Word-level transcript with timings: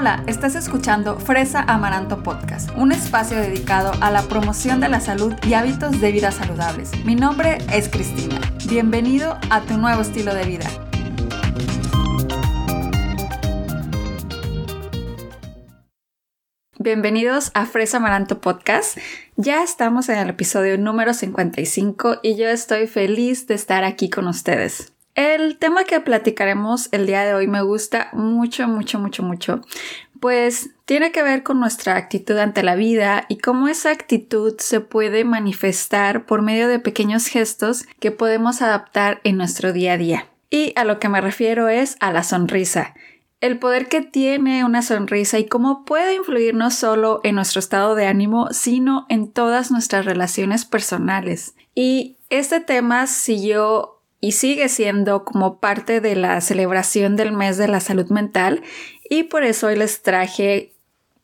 Hola, 0.00 0.24
estás 0.26 0.54
escuchando 0.54 1.18
Fresa 1.20 1.60
Amaranto 1.60 2.22
Podcast, 2.22 2.70
un 2.74 2.90
espacio 2.90 3.36
dedicado 3.36 3.92
a 4.00 4.10
la 4.10 4.22
promoción 4.22 4.80
de 4.80 4.88
la 4.88 4.98
salud 4.98 5.34
y 5.46 5.52
hábitos 5.52 6.00
de 6.00 6.10
vida 6.10 6.32
saludables. 6.32 6.92
Mi 7.04 7.14
nombre 7.14 7.58
es 7.70 7.90
Cristina. 7.90 8.40
Bienvenido 8.66 9.38
a 9.50 9.60
tu 9.60 9.76
nuevo 9.76 10.00
estilo 10.00 10.34
de 10.34 10.46
vida. 10.46 10.70
Bienvenidos 16.78 17.50
a 17.52 17.66
Fresa 17.66 17.98
Amaranto 17.98 18.40
Podcast. 18.40 18.96
Ya 19.36 19.62
estamos 19.62 20.08
en 20.08 20.16
el 20.16 20.30
episodio 20.30 20.78
número 20.78 21.12
55 21.12 22.20
y 22.22 22.36
yo 22.36 22.48
estoy 22.48 22.86
feliz 22.86 23.46
de 23.48 23.54
estar 23.54 23.84
aquí 23.84 24.08
con 24.08 24.28
ustedes. 24.28 24.89
El 25.14 25.58
tema 25.58 25.84
que 25.84 26.00
platicaremos 26.00 26.88
el 26.92 27.06
día 27.06 27.24
de 27.24 27.34
hoy 27.34 27.46
me 27.46 27.62
gusta 27.62 28.10
mucho, 28.12 28.68
mucho, 28.68 28.98
mucho, 28.98 29.22
mucho, 29.22 29.60
pues 30.20 30.70
tiene 30.84 31.12
que 31.12 31.22
ver 31.22 31.42
con 31.42 31.58
nuestra 31.58 31.96
actitud 31.96 32.36
ante 32.36 32.62
la 32.62 32.76
vida 32.76 33.24
y 33.28 33.38
cómo 33.38 33.68
esa 33.68 33.90
actitud 33.90 34.54
se 34.58 34.80
puede 34.80 35.24
manifestar 35.24 36.26
por 36.26 36.42
medio 36.42 36.68
de 36.68 36.78
pequeños 36.78 37.26
gestos 37.26 37.84
que 37.98 38.12
podemos 38.12 38.62
adaptar 38.62 39.20
en 39.24 39.36
nuestro 39.36 39.72
día 39.72 39.94
a 39.94 39.98
día. 39.98 40.26
Y 40.50 40.72
a 40.76 40.84
lo 40.84 40.98
que 40.98 41.08
me 41.08 41.20
refiero 41.20 41.68
es 41.68 41.96
a 42.00 42.12
la 42.12 42.22
sonrisa. 42.22 42.94
El 43.40 43.58
poder 43.58 43.88
que 43.88 44.02
tiene 44.02 44.64
una 44.64 44.82
sonrisa 44.82 45.38
y 45.38 45.46
cómo 45.46 45.84
puede 45.84 46.14
influir 46.14 46.54
no 46.54 46.70
solo 46.70 47.20
en 47.24 47.36
nuestro 47.36 47.58
estado 47.58 47.94
de 47.94 48.06
ánimo, 48.06 48.48
sino 48.50 49.06
en 49.08 49.32
todas 49.32 49.70
nuestras 49.70 50.04
relaciones 50.04 50.66
personales. 50.66 51.54
Y 51.74 52.18
este 52.28 52.60
tema 52.60 53.06
siguió 53.06 53.99
y 54.20 54.32
sigue 54.32 54.68
siendo 54.68 55.24
como 55.24 55.58
parte 55.58 56.00
de 56.00 56.16
la 56.16 56.40
celebración 56.40 57.16
del 57.16 57.32
mes 57.32 57.56
de 57.56 57.68
la 57.68 57.80
salud 57.80 58.08
mental 58.10 58.62
y 59.08 59.24
por 59.24 59.44
eso 59.44 59.68
hoy 59.68 59.76
les 59.76 60.02
traje 60.02 60.72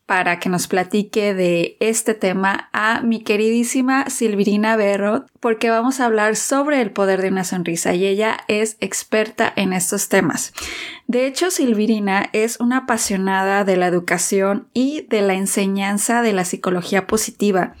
para 0.07 0.39
que 0.39 0.47
nos 0.47 0.67
platique 0.67 1.33
de 1.33 1.75
este 1.81 2.13
tema 2.13 2.69
a 2.71 3.01
mi 3.01 3.23
queridísima 3.23 4.09
Silvirina 4.09 4.77
Berro, 4.77 5.25
porque 5.41 5.69
vamos 5.69 5.99
a 5.99 6.05
hablar 6.05 6.37
sobre 6.37 6.81
el 6.81 6.91
poder 6.91 7.21
de 7.21 7.27
una 7.27 7.43
sonrisa 7.43 7.93
y 7.93 8.05
ella 8.05 8.37
es 8.47 8.77
experta 8.79 9.51
en 9.57 9.73
estos 9.73 10.07
temas. 10.07 10.53
De 11.07 11.25
hecho, 11.25 11.51
Silvirina 11.51 12.29
es 12.33 12.59
una 12.59 12.79
apasionada 12.79 13.63
de 13.63 13.77
la 13.77 13.87
educación 13.87 14.67
y 14.73 15.07
de 15.09 15.21
la 15.21 15.35
enseñanza 15.35 16.21
de 16.21 16.33
la 16.33 16.43
psicología 16.43 17.07
positiva. 17.07 17.75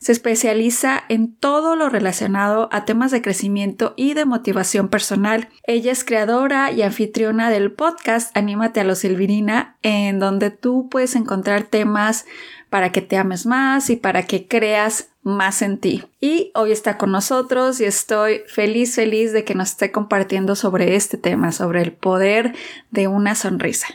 Se 0.00 0.10
especializa 0.10 1.04
en 1.08 1.32
todo 1.32 1.76
lo 1.76 1.88
relacionado 1.90 2.68
a 2.72 2.84
temas 2.84 3.12
de 3.12 3.22
crecimiento 3.22 3.94
y 3.96 4.14
de 4.14 4.24
motivación 4.24 4.88
personal. 4.88 5.48
Ella 5.62 5.92
es 5.92 6.02
creadora 6.02 6.72
y 6.72 6.82
anfitriona 6.82 7.50
del 7.50 7.70
podcast 7.70 8.36
Anímate 8.36 8.80
a 8.80 8.84
lo 8.84 8.96
Silvirina, 8.96 9.76
en 9.82 10.18
donde 10.18 10.50
tú 10.50 10.88
puedes 10.90 11.14
encontrar 11.14 11.62
temas 11.62 12.26
para 12.68 12.90
que 12.90 13.00
te 13.00 13.16
ames 13.16 13.46
más 13.46 13.90
y 13.90 13.96
para 13.96 14.24
que 14.24 14.48
creas 14.48 15.11
más 15.22 15.62
en 15.62 15.78
ti. 15.78 16.04
Y 16.20 16.50
hoy 16.54 16.72
está 16.72 16.98
con 16.98 17.12
nosotros 17.12 17.80
y 17.80 17.84
estoy 17.84 18.42
feliz, 18.46 18.94
feliz 18.94 19.32
de 19.32 19.44
que 19.44 19.54
nos 19.54 19.70
esté 19.70 19.92
compartiendo 19.92 20.56
sobre 20.56 20.96
este 20.96 21.16
tema, 21.16 21.52
sobre 21.52 21.82
el 21.82 21.92
poder 21.92 22.54
de 22.90 23.08
una 23.08 23.34
sonrisa. 23.34 23.86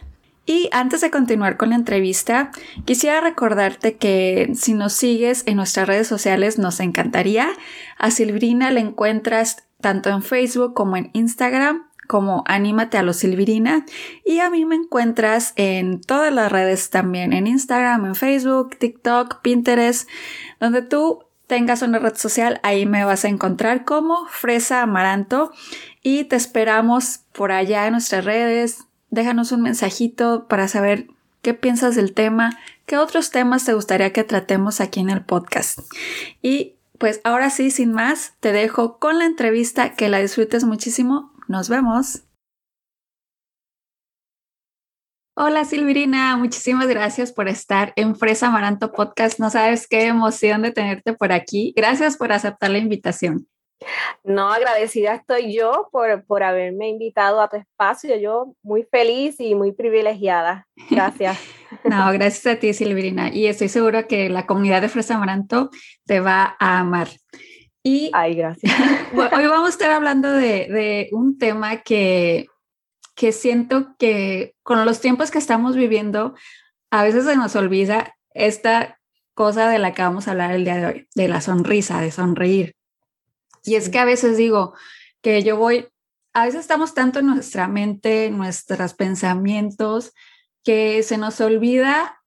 Y 0.46 0.70
antes 0.72 1.02
de 1.02 1.12
continuar 1.12 1.58
con 1.58 1.72
la 1.72 1.76
entrevista, 1.76 2.52
quisiera 2.86 3.20
recordarte 3.20 3.98
que 3.98 4.50
si 4.56 4.74
nos 4.74 4.94
sigues 4.94 5.44
en 5.46 5.58
nuestras 5.58 5.88
redes 5.88 6.08
sociales 6.08 6.58
nos 6.58 6.80
encantaría. 6.80 7.50
A 7.98 8.12
Silvirina 8.12 8.72
la 8.72 8.80
encuentras 8.80 9.66
tanto 9.82 10.10
en 10.10 10.24
Facebook 10.24 10.74
como 10.74 10.96
en 10.96 11.10
Instagram 11.12 11.87
como 12.08 12.44
Anímate 12.48 12.98
a 12.98 13.04
lo 13.04 13.14
Silvirina 13.14 13.86
y 14.26 14.40
a 14.40 14.50
mí 14.50 14.66
me 14.66 14.76
encuentras 14.76 15.54
en 15.56 16.02
todas 16.02 16.34
las 16.34 16.52
redes 16.52 16.90
también, 16.90 17.34
en 17.34 17.48
Instagram, 17.48 18.06
en 18.06 18.16
Facebook, 18.16 18.78
TikTok, 18.78 19.42
Pinterest, 19.42 20.10
donde 20.60 20.82
tú 20.82 21.26
tengas 21.48 21.82
una 21.82 22.00
red 22.00 22.16
social, 22.16 22.60
ahí 22.64 22.86
me 22.86 23.06
vas 23.06 23.26
a 23.26 23.30
encontrar 23.30 23.86
como 23.86 24.26
Fresa 24.28 24.82
Amaranto 24.82 25.52
y 26.02 26.26
te 26.26 26.36
esperamos 26.36 27.22
por 27.32 27.52
allá 27.52 27.86
en 27.86 27.94
nuestras 27.94 28.26
redes, 28.26 28.86
déjanos 29.10 29.52
un 29.52 29.62
mensajito 29.62 30.48
para 30.48 30.68
saber 30.68 31.08
qué 31.42 31.54
piensas 31.54 31.96
del 31.96 32.14
tema, 32.14 32.58
qué 32.86 32.98
otros 32.98 33.32
temas 33.32 33.64
te 33.66 33.74
gustaría 33.74 34.12
que 34.12 34.24
tratemos 34.24 34.82
aquí 34.82 35.00
en 35.00 35.10
el 35.10 35.24
podcast. 35.24 35.80
Y 36.42 36.76
pues 36.98 37.22
ahora 37.24 37.50
sí, 37.50 37.72
sin 37.72 37.92
más, 37.92 38.34
te 38.40 38.52
dejo 38.52 38.98
con 38.98 39.20
la 39.20 39.26
entrevista, 39.26 39.94
que 39.94 40.10
la 40.10 40.20
disfrutes 40.20 40.64
muchísimo. 40.64 41.32
Nos 41.48 41.70
vemos. 41.70 42.24
Hola 45.40 45.66
Silvirina, 45.66 46.36
muchísimas 46.36 46.88
gracias 46.88 47.32
por 47.32 47.48
estar 47.48 47.94
en 47.96 48.16
Fresa 48.16 48.48
Amaranto 48.48 48.92
Podcast. 48.92 49.40
No 49.40 49.50
sabes 49.52 49.88
qué 49.88 50.08
emoción 50.08 50.64
de 50.64 50.72
tenerte 50.72 51.14
por 51.14 51.32
aquí. 51.32 51.74
Gracias 51.76 52.18
por 52.18 52.32
aceptar 52.32 52.72
la 52.72 52.80
invitación. 52.80 53.48
No, 54.24 54.50
agradecida 54.52 55.14
estoy 55.14 55.56
yo 55.56 55.90
por, 55.92 56.26
por 56.26 56.42
haberme 56.42 56.90
invitado 56.90 57.40
a 57.40 57.48
tu 57.50 57.58
espacio. 57.58 58.18
Yo 58.18 58.56
muy 58.64 58.84
feliz 58.84 59.40
y 59.40 59.54
muy 59.54 59.72
privilegiada. 59.72 60.68
Gracias. 60.90 61.38
no, 61.84 62.12
gracias 62.12 62.56
a 62.56 62.60
ti, 62.60 62.74
Silvirina. 62.74 63.34
Y 63.34 63.48
estoy 63.48 63.70
segura 63.70 64.08
que 64.08 64.30
la 64.30 64.46
comunidad 64.48 64.82
de 64.82 64.90
Fresa 64.90 65.16
Amaranto 65.16 65.70
te 66.06 66.20
va 66.20 66.56
a 66.60 66.80
amar. 66.80 67.10
Y 67.84 68.12
Ay, 68.14 68.36
gracias. 68.36 68.74
hoy 69.14 69.48
vamos 69.48 69.68
a 69.68 69.72
estar 69.72 69.92
hablando 69.92 70.32
de, 70.32 70.68
de 70.68 71.10
un 71.12 71.38
tema 71.38 71.78
que, 71.82 72.48
que 73.16 73.32
siento 73.32 73.96
que 73.98 74.56
con 74.64 74.86
los 74.86 75.00
tiempos 75.00 75.32
que 75.32 75.40
estamos 75.40 75.76
viviendo, 75.76 76.36
a 76.92 77.04
veces 77.04 77.26
se 77.26 77.36
nos 77.36 77.56
olvida 77.56 78.16
esta 78.34 79.00
cosa 79.34 79.70
de 79.70 79.80
la 79.80 79.94
que 79.94 80.02
vamos 80.02 80.28
a 80.28 80.32
hablar 80.32 80.52
el 80.52 80.64
día 80.64 80.78
de 80.78 80.86
hoy, 80.86 81.08
de 81.16 81.28
la 81.28 81.42
sonrisa, 81.42 82.02
de 82.02 82.12
sonreír. 82.12 82.76
Y 83.64 83.76
es 83.76 83.90
que 83.90 84.00
a 84.00 84.06
veces 84.06 84.38
digo 84.38 84.74
que 85.22 85.44
yo 85.44 85.58
voy, 85.58 85.88
a 86.34 86.46
veces 86.46 86.62
estamos 86.62 86.94
tanto 86.94 87.20
en 87.20 87.28
nuestra 87.28 87.68
mente, 87.68 88.26
en 88.26 88.38
nuestros 88.38 88.94
pensamientos, 88.94 90.14
que 90.64 91.04
se 91.04 91.18
nos 91.18 91.42
olvida 91.42 92.22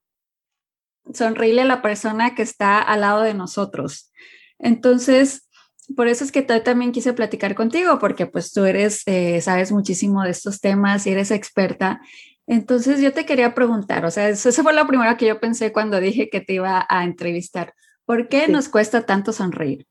sonreírle 1.12 1.62
a 1.62 1.67
la 1.67 1.82
persona 1.82 2.34
que 2.34 2.43
está 2.43 2.81
al 2.81 3.03
lado 3.03 3.22
de 3.22 3.34
nosotros. 3.34 4.12
Entonces, 4.60 5.48
por 5.97 6.06
eso 6.06 6.25
es 6.25 6.31
que 6.31 6.43
también 6.43 6.93
quise 6.93 7.12
platicar 7.12 7.54
contigo, 7.54 7.98
porque 7.98 8.26
pues 8.26 8.53
tú 8.53 8.65
eres, 8.65 9.03
eh, 9.06 9.41
sabes 9.41 9.72
muchísimo 9.72 10.22
de 10.22 10.31
estos 10.31 10.60
temas 10.60 11.06
y 11.06 11.10
eres 11.10 11.31
experta. 11.31 12.00
Entonces 12.47 13.00
yo 13.00 13.12
te 13.12 13.26
quería 13.26 13.54
preguntar, 13.54 14.04
o 14.04 14.10
sea, 14.10 14.28
eso, 14.28 14.50
fue 14.62 14.72
lo 14.72 14.87
primero 14.87 15.16
que 15.16 15.26
yo 15.26 15.41
pensé 15.41 15.72
cuando 15.72 16.00
dije 16.00 16.28
que 16.28 16.41
te 16.41 16.54
iba 16.54 16.84
a 16.88 17.04
entrevistar. 17.04 17.75
¿Por 18.04 18.28
qué 18.28 18.49
nos 18.49 18.69
cuesta 18.69 19.06
tanto 19.06 19.32
sonreír? 19.32 19.87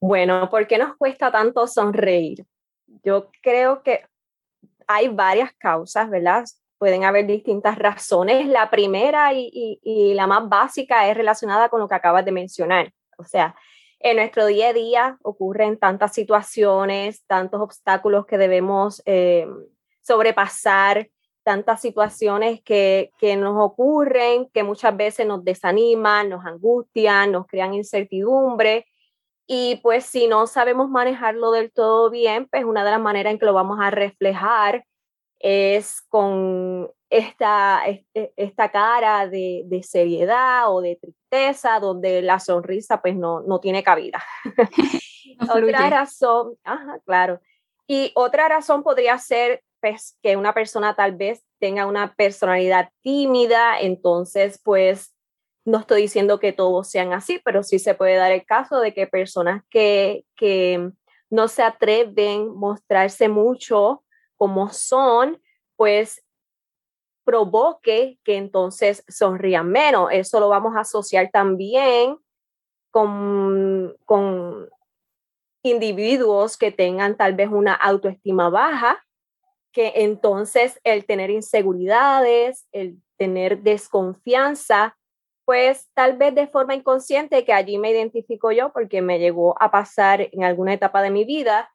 Bueno, 0.00 0.50
¿por 0.50 0.66
qué 0.66 0.76
nos 0.76 0.96
cuesta 0.96 1.30
tanto 1.30 1.66
sonreír? 1.66 2.44
Yo 3.04 3.30
creo 3.42 3.82
que 3.82 4.04
hay 4.86 5.08
varias 5.08 5.52
causas, 5.54 6.10
¿verdad? 6.10 6.44
Pueden 6.78 7.04
haber 7.04 7.26
distintas 7.26 7.78
razones. 7.78 8.46
La 8.48 8.70
primera 8.70 9.32
y, 9.32 9.78
y, 9.82 10.14
la 10.14 10.26
más 10.26 10.48
básica 10.48 11.08
es 11.08 11.16
relacionada 11.16 11.68
con 11.68 11.80
lo 11.80 11.88
que 11.88 11.94
acabas 11.94 12.24
de 12.24 12.32
mencionar. 12.32 12.92
O 13.18 13.24
sea, 13.24 13.54
en 14.00 14.16
nuestro 14.16 14.46
día 14.46 14.68
a 14.68 14.72
día 14.72 15.18
ocurren 15.22 15.78
tantas 15.78 16.12
situaciones, 16.12 17.24
tantos 17.26 17.60
obstáculos 17.60 18.26
que 18.26 18.38
debemos 18.38 19.02
eh, 19.06 19.46
sobrepasar, 20.02 21.08
tantas 21.42 21.80
situaciones 21.80 22.62
que, 22.62 23.12
que, 23.18 23.36
nos 23.36 23.56
ocurren, 23.58 24.48
que 24.50 24.62
muchas 24.62 24.96
veces 24.96 25.26
nos 25.26 25.44
desaniman, 25.44 26.28
nos 26.28 26.44
angustian, 26.44 27.32
nos 27.32 27.46
crean 27.46 27.74
incertidumbre. 27.74 28.86
Y 29.46 29.76
pues 29.82 30.04
si 30.04 30.26
no 30.26 30.46
sabemos 30.46 30.88
manejarlo 30.88 31.50
del 31.50 31.70
todo 31.70 32.10
bien, 32.10 32.48
pues 32.50 32.64
una 32.64 32.84
de 32.84 32.90
las 32.90 33.00
maneras 33.00 33.32
en 33.32 33.38
que 33.38 33.46
lo 33.46 33.52
vamos 33.52 33.78
a 33.80 33.90
reflejar 33.90 34.84
es 35.38 36.00
con 36.08 36.90
esta, 37.16 37.86
este, 37.86 38.32
esta 38.36 38.72
cara 38.72 39.28
de, 39.28 39.62
de 39.66 39.84
seriedad 39.84 40.68
o 40.68 40.80
de 40.80 40.96
tristeza, 40.96 41.78
donde 41.78 42.22
la 42.22 42.40
sonrisa 42.40 43.00
pues 43.00 43.14
no, 43.14 43.40
no 43.42 43.60
tiene 43.60 43.84
cabida. 43.84 44.20
otra 45.40 45.90
razón, 45.90 46.56
ajá, 46.64 46.98
claro. 47.06 47.40
Y 47.86 48.10
otra 48.16 48.48
razón 48.48 48.82
podría 48.82 49.16
ser 49.18 49.62
pues, 49.80 50.18
que 50.24 50.36
una 50.36 50.54
persona 50.54 50.96
tal 50.96 51.14
vez 51.14 51.44
tenga 51.60 51.86
una 51.86 52.16
personalidad 52.16 52.90
tímida, 53.00 53.78
entonces 53.78 54.60
pues 54.64 55.14
no 55.64 55.78
estoy 55.78 56.02
diciendo 56.02 56.40
que 56.40 56.52
todos 56.52 56.90
sean 56.90 57.12
así, 57.12 57.40
pero 57.44 57.62
sí 57.62 57.78
se 57.78 57.94
puede 57.94 58.16
dar 58.16 58.32
el 58.32 58.44
caso 58.44 58.80
de 58.80 58.92
que 58.92 59.06
personas 59.06 59.62
que, 59.70 60.24
que 60.34 60.90
no 61.30 61.46
se 61.46 61.62
atreven 61.62 62.48
a 62.48 62.54
mostrarse 62.54 63.28
mucho 63.28 64.02
como 64.36 64.70
son, 64.70 65.40
pues 65.76 66.23
provoque 67.24 68.18
que 68.24 68.36
entonces 68.36 69.04
sonrían 69.08 69.70
menos. 69.70 70.08
Eso 70.12 70.40
lo 70.40 70.48
vamos 70.48 70.76
a 70.76 70.80
asociar 70.80 71.30
también 71.30 72.18
con, 72.90 73.96
con 74.04 74.68
individuos 75.62 76.56
que 76.56 76.70
tengan 76.70 77.16
tal 77.16 77.34
vez 77.34 77.48
una 77.48 77.74
autoestima 77.74 78.50
baja, 78.50 79.04
que 79.72 79.92
entonces 79.96 80.80
el 80.84 81.04
tener 81.04 81.30
inseguridades, 81.30 82.68
el 82.70 82.98
tener 83.16 83.62
desconfianza, 83.62 84.96
pues 85.44 85.88
tal 85.94 86.16
vez 86.16 86.34
de 86.34 86.46
forma 86.46 86.74
inconsciente, 86.74 87.44
que 87.44 87.52
allí 87.52 87.78
me 87.78 87.90
identifico 87.90 88.52
yo 88.52 88.72
porque 88.72 89.02
me 89.02 89.18
llegó 89.18 89.60
a 89.60 89.70
pasar 89.70 90.28
en 90.32 90.44
alguna 90.44 90.74
etapa 90.74 91.02
de 91.02 91.10
mi 91.10 91.24
vida, 91.24 91.70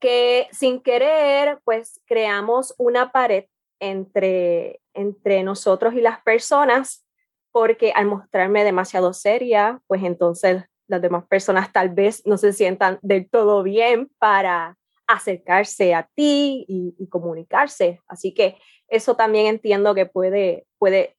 que 0.00 0.48
sin 0.50 0.80
querer, 0.80 1.60
pues 1.64 2.00
creamos 2.06 2.74
una 2.78 3.12
pared 3.12 3.44
entre, 3.78 4.80
entre 4.94 5.42
nosotros 5.42 5.94
y 5.94 6.00
las 6.00 6.20
personas, 6.22 7.06
porque 7.50 7.92
al 7.92 8.06
mostrarme 8.06 8.64
demasiado 8.64 9.12
seria, 9.12 9.80
pues 9.86 10.02
entonces 10.02 10.64
las 10.86 11.00
demás 11.00 11.24
personas 11.26 11.72
tal 11.72 11.90
vez 11.90 12.26
no 12.26 12.36
se 12.36 12.52
sientan 12.52 12.98
del 13.02 13.28
todo 13.28 13.62
bien 13.62 14.10
para 14.18 14.76
acercarse 15.06 15.94
a 15.94 16.08
ti 16.14 16.64
y, 16.68 17.06
comunicarse. 17.08 18.00
Así 18.06 18.32
que 18.32 18.56
eso 18.88 19.16
también 19.16 19.46
entiendo 19.46 19.94
que 19.94 20.06
puede, 20.06 20.66
puede 20.78 21.16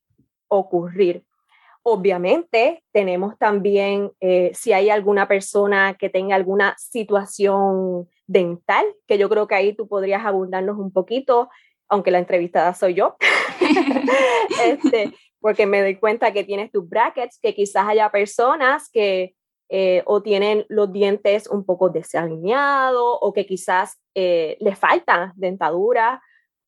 ocurrir. 0.48 1.26
Obviamente, 1.84 2.84
tenemos 2.92 3.38
también, 3.38 4.12
eh, 4.22 4.52
si 4.54 4.74
hay 4.74 4.90
alguna 4.90 5.28
persona 5.28 5.96
que 5.96 6.10
tenga 6.10 6.36
alguna 6.36 6.76
situación 6.78 8.08
dental, 8.26 8.86
que 9.06 9.18
yo 9.18 9.30
creo 9.30 9.48
que 9.48 9.56
ahí 9.56 9.76
tú 9.76 9.88
podrías 9.88 10.26
abundarnos 10.26 10.78
un 10.78 10.92
poquito, 10.92 11.50
aunque 11.94 12.10
la 12.10 12.18
entrevistada 12.18 12.74
soy 12.74 12.95
yo, 12.95 13.16
este, 14.66 15.13
porque 15.40 15.68
me 15.68 15.81
doy 15.81 15.95
cuenta 15.98 16.34
que 16.34 16.44
tienes 16.44 16.72
tus 16.72 16.90
brackets, 16.90 17.38
que 17.40 17.54
quizás 17.54 17.88
haya 17.88 18.10
personas 18.10 18.90
que 18.90 19.36
eh, 19.69 20.01
o 20.07 20.24
tienen 20.24 20.66
los 20.69 20.92
dientes 20.92 21.48
un 21.48 21.63
poco 21.63 21.90
desalineados 21.90 23.18
o 23.22 23.31
que 23.31 23.45
quizás 23.45 24.01
eh, 24.16 24.57
les 24.60 24.78
falta 24.78 25.34
dentadura, 25.36 26.19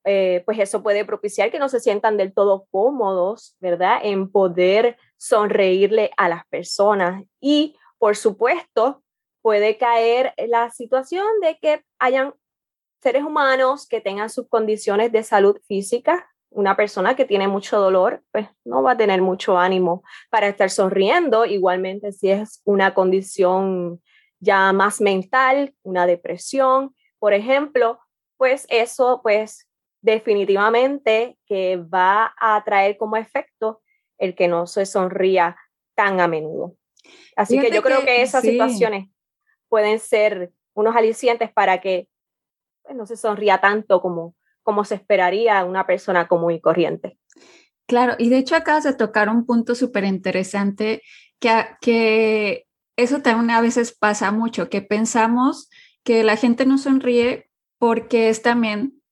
eh, 0.03 0.43
pues 0.45 0.59
eso 0.59 0.83
puede 0.83 1.05
propiciar 1.05 1.49
que 1.49 1.57
no 1.57 1.69
se 1.69 1.79
sientan 1.79 2.17
del 2.17 2.31
todo 2.31 2.67
cómodos, 2.69 3.55
¿verdad? 3.59 4.01
En 4.03 4.31
poder 4.31 4.95
sonreírle 5.17 6.11
a 6.17 6.29
las 6.29 6.45
personas. 6.47 7.23
Y, 7.41 7.75
por 7.97 8.15
supuesto, 8.15 9.01
puede 9.41 9.77
caer 9.77 10.35
la 10.37 10.69
situación 10.69 11.25
de 11.41 11.57
que 11.59 11.81
hayan 11.97 12.35
seres 13.05 13.23
humanos 13.23 13.87
que 13.87 14.01
tengan 14.01 14.31
sus 14.31 14.49
condiciones 14.49 15.11
de 15.11 15.21
salud 15.21 15.59
física 15.67 16.27
una 16.49 16.75
persona 16.75 17.15
que 17.15 17.25
tiene 17.25 17.47
mucho 17.47 17.79
dolor, 17.79 18.23
pues 18.31 18.47
no 18.63 18.81
va 18.81 18.93
a 18.93 18.97
tener 18.97 19.21
mucho 19.21 19.59
ánimo 19.59 20.03
para 20.31 20.47
estar 20.47 20.71
sonriendo. 20.71 21.45
Igualmente, 21.45 22.13
si 22.13 22.31
es 22.31 22.61
una 22.63 22.95
condición 22.95 24.01
ya 24.39 24.71
más 24.73 25.01
mental, 25.01 25.75
una 25.83 26.07
depresión, 26.07 26.95
por 27.19 27.33
ejemplo, 27.33 27.99
pues 28.37 28.65
eso, 28.69 29.19
pues 29.21 29.67
definitivamente 30.01 31.37
que 31.45 31.77
va 31.77 32.33
a 32.39 32.63
traer 32.63 32.97
como 32.97 33.17
efecto 33.17 33.81
el 34.17 34.33
que 34.33 34.47
no 34.47 34.65
se 34.65 34.85
sonría 34.85 35.57
tan 35.93 36.21
a 36.21 36.27
menudo. 36.27 36.75
Así 37.35 37.59
que 37.59 37.69
yo 37.69 37.83
creo 37.83 38.03
que, 38.03 38.23
esas 38.23 38.41
situaciones 38.41 39.09
pueden 39.67 39.99
ser 39.99 40.51
unos 40.73 40.95
alicientes 40.95 41.51
para 41.51 41.81
que 41.81 42.07
pues, 42.85 42.95
no 42.95 43.05
se 43.05 43.17
sonría 43.17 43.59
tanto 43.59 44.01
como 44.01 44.35
como 44.65 44.83
se 44.83 44.95
esperaría 44.95 45.63
una 45.63 45.85
persona 45.85 46.27
común 46.27 46.53
y 46.53 46.59
corriente. 46.59 47.19
Claro, 47.87 48.15
y 48.17 48.29
de 48.29 48.39
hecho 48.39 48.55
acabas 48.55 48.83
de 48.83 48.95
tocar 48.95 49.29
un 49.29 49.45
punto 49.45 49.75
súper 49.75 50.05
interesante 50.05 51.03
que, 51.39 51.65
que 51.81 52.65
eso 52.97 53.21
también 53.21 53.51
a 53.51 53.61
veces 53.61 53.95
pasa 53.95 54.31
mucho, 54.31 54.67
que 54.67 54.81
pensamos 54.81 55.69
que 56.03 56.23
la 56.23 56.35
gente 56.35 56.65
no 56.65 56.79
sonríe 56.79 57.51
porque 57.77 58.29
es 58.29 58.41
también 58.41 59.03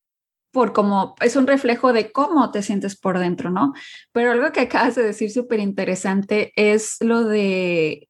por 0.52 0.74
como 0.74 1.14
es 1.22 1.36
un 1.36 1.46
reflejo 1.46 1.94
de 1.94 2.12
cómo 2.12 2.50
te 2.50 2.64
sientes 2.64 3.00
por 3.00 3.20
dentro, 3.20 3.52
¿no? 3.52 3.74
Pero 4.12 4.32
algo 4.32 4.52
que 4.52 4.62
acabas 4.62 4.96
de 4.96 5.04
decir 5.04 5.32
súper 5.32 5.60
interesante 5.60 6.52
es 6.56 6.98
lo 7.00 7.26
de 7.26 8.10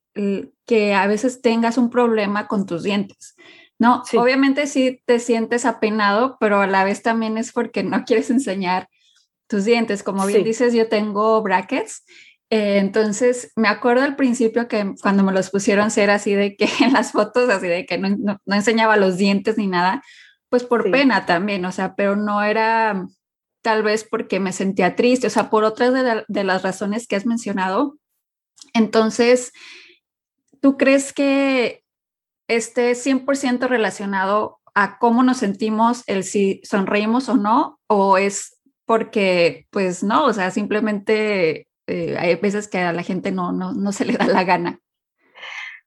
que 0.65 0.93
a 0.93 1.07
veces 1.07 1.41
tengas 1.41 1.77
un 1.77 1.89
problema 1.89 2.47
con 2.47 2.65
tus 2.65 2.83
dientes. 2.83 3.35
No, 3.79 4.03
obviamente 4.15 4.67
sí 4.67 5.01
te 5.05 5.19
sientes 5.19 5.65
apenado, 5.65 6.37
pero 6.39 6.61
a 6.61 6.67
la 6.67 6.83
vez 6.83 7.01
también 7.01 7.37
es 7.37 7.51
porque 7.51 7.83
no 7.83 8.03
quieres 8.05 8.29
enseñar 8.29 8.89
tus 9.47 9.65
dientes. 9.65 10.03
Como 10.03 10.25
bien 10.25 10.43
dices, 10.43 10.73
yo 10.73 10.87
tengo 10.87 11.41
brackets. 11.41 12.03
Eh, 12.49 12.77
entonces, 12.77 13.51
me 13.55 13.67
acuerdo 13.67 14.03
al 14.03 14.15
principio 14.15 14.67
que 14.67 14.93
cuando 15.01 15.23
me 15.23 15.31
los 15.31 15.49
pusieron 15.49 15.91
ser 15.91 16.11
así 16.11 16.33
de 16.33 16.55
que 16.55 16.67
en 16.81 16.93
las 16.93 17.11
fotos, 17.11 17.49
así 17.49 17.67
de 17.67 17.85
que 17.85 17.97
no, 17.97 18.39
enseñaba 18.47 18.97
los 18.97 19.17
dientes 19.17 19.57
ni 19.57 19.67
nada, 19.67 20.03
pues 20.49 20.63
por 20.63 20.91
pena 20.91 21.25
también, 21.25 21.65
o 21.65 21.71
sea, 21.71 21.95
pero 21.95 22.15
no 22.15 22.43
era 22.43 23.07
tal 23.63 23.81
vez 23.81 24.03
porque 24.03 24.39
me 24.39 24.51
sentía 24.53 24.95
triste, 24.95 25.27
o 25.27 25.29
sea, 25.31 25.49
por 25.49 25.63
otras 25.63 25.93
de, 25.93 26.23
de 26.27 26.43
las 26.43 26.61
razones 26.61 27.07
que 27.07 27.15
has 27.15 27.25
mencionado. 27.25 27.97
Entonces, 28.73 29.51
¿tú 30.61 30.77
crees 30.77 31.11
que 31.11 31.82
esté 32.47 32.93
100% 32.93 33.67
relacionado 33.67 34.59
a 34.75 34.97
cómo 34.97 35.23
nos 35.23 35.37
sentimos, 35.37 36.03
el 36.07 36.23
si 36.23 36.61
sonreímos 36.63 37.29
o 37.29 37.35
no, 37.35 37.79
o 37.87 38.17
es 38.17 38.59
porque, 38.85 39.67
pues 39.69 40.03
no, 40.03 40.25
o 40.25 40.33
sea, 40.33 40.51
simplemente 40.51 41.67
eh, 41.87 42.17
hay 42.17 42.35
veces 42.35 42.67
que 42.67 42.79
a 42.79 42.93
la 42.93 43.03
gente 43.03 43.31
no, 43.31 43.51
no, 43.51 43.73
no 43.73 43.91
se 43.91 44.05
le 44.05 44.13
da 44.13 44.27
la 44.27 44.43
gana. 44.43 44.79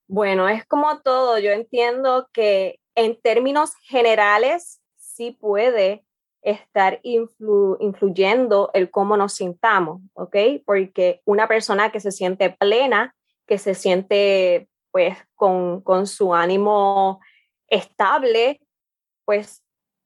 Bueno, 0.09 0.49
es 0.49 0.65
como 0.65 1.01
todo, 1.01 1.39
yo 1.39 1.51
entiendo 1.51 2.29
que 2.33 2.79
en 2.95 3.21
términos 3.21 3.73
generales 3.83 4.81
sí 4.97 5.37
puede 5.39 6.05
estar 6.43 7.01
influyendo 7.03 8.71
el 8.73 8.91
cómo 8.91 9.17
nos 9.17 9.35
sintamos, 9.35 10.01
¿ok? 10.15 10.37
Porque 10.65 11.21
una 11.25 11.49
persona 11.49 11.91
que 11.91 11.99
se 11.99 12.13
siente 12.13 12.51
plena, 12.51 13.17
que 13.49 13.59
se 13.59 13.75
siente 13.75 14.69
pues 14.97 15.19
con, 15.35 15.83
con 15.83 16.07
su 16.07 16.35
ánimo 16.35 17.21
estable, 17.69 18.63
pues 19.27 19.63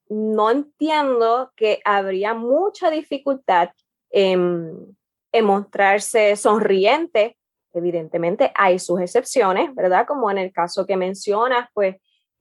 no 0.08 0.50
entiendo 0.50 1.52
que 1.54 1.78
habría 1.84 2.34
mucha 2.34 2.90
dificultad 2.90 3.70
en, 4.10 4.98
en, 5.30 5.44
mostrarse 5.44 6.34
sonriente. 6.34 7.36
Evidentemente 7.72 8.50
hay 8.56 8.80
sus 8.80 9.00
excepciones, 9.00 9.72
¿verdad? 9.76 10.08
Como 10.08 10.28
en 10.28 10.38
el 10.38 10.52
caso 10.52 10.84
que 10.86 10.96
mencionas, 10.96 11.68
pues 11.72 11.94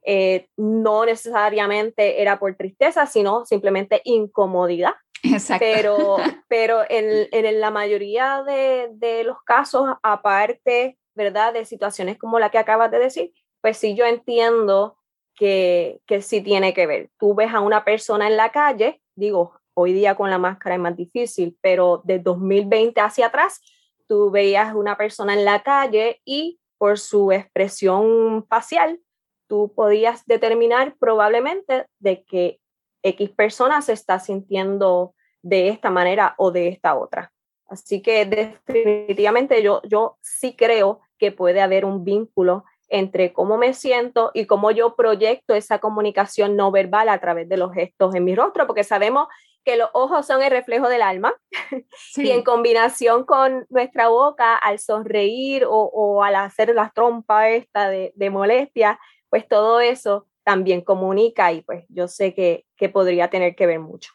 eh, 0.04 0.48
no 0.57 1.06
necesariamente 1.06 2.19
era 2.19 2.40
por 2.40 2.56
tristeza, 2.56 3.06
sino 3.06 3.45
simplemente 3.45 4.02
incomodidad. 4.06 4.94
Exacto. 5.22 5.63
Pero, 5.63 6.18
pero 6.50 6.81
en, 6.90 7.28
en 7.31 7.59
la 7.59 7.69
mayoría 7.69 8.42
de, 8.42 8.88
de, 8.94 9.23
los 9.23 9.38
casos, 9.44 9.88
aparte 10.02 10.97
¿verdad? 11.19 11.54
De 11.54 11.66
situaciones 11.66 12.18
como 12.18 12.40
la 12.40 12.49
que 12.49 12.57
acabas 12.57 12.90
de 12.92 12.97
decir, 12.97 13.33
pues 13.59 13.78
sí 13.78 13.94
yo 13.94 14.06
entiendo 14.06 14.97
que, 15.35 15.99
que 16.06 16.21
sí 16.21 16.40
tiene 16.42 16.73
que 16.73 16.88
ver. 16.88 17.09
Tú 17.19 17.35
ves 17.35 17.54
a 17.54 17.59
una 17.59 17.83
persona 17.83 18.28
en 18.28 18.38
la 18.38 18.54
calle, 18.54 19.02
digo, 19.16 19.59
hoy 19.73 19.92
día 19.92 20.16
con 20.16 20.30
la 20.30 20.38
máscara 20.38 20.76
es 20.76 20.81
más 20.81 20.95
difícil, 20.95 21.57
pero 21.59 22.02
de 22.06 22.19
2020 22.19 23.02
hacia 23.02 23.26
atrás, 23.26 23.59
tú 24.07 24.31
veías 24.31 24.73
una 24.73 24.95
persona 24.95 25.33
en 25.33 25.44
la 25.44 25.61
calle 25.61 26.21
y 26.23 26.61
por 26.78 26.97
su 26.97 27.33
expresión 27.33 28.45
facial, 28.47 29.02
tú 29.49 29.73
podías 29.76 30.26
determinar 30.26 30.95
probablemente 30.99 31.85
de 31.99 32.23
que 32.23 32.61
X 33.04 33.30
persona 33.31 33.81
se 33.81 33.92
está 33.92 34.19
sintiendo 34.19 35.14
de 35.42 35.68
esta 35.68 35.90
manera 35.90 36.35
o 36.38 36.52
de 36.52 36.69
esta 36.69 36.97
otra. 36.97 37.33
Así 37.68 38.02
que 38.02 38.26
definitivamente 38.26 39.61
yo, 39.61 39.81
yo 39.83 40.18
sí 40.21 40.56
creo 40.56 41.02
que 41.19 41.31
puede 41.31 41.61
haber 41.61 41.85
un 41.85 42.04
vínculo 42.04 42.64
entre 42.88 43.33
cómo 43.33 43.57
me 43.57 43.73
siento 43.73 44.31
y 44.33 44.45
cómo 44.45 44.71
yo 44.71 44.95
proyecto 44.95 45.54
esa 45.54 45.80
comunicación 45.80 46.56
no 46.56 46.71
verbal 46.71 47.09
a 47.09 47.19
través 47.19 47.47
de 47.47 47.57
los 47.57 47.71
gestos 47.73 48.16
en 48.16 48.23
mi 48.23 48.33
rostro, 48.35 48.66
porque 48.66 48.83
sabemos 48.83 49.28
que 49.64 49.76
los 49.76 49.90
ojos 49.94 50.26
son 50.26 50.42
el 50.42 50.49
reflejo 50.49 50.90
del 50.90 51.02
alma 51.02 51.33
y 52.16 52.31
en 52.31 52.44
combinación 52.44 53.26
con 53.26 53.68
nuestra 53.69 54.07
boca 54.07 54.56
al 54.56 54.80
sonreír 54.80 55.66
o, 55.68 56.23
al 56.23 56.35
hacer 56.35 56.73
la 56.73 56.92
trompa 56.94 57.49
esta 57.49 57.90
de, 57.90 58.11
de, 58.16 58.30
molestia, 58.30 58.99
pues 59.30 59.47
todo 59.47 59.80
eso 59.80 60.26
también 60.44 60.81
comunica 60.81 61.52
y 61.52 61.61
pues 61.61 61.85
yo 61.90 62.07
sé 62.07 62.33
que, 62.33 62.66
que 62.76 62.90
podría 62.90 63.30
tener 63.30 63.56
que 63.56 63.68
ver 63.68 63.80
mucho. 63.80 64.11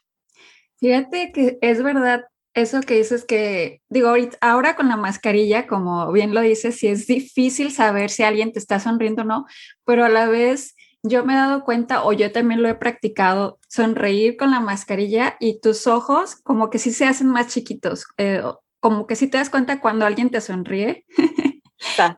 Fíjate 0.79 1.31
que 1.31 1.59
es 1.61 1.83
verdad 1.83 2.27
eso 2.55 2.81
que 2.81 2.95
dices 2.95 3.25
que, 3.25 3.83
digo, 3.89 4.15
ahora 4.41 4.77
con 4.77 4.89
la 4.89 4.97
mascarilla, 4.97 5.67
como 5.67 6.11
bien 6.13 6.35
lo 6.35 6.41
dices, 6.41 6.77
sí 6.77 6.87
es 6.87 7.07
difícil 7.07 7.73
saber 7.73 8.11
si 8.11 8.23
alguien 8.23 8.53
te 8.53 8.61
está 8.61 8.79
sonriendo 8.81 9.23
o 9.23 9.25
no, 9.25 9.47
pero 9.85 10.05
a 10.05 10.09
la 10.09 10.29
vez 10.29 10.75
yo 11.03 11.25
me 11.25 11.35
he 11.35 11.37
dado 11.37 11.65
cuenta, 11.65 12.05
o 12.05 12.13
yo 12.13 12.33
también 12.33 12.63
lo 12.63 12.69
he 12.69 12.75
practicado, 12.75 13.59
sonreír 13.69 14.37
con 14.39 14.51
la 14.51 14.61
mascarilla 14.61 15.37
y 15.39 15.61
tus 15.61 15.87
ojos 15.87 16.37
como 16.37 16.71
que 16.71 16.79
sí 16.79 16.93
se 16.93 17.05
hacen 17.05 17.29
más 17.29 17.49
chiquitos, 17.49 18.07
eh, 18.17 18.43
como 18.81 19.07
que 19.07 19.17
sí 19.17 19.29
te 19.29 19.37
das 19.37 19.51
cuenta 19.51 19.81
cuando 19.81 20.07
alguien 20.07 20.31
te 20.31 20.41
sonríe. 20.41 21.05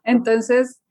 Entonces, 0.05 0.83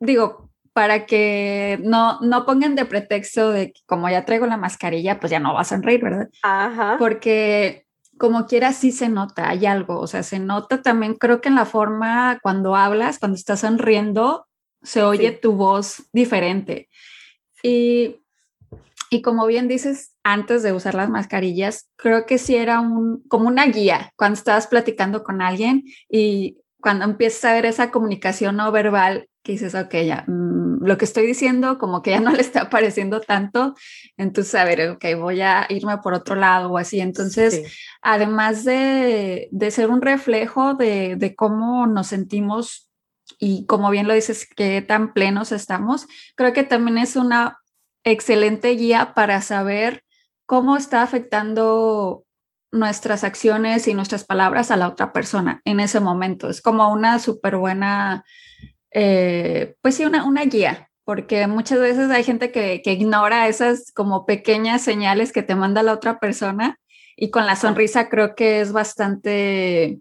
digo, 0.00 0.50
para 0.72 1.06
que 1.06 1.78
no, 1.82 2.18
no 2.20 2.44
pongan 2.44 2.74
de 2.74 2.86
pretexto 2.86 3.50
de 3.50 3.72
que 3.72 3.80
como 3.86 4.08
ya 4.08 4.24
traigo 4.24 4.46
la 4.46 4.56
mascarilla, 4.56 5.20
pues 5.20 5.30
ya 5.30 5.38
no 5.38 5.54
vas 5.54 5.70
a 5.70 5.76
sonreír, 5.76 6.02
¿verdad? 6.02 6.28
Ajá. 6.42 6.96
Porque 6.98 7.86
como 8.22 8.46
quiera 8.46 8.72
sí 8.72 8.92
se 8.92 9.08
nota, 9.08 9.48
hay 9.48 9.66
algo, 9.66 9.98
o 9.98 10.06
sea, 10.06 10.22
se 10.22 10.38
nota 10.38 10.80
también, 10.80 11.16
creo 11.16 11.40
que 11.40 11.48
en 11.48 11.56
la 11.56 11.64
forma 11.64 12.38
cuando 12.40 12.76
hablas, 12.76 13.18
cuando 13.18 13.34
estás 13.34 13.62
sonriendo, 13.62 14.46
se 14.80 15.02
oye 15.02 15.32
tu 15.32 15.54
voz 15.54 16.04
diferente. 16.12 16.88
Y, 17.64 18.20
y 19.10 19.22
como 19.22 19.44
bien 19.46 19.66
dices, 19.66 20.14
antes 20.22 20.62
de 20.62 20.72
usar 20.72 20.94
las 20.94 21.10
mascarillas, 21.10 21.90
creo 21.96 22.24
que 22.24 22.38
sí 22.38 22.54
era 22.54 22.78
un, 22.78 23.24
como 23.26 23.48
una 23.48 23.66
guía 23.66 24.12
cuando 24.14 24.38
estabas 24.38 24.68
platicando 24.68 25.24
con 25.24 25.42
alguien 25.42 25.82
y 26.08 26.58
cuando 26.80 27.06
empiezas 27.06 27.44
a 27.46 27.54
ver 27.54 27.66
esa 27.66 27.90
comunicación 27.90 28.54
no 28.54 28.70
verbal, 28.70 29.28
que 29.42 29.52
dices, 29.52 29.74
ok, 29.74 29.94
ya, 30.06 30.24
mm, 30.26 30.84
lo 30.84 30.98
que 30.98 31.04
estoy 31.04 31.26
diciendo 31.26 31.78
como 31.78 32.02
que 32.02 32.10
ya 32.10 32.20
no 32.20 32.30
le 32.32 32.40
está 32.40 32.70
pareciendo 32.70 33.20
tanto, 33.20 33.74
entonces, 34.16 34.54
a 34.54 34.64
ver, 34.64 34.90
ok, 34.90 35.04
voy 35.18 35.40
a 35.40 35.66
irme 35.68 35.98
por 35.98 36.14
otro 36.14 36.34
lado 36.34 36.70
o 36.70 36.78
así. 36.78 37.00
Entonces, 37.00 37.62
además 38.02 38.64
de, 38.64 39.48
de, 39.50 39.70
ser 39.70 39.90
un 39.90 40.02
reflejo 40.02 40.74
de, 40.74 41.16
de, 41.16 41.34
cómo 41.34 41.86
nos 41.86 42.08
sentimos 42.08 42.88
y 43.38 43.66
como 43.66 43.90
bien 43.90 44.08
lo 44.08 44.14
dices, 44.14 44.46
qué 44.56 44.82
tan 44.82 45.12
plenos 45.12 45.52
estamos, 45.52 46.06
creo 46.36 46.52
que 46.52 46.64
también 46.64 46.98
es 46.98 47.16
una 47.16 47.58
excelente 48.04 48.70
guía 48.70 49.14
para 49.14 49.40
saber 49.42 50.04
cómo 50.46 50.76
está 50.76 51.02
afectando 51.02 52.24
nuestras 52.72 53.22
acciones 53.22 53.86
y 53.86 53.94
nuestras 53.94 54.24
palabras 54.24 54.70
a 54.70 54.76
la 54.76 54.88
otra 54.88 55.12
persona 55.12 55.60
en 55.64 55.78
ese 55.78 56.00
momento. 56.00 56.48
Es 56.48 56.62
como 56.62 56.90
una 56.92 57.18
súper 57.18 57.56
buena, 57.56 58.24
eh, 58.94 59.74
pues 59.82 59.96
sí, 59.96 60.04
una, 60.04 60.24
una 60.24 60.44
guía, 60.44 60.90
porque 61.04 61.46
muchas 61.46 61.80
veces 61.80 62.10
hay 62.10 62.24
gente 62.24 62.50
que, 62.50 62.82
que, 62.82 62.92
ignora 62.92 63.48
esas 63.48 63.92
como 63.92 64.26
pequeñas 64.26 64.82
señales 64.82 65.32
que 65.32 65.42
te 65.42 65.54
manda 65.54 65.82
la 65.82 65.92
otra 65.92 66.18
persona 66.18 66.78
y 67.16 67.30
con 67.30 67.46
la 67.46 67.56
sonrisa 67.56 68.08
creo 68.08 68.34
que 68.34 68.60
es 68.60 68.72
bastante 68.72 70.00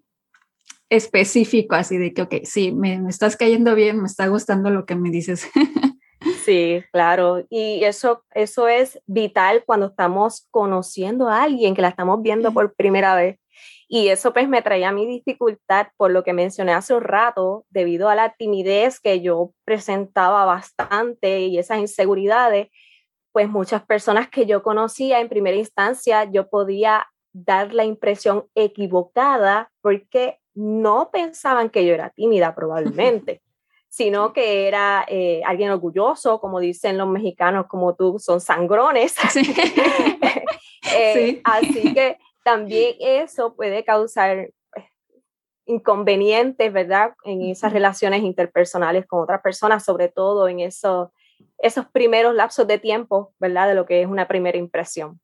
específico, 0.90 1.76
así 1.76 1.98
de 1.98 2.14
que, 2.14 2.22
ok, 2.24 2.36
sí, 2.44 2.72
me, 2.72 3.00
me 3.00 3.10
estás 3.10 3.38
cayendo 3.38 3.76
bien, 3.76 4.02
me 4.02 4.08
está 4.08 4.28
gustando 4.28 4.70
lo 4.70 4.86
que 4.86 4.96
me 4.96 5.10
dices. 5.10 5.50
Sí, 6.46 6.84
claro. 6.92 7.46
Y 7.50 7.84
eso, 7.84 8.24
eso 8.34 8.68
es 8.68 9.00
vital 9.06 9.64
cuando 9.66 9.88
estamos 9.88 10.48
conociendo 10.52 11.30
a 11.30 11.44
alguien 11.44 11.76
que 11.76 11.82
la 11.82 11.90
estamos 11.90 12.22
viendo 12.22 12.52
por 12.52 12.74
primera 12.74 13.16
vez. 13.16 13.40
Y 13.94 14.08
eso 14.08 14.32
pues 14.32 14.48
me 14.48 14.62
traía 14.62 14.94
mi 14.94 15.06
dificultad 15.06 15.88
por 15.98 16.12
lo 16.12 16.24
que 16.24 16.32
mencioné 16.32 16.72
hace 16.72 16.94
un 16.94 17.04
rato, 17.04 17.66
debido 17.70 18.08
a 18.08 18.16
la 18.16 18.34
timidez 18.36 19.02
que 19.02 19.20
yo 19.20 19.52
presentaba 19.66 20.46
bastante 20.46 21.42
y 21.42 21.58
esas 21.58 21.80
inseguridades, 21.80 22.70
pues 23.34 23.50
muchas 23.50 23.84
personas 23.86 24.30
que 24.30 24.46
yo 24.46 24.64
conocía 24.64 25.20
en 25.20 25.28
primera 25.28 25.58
instancia, 25.58 26.24
yo 26.24 26.50
podía 26.50 27.06
dar 27.34 27.74
la 27.74 27.84
impresión 27.84 28.46
equivocada 28.56 29.74
porque 29.82 30.40
no 30.56 31.10
pensaban 31.12 31.70
que 31.70 31.86
yo 31.86 31.94
era 31.94 32.12
tímida 32.12 32.56
probablemente 32.56 33.42
sino 33.90 34.32
que 34.32 34.70
era 34.70 35.04
eh, 35.10 35.42
alguien 35.46 35.70
orgulloso, 35.70 36.40
como 36.40 36.62
dicen 36.62 36.98
los 36.98 37.10
mexicanos, 37.10 37.68
como 37.68 37.94
tú, 37.94 38.20
son 38.20 38.40
sangrones. 38.40 39.16
Eh, 40.94 41.42
así 41.44 41.94
que 41.94 42.18
también 42.44 42.96
eso 43.00 43.56
puede 43.56 43.84
causar 43.84 44.52
pues, 44.72 44.86
inconvenientes, 45.66 46.72
¿verdad? 46.72 47.14
En 47.24 47.42
esas 47.44 47.74
relaciones 47.74 48.24
interpersonales 48.24 49.06
con 49.06 49.22
otras 49.22 49.42
personas, 49.42 49.84
sobre 49.84 50.10
todo 50.10 50.48
en 50.48 50.60
esos, 50.60 51.10
esos 51.60 51.88
primeros 51.88 52.36
lapsos 52.36 52.68
de 52.68 52.80
tiempo, 52.80 53.34
¿verdad? 53.40 53.68
De 53.68 53.76
lo 53.76 53.86
que 53.86 54.02
es 54.02 54.08
una 54.08 54.28
primera 54.28 54.58
impresión. 54.58 55.20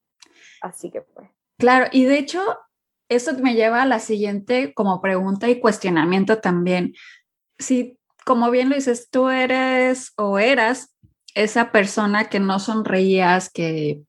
Así 0.62 0.92
que 0.92 1.02
pues. 1.02 1.30
Claro, 1.60 1.88
y 1.92 2.06
de 2.06 2.20
hecho, 2.20 2.42
eso 3.10 3.34
me 3.40 3.56
lleva 3.56 3.82
a 3.82 3.88
la 3.88 4.00
siguiente 4.00 4.74
como 4.74 5.02
pregunta 5.02 5.50
y 5.50 5.60
cuestionamiento 5.60 6.40
también. 6.40 6.94
Si 7.58 7.98
como 8.28 8.52
bien 8.52 8.68
lo 8.68 8.76
dices, 8.76 9.10
tú 9.10 9.30
eres 9.30 10.12
o 10.18 10.38
eras 10.38 10.94
esa 11.34 11.72
persona 11.72 12.28
que 12.28 12.42
no 12.42 12.60
sonreías, 12.60 13.50
que, 13.50 14.02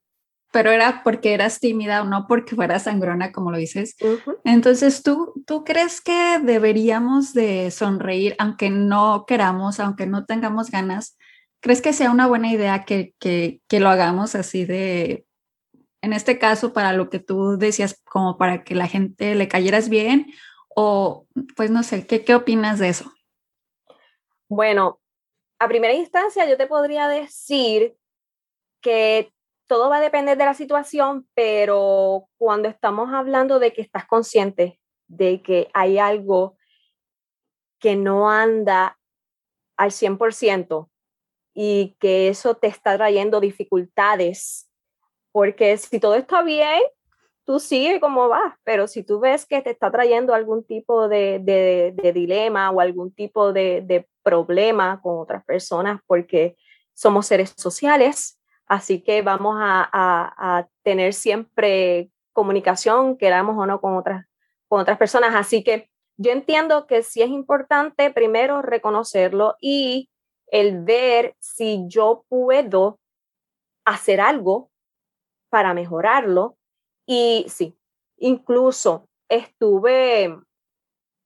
pero 0.53 0.71
era 0.71 1.03
porque 1.05 1.35
eras 1.35 1.61
tímida 1.61 2.03
o 2.03 2.05
no 2.05 2.27
porque 2.27 2.55
fueras 2.55 2.85
sangrona, 2.85 3.33
como 3.33 3.51
lo 3.51 3.59
dices. 3.59 3.97
Entonces, 4.45 5.03
¿tú, 5.03 5.35
¿tú 5.47 5.65
crees 5.65 6.01
que 6.01 6.39
deberíamos 6.43 7.35
de 7.35 7.71
sonreír 7.71 8.35
aunque 8.39 8.71
no 8.71 9.25
queramos, 9.27 9.79
aunque 9.81 10.07
no 10.07 10.25
tengamos 10.25 10.71
ganas? 10.71 11.17
¿Crees 11.61 11.83
que 11.83 11.93
sea 11.93 12.11
una 12.11 12.27
buena 12.27 12.51
idea 12.51 12.85
que, 12.85 13.15
que, 13.19 13.61
que 13.69 13.81
lo 13.81 13.89
hagamos 13.89 14.35
así 14.35 14.65
de, 14.65 15.27
en 16.01 16.13
este 16.13 16.39
caso, 16.39 16.73
para 16.73 16.93
lo 16.93 17.11
que 17.11 17.19
tú 17.19 17.59
decías, 17.59 18.01
como 18.05 18.39
para 18.39 18.65
que 18.65 18.75
la 18.75 18.87
gente 18.87 19.35
le 19.35 19.49
cayeras 19.49 19.89
bien? 19.89 20.33
O, 20.69 21.27
pues 21.57 21.71
no 21.71 21.83
sé, 21.83 22.07
¿qué, 22.07 22.25
qué 22.25 22.35
opinas 22.35 22.79
de 22.79 22.89
eso? 22.89 23.13
Bueno, 24.49 25.01
a 25.59 25.69
primera 25.69 25.93
instancia 25.93 26.49
yo 26.49 26.57
te 26.57 26.67
podría 26.67 27.09
decir 27.09 27.97
que 28.81 29.33
todo 29.69 29.91
va 29.91 29.99
a 29.99 30.01
depender 30.01 30.37
de 30.37 30.47
la 30.47 30.55
situación, 30.55 31.29
pero 31.35 32.27
cuando 32.39 32.69
estamos 32.69 33.13
hablando 33.13 33.59
de 33.61 33.73
que 33.73 33.83
estás 33.83 34.07
consciente 34.07 34.81
de 35.07 35.43
que 35.43 35.71
hay 35.75 35.99
algo 35.99 36.57
que 37.79 37.97
no 37.97 38.31
anda 38.31 38.99
al 39.77 39.91
100% 39.91 40.89
y 41.55 41.97
que 42.01 42.29
eso 42.29 42.55
te 42.55 42.67
está 42.67 42.97
trayendo 42.97 43.41
dificultades, 43.41 44.71
porque 45.33 45.77
si 45.77 46.01
todo 46.01 46.15
está 46.15 46.43
bien, 46.43 46.83
tú 47.45 47.61
sigue 47.61 48.01
como 48.01 48.29
vas, 48.29 48.55
pero 48.65 48.87
si 48.87 49.03
tú 49.03 49.21
ves 49.21 49.47
que 49.47 49.63
te 49.63 49.71
está 49.71 49.91
trayendo 49.91 50.35
algún 50.35 50.65
tipo 50.65 51.09
de, 51.09 51.95
dilema 52.15 52.71
o 52.71 52.81
algún 52.81 53.13
tipo 53.13 53.53
de, 53.53 53.83
de, 53.83 54.09
problema 54.23 55.01
con 55.01 55.21
otras 55.21 55.43
personas, 55.45 56.01
porque 56.07 56.57
somos 56.93 57.27
seres 57.27 57.55
sociales, 57.57 58.38
así 58.69 59.03
que 59.03 59.23
vamos 59.23 59.57
a, 59.59 60.69
tener 60.83 61.13
siempre 61.13 62.11
comunicación, 62.33 63.19
queramos 63.19 63.57
o 63.59 63.67
no, 63.67 63.81
con 63.81 63.97
otras, 63.97 64.27
con 64.69 64.81
otras 64.81 64.97
personas. 64.97 65.35
Así 65.35 65.63
que 65.63 65.91
yo 66.17 66.31
entiendo 66.31 66.87
que 66.87 67.03
sí 67.03 67.23
es 67.23 67.29
importante 67.29 68.11
primero 68.11 68.63
reconocerlo 68.63 69.57
y 69.61 70.09
el 70.51 70.83
ver 70.83 71.35
si 71.41 71.85
yo 71.89 72.25
puedo 72.29 73.01
hacer 73.85 74.21
algo 74.21 74.71
para 75.51 75.75
mejorarlo 75.75 76.57
y 77.07 77.47
sí, 77.49 77.77
incluso 78.19 79.09
estuve 79.29 80.39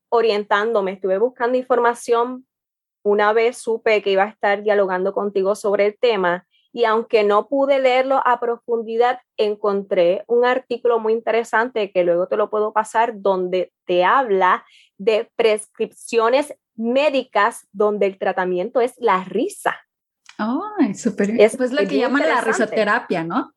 orientándome, 0.08 0.92
estuve 0.92 1.18
buscando 1.18 1.58
información. 1.58 2.46
Una 3.04 3.32
vez 3.32 3.58
supe 3.58 4.02
que 4.02 4.11
iba 4.11 4.25
a 4.25 4.28
estar 4.28 4.62
dialogando 4.62 5.12
contigo 5.12 5.54
sobre 5.54 5.87
el 5.87 5.99
tema 5.99 6.46
y 6.73 6.85
aunque 6.85 7.23
no 7.23 7.49
pude 7.49 7.79
leerlo 7.79 8.21
a 8.25 8.41
profundidad, 8.41 9.21
encontré 9.37 10.25
un 10.26 10.45
artículo 10.45 10.99
muy 10.99 11.12
interesante 11.12 11.91
que 11.93 12.05
luego 12.05 12.29
te 12.29 12.37
lo 12.37 12.50
puedo 12.50 12.73
pasar 12.73 13.12
donde 13.17 13.73
te 13.85 14.05
habla 14.05 14.64
de 14.97 15.31
prescripciones 15.37 16.55
médicas 16.75 17.69
donde 17.73 18.07
el 18.07 18.19
tratamiento 18.19 18.81
es 18.81 18.95
la 18.99 19.23
risa. 19.25 19.76
Oh, 20.38 20.64
súper. 20.95 21.41
Es 21.41 21.57
pues 21.57 21.73
lo 21.73 21.87
que 21.87 21.99
llaman 21.99 22.23
la 22.23 22.41
risoterapia, 22.41 23.23
¿no? 23.23 23.52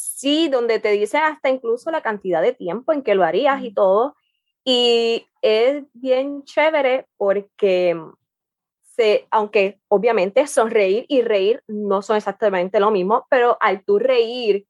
sí, 0.00 0.48
donde 0.48 0.78
te 0.78 0.90
dice 0.92 1.18
hasta 1.18 1.50
incluso 1.50 1.90
la 1.90 2.00
cantidad 2.00 2.42
de 2.42 2.54
tiempo 2.54 2.92
en 2.92 3.02
que 3.02 3.14
lo 3.14 3.24
harías 3.24 3.62
y 3.62 3.72
todo. 3.72 4.16
Y 4.64 5.26
es 5.42 5.84
bien 5.92 6.44
chévere 6.44 7.06
porque 7.16 8.00
se, 9.00 9.26
aunque 9.30 9.80
obviamente 9.88 10.46
sonreír 10.46 11.06
y 11.08 11.22
reír 11.22 11.62
no 11.66 12.02
son 12.02 12.18
exactamente 12.18 12.80
lo 12.80 12.90
mismo, 12.90 13.26
pero 13.30 13.56
al 13.60 13.82
tú 13.82 13.98
reír, 13.98 14.66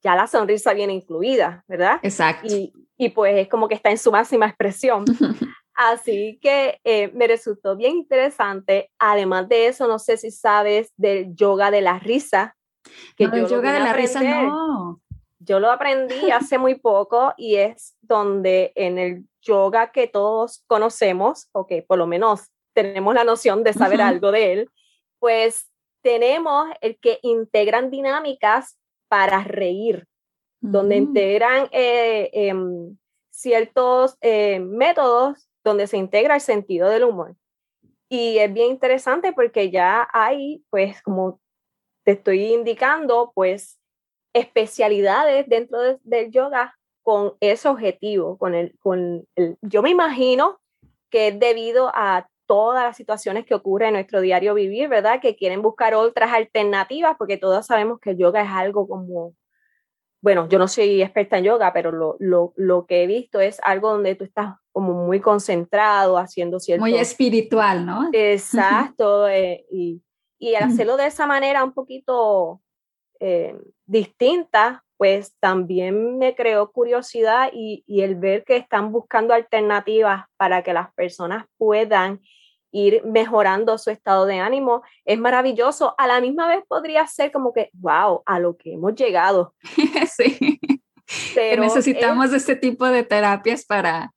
ya 0.00 0.14
la 0.14 0.28
sonrisa 0.28 0.74
viene 0.74 0.92
incluida, 0.92 1.64
¿verdad? 1.66 1.98
Exacto. 2.02 2.46
Y, 2.46 2.72
y 2.96 3.08
pues 3.08 3.36
es 3.36 3.48
como 3.48 3.66
que 3.66 3.74
está 3.74 3.90
en 3.90 3.98
su 3.98 4.12
máxima 4.12 4.46
expresión. 4.46 5.04
Así 5.74 6.38
que 6.40 6.78
eh, 6.84 7.10
me 7.14 7.26
resultó 7.26 7.74
bien 7.74 7.96
interesante. 7.96 8.92
Además 9.00 9.48
de 9.48 9.66
eso, 9.66 9.88
no 9.88 9.98
sé 9.98 10.18
si 10.18 10.30
sabes 10.30 10.92
del 10.96 11.34
yoga 11.34 11.72
de 11.72 11.80
la 11.80 11.98
risa, 11.98 12.56
que 13.16 13.24
yo 13.24 13.48
yoga 13.48 13.72
de 13.72 13.80
la 13.80 13.92
risa 13.92 14.22
no. 14.22 15.00
Yo 15.40 15.58
lo 15.58 15.72
aprendí 15.72 16.30
hace 16.30 16.58
muy 16.58 16.76
poco 16.76 17.34
y 17.36 17.56
es 17.56 17.96
donde 18.02 18.72
en 18.76 18.98
el 18.98 19.26
yoga 19.42 19.90
que 19.90 20.06
todos 20.06 20.62
conocemos, 20.68 21.48
o 21.52 21.66
que 21.66 21.82
por 21.82 21.98
lo 21.98 22.06
menos 22.06 22.50
tenemos 22.74 23.14
la 23.14 23.24
noción 23.24 23.64
de 23.64 23.72
saber 23.72 24.02
algo 24.02 24.32
de 24.32 24.52
él, 24.52 24.70
pues 25.18 25.70
tenemos 26.02 26.68
el 26.80 26.98
que 26.98 27.18
integran 27.22 27.90
dinámicas 27.90 28.78
para 29.08 29.42
reír, 29.42 30.06
donde 30.60 31.00
mm. 31.00 31.02
integran 31.02 31.68
eh, 31.72 32.30
em, 32.32 32.96
ciertos 33.30 34.16
eh, 34.20 34.60
métodos 34.60 35.48
donde 35.64 35.86
se 35.86 35.96
integra 35.96 36.34
el 36.34 36.40
sentido 36.40 36.90
del 36.90 37.04
humor. 37.04 37.36
Y 38.10 38.38
es 38.38 38.52
bien 38.52 38.70
interesante 38.70 39.32
porque 39.32 39.70
ya 39.70 40.06
hay, 40.12 40.62
pues, 40.68 41.00
como 41.02 41.40
te 42.04 42.12
estoy 42.12 42.52
indicando, 42.52 43.32
pues, 43.34 43.80
especialidades 44.34 45.48
dentro 45.48 45.98
del 46.02 46.30
yoga 46.30 46.76
con 47.02 47.34
ese 47.40 47.68
objetivo, 47.68 48.36
con 48.36 48.54
el, 48.54 48.76
con 48.78 49.26
el, 49.36 49.56
yo 49.62 49.82
me 49.82 49.90
imagino 49.90 50.60
que 51.10 51.28
es 51.28 51.38
debido 51.38 51.90
a 51.94 52.28
todas 52.46 52.84
las 52.84 52.96
situaciones 52.96 53.44
que 53.44 53.54
ocurren 53.54 53.88
en 53.88 53.94
nuestro 53.94 54.20
diario 54.20 54.54
vivir, 54.54 54.88
¿verdad? 54.88 55.20
Que 55.20 55.36
quieren 55.36 55.62
buscar 55.62 55.94
otras 55.94 56.32
alternativas, 56.32 57.16
porque 57.18 57.36
todos 57.36 57.66
sabemos 57.66 58.00
que 58.00 58.10
el 58.10 58.18
yoga 58.18 58.42
es 58.42 58.50
algo 58.50 58.86
como, 58.88 59.34
bueno, 60.20 60.48
yo 60.48 60.58
no 60.58 60.68
soy 60.68 61.02
experta 61.02 61.38
en 61.38 61.44
yoga, 61.44 61.72
pero 61.72 61.92
lo, 61.92 62.16
lo, 62.18 62.52
lo 62.56 62.86
que 62.86 63.02
he 63.02 63.06
visto 63.06 63.40
es 63.40 63.60
algo 63.62 63.90
donde 63.90 64.14
tú 64.14 64.24
estás 64.24 64.54
como 64.72 64.92
muy 65.06 65.20
concentrado, 65.20 66.18
haciendo 66.18 66.58
cierto... 66.58 66.80
Muy 66.80 66.96
espiritual, 66.96 67.86
¿no? 67.86 68.08
Exacto, 68.12 69.28
eh, 69.28 69.64
y, 69.70 70.02
y 70.38 70.54
al 70.56 70.64
hacerlo 70.64 70.96
de 70.96 71.06
esa 71.06 71.26
manera 71.26 71.62
un 71.62 71.72
poquito 71.72 72.60
eh, 73.20 73.56
distinta, 73.86 74.84
pues 75.04 75.36
también 75.38 76.16
me 76.16 76.34
creó 76.34 76.72
curiosidad 76.72 77.50
y, 77.52 77.84
y, 77.86 78.00
el 78.00 78.14
ver 78.14 78.42
que 78.42 78.56
están 78.56 78.90
buscando 78.90 79.34
alternativas 79.34 80.24
para 80.38 80.62
que 80.62 80.72
las 80.72 80.94
personas 80.94 81.44
puedan 81.58 82.22
ir 82.72 83.04
mejorando 83.04 83.76
su 83.76 83.90
estado 83.90 84.24
de 84.24 84.38
ánimo 84.38 84.82
es 85.04 85.18
maravilloso. 85.18 85.94
A 85.98 86.06
la 86.06 86.22
misma 86.22 86.48
vez 86.48 86.64
podría 86.66 87.06
ser 87.06 87.32
como 87.32 87.52
que, 87.52 87.68
wow, 87.74 88.22
a 88.24 88.38
lo 88.40 88.56
que 88.56 88.72
hemos 88.72 88.94
llegado. 88.94 89.54
sí. 90.16 90.58
Pero 91.34 91.62
necesitamos 91.64 92.32
este 92.32 92.56
tipo 92.56 92.86
de 92.86 93.02
terapias 93.02 93.66
para 93.66 94.10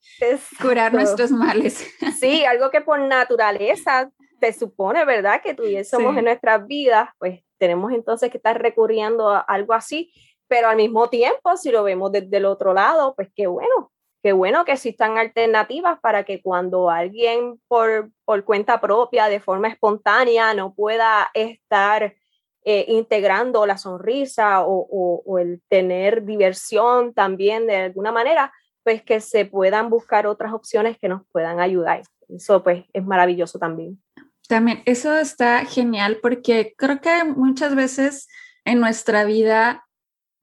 curar 0.62 0.94
nuestros 0.94 1.32
males. 1.32 1.86
Sí, 2.18 2.46
algo 2.46 2.72
que 2.72 2.80
por 2.80 3.02
naturaleza 3.02 4.10
te 4.40 4.54
supone, 4.54 5.04
¿verdad? 5.04 5.42
Que 5.42 5.54
tuviésemos 5.54 6.16
en 6.16 6.24
nuestras 6.24 6.66
vidas, 6.66 7.10
pues 7.18 7.42
tenemos 7.58 7.92
entonces 7.92 8.32
que 8.32 8.38
estar 8.38 8.62
recurriendo 8.62 9.32
a 9.32 9.40
algo 9.40 9.74
así, 9.74 10.14
pero 10.48 10.70
al 10.70 10.78
mismo 10.78 11.10
tiempo, 11.10 11.58
si 11.58 11.72
lo 11.72 11.84
vemos 11.84 12.12
desde 12.12 12.38
el 12.38 12.46
otro 12.46 12.74
lado, 12.74 13.14
pues 13.16 13.30
qué 13.36 13.48
bueno, 13.48 13.92
qué 14.24 14.34
bueno 14.34 14.66
que 14.66 14.74
existan 14.74 15.18
alternativas 15.18 16.00
para 16.00 16.24
que 16.24 16.42
cuando 16.42 16.90
alguien 16.90 17.60
por, 17.68 18.12
por 18.26 18.44
cuenta 18.44 18.82
propia, 18.82 19.28
de 19.28 19.40
forma 19.40 19.68
espontánea, 19.68 20.54
no 20.54 20.74
pueda 20.74 21.30
estar 21.34 22.16
eh, 22.64 22.86
integrando 22.90 23.66
la 23.66 23.78
sonrisa 23.78 24.62
o, 24.62 25.22
o, 25.26 25.40
el 25.40 25.62
tener 25.70 26.26
diversión 26.26 27.14
también 27.14 27.66
de 27.66 27.78
alguna 27.78 28.12
manera, 28.12 28.52
pues 28.84 29.02
que 29.04 29.22
se 29.22 29.46
puedan 29.46 29.90
buscar 29.90 30.28
otras 30.28 30.52
opciones 30.52 30.98
que 30.98 31.08
nos 31.08 31.22
puedan 31.32 31.62
ayudar. 31.62 32.02
Eso 32.28 32.64
pues 32.64 32.84
es 32.92 33.06
maravilloso 33.06 33.58
también. 33.58 34.02
También, 34.50 34.82
eso 34.86 35.18
está 35.18 35.66
genial 35.66 36.20
porque 36.22 36.74
creo 36.78 37.00
que 37.00 37.24
muchas 37.24 37.76
veces 37.76 38.28
en 38.66 38.82
nuestra 38.82 39.24
vida 39.24 39.87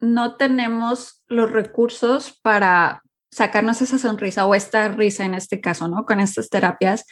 no 0.05 0.37
tenemos 0.37 1.23
los 1.29 1.51
recursos 1.51 2.39
para 2.43 3.03
sacarnos 3.31 3.83
esa 3.83 3.99
sonrisa 3.99 4.47
o 4.47 4.55
esta 4.55 4.89
risa 4.89 5.25
en 5.25 5.35
este 5.35 5.61
caso, 5.61 5.89
¿no? 5.89 6.05
Con 6.05 6.21
estas 6.21 6.51
terapias. 6.51 7.05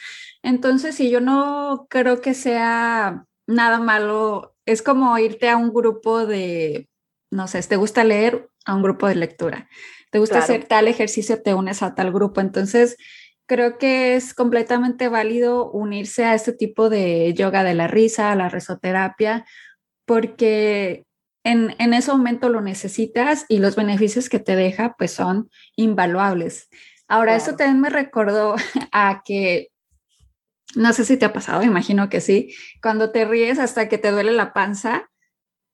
Entonces, 0.42 0.94
si 0.94 1.10
yo 1.10 1.20
no 1.20 1.86
creo 1.90 2.20
que 2.20 2.34
sea 2.34 3.24
nada 3.46 3.80
malo, 3.80 4.54
es 4.64 4.82
como 4.82 5.18
irte 5.18 5.48
a 5.48 5.56
un 5.56 5.72
grupo 5.72 6.24
de, 6.24 6.88
no 7.30 7.48
sé, 7.48 7.60
te 7.62 7.76
gusta 7.76 8.04
leer 8.04 8.48
a 8.64 8.74
un 8.74 8.82
grupo 8.82 9.08
de 9.08 9.16
lectura, 9.16 9.68
te 10.12 10.20
gusta 10.20 10.38
hacer 10.38 10.64
tal 10.64 10.86
ejercicio, 10.86 11.42
te 11.42 11.54
unes 11.54 11.82
a 11.82 11.94
tal 11.94 12.12
grupo. 12.12 12.40
Entonces, 12.40 12.96
creo 13.46 13.78
que 13.78 14.14
es 14.14 14.34
completamente 14.34 15.08
válido 15.08 15.70
unirse 15.72 16.24
a 16.24 16.34
este 16.34 16.52
tipo 16.52 16.88
de 16.88 17.34
yoga 17.34 17.64
de 17.64 17.74
la 17.74 17.88
risa, 17.88 18.30
a 18.30 18.36
la 18.36 18.48
risoterapia, 18.48 19.44
porque 20.06 21.04
en, 21.44 21.74
en, 21.78 21.94
ese 21.94 22.12
momento 22.12 22.48
lo 22.48 22.60
necesitas 22.60 23.46
y 23.48 23.58
los 23.58 23.76
beneficios 23.76 24.28
que 24.28 24.38
te 24.38 24.56
deja 24.56 24.94
pues 24.96 25.12
son 25.12 25.50
invaluables. 25.76 26.68
Ahora, 27.08 27.36
eso 27.36 27.56
también 27.56 27.80
me 27.80 27.90
recordó 27.90 28.56
a 28.92 29.22
que, 29.24 29.68
no 30.74 30.92
sé 30.92 31.04
si 31.04 31.16
te 31.16 31.26
ha 31.26 31.32
pasado, 31.32 31.62
imagino 31.62 32.08
que 32.08 32.20
sí, 32.20 32.54
cuando 32.80 33.10
te 33.10 33.24
ríes 33.24 33.58
hasta 33.58 33.88
que 33.88 33.98
te 33.98 34.10
duele 34.10 34.32
la 34.32 34.52
panza 34.52 35.10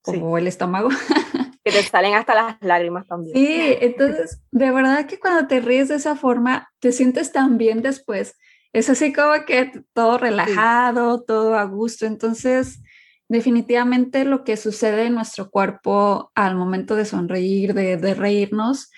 o 0.04 0.38
el 0.38 0.46
estómago. 0.46 0.88
Que 1.64 1.72
te 1.74 1.82
salen 1.82 2.14
hasta 2.14 2.34
las 2.34 2.56
lágrimas 2.62 3.06
también. 3.06 3.36
Sí, 3.36 3.76
entonces, 3.82 4.40
de 4.52 4.70
verdad 4.70 5.04
que 5.04 5.18
cuando 5.18 5.46
te 5.48 5.60
ríes 5.60 5.88
de 5.88 5.96
esa 5.96 6.16
forma, 6.16 6.70
te 6.78 6.92
sientes 6.92 7.30
tan 7.30 7.58
bien 7.58 7.82
después. 7.82 8.38
Es 8.72 8.88
así 8.88 9.12
como 9.12 9.44
que 9.44 9.84
todo 9.92 10.16
relajado, 10.16 11.22
todo 11.24 11.58
a 11.58 11.64
gusto. 11.64 12.06
Entonces, 12.06 12.80
definitivamente 13.28 14.24
lo 14.24 14.42
que 14.42 14.56
sucede 14.56 15.06
en 15.06 15.14
nuestro 15.14 15.50
cuerpo 15.50 16.32
al 16.34 16.56
momento 16.56 16.96
de 16.96 17.04
sonreír, 17.04 17.74
de, 17.74 18.14
reírnos, 18.14 18.90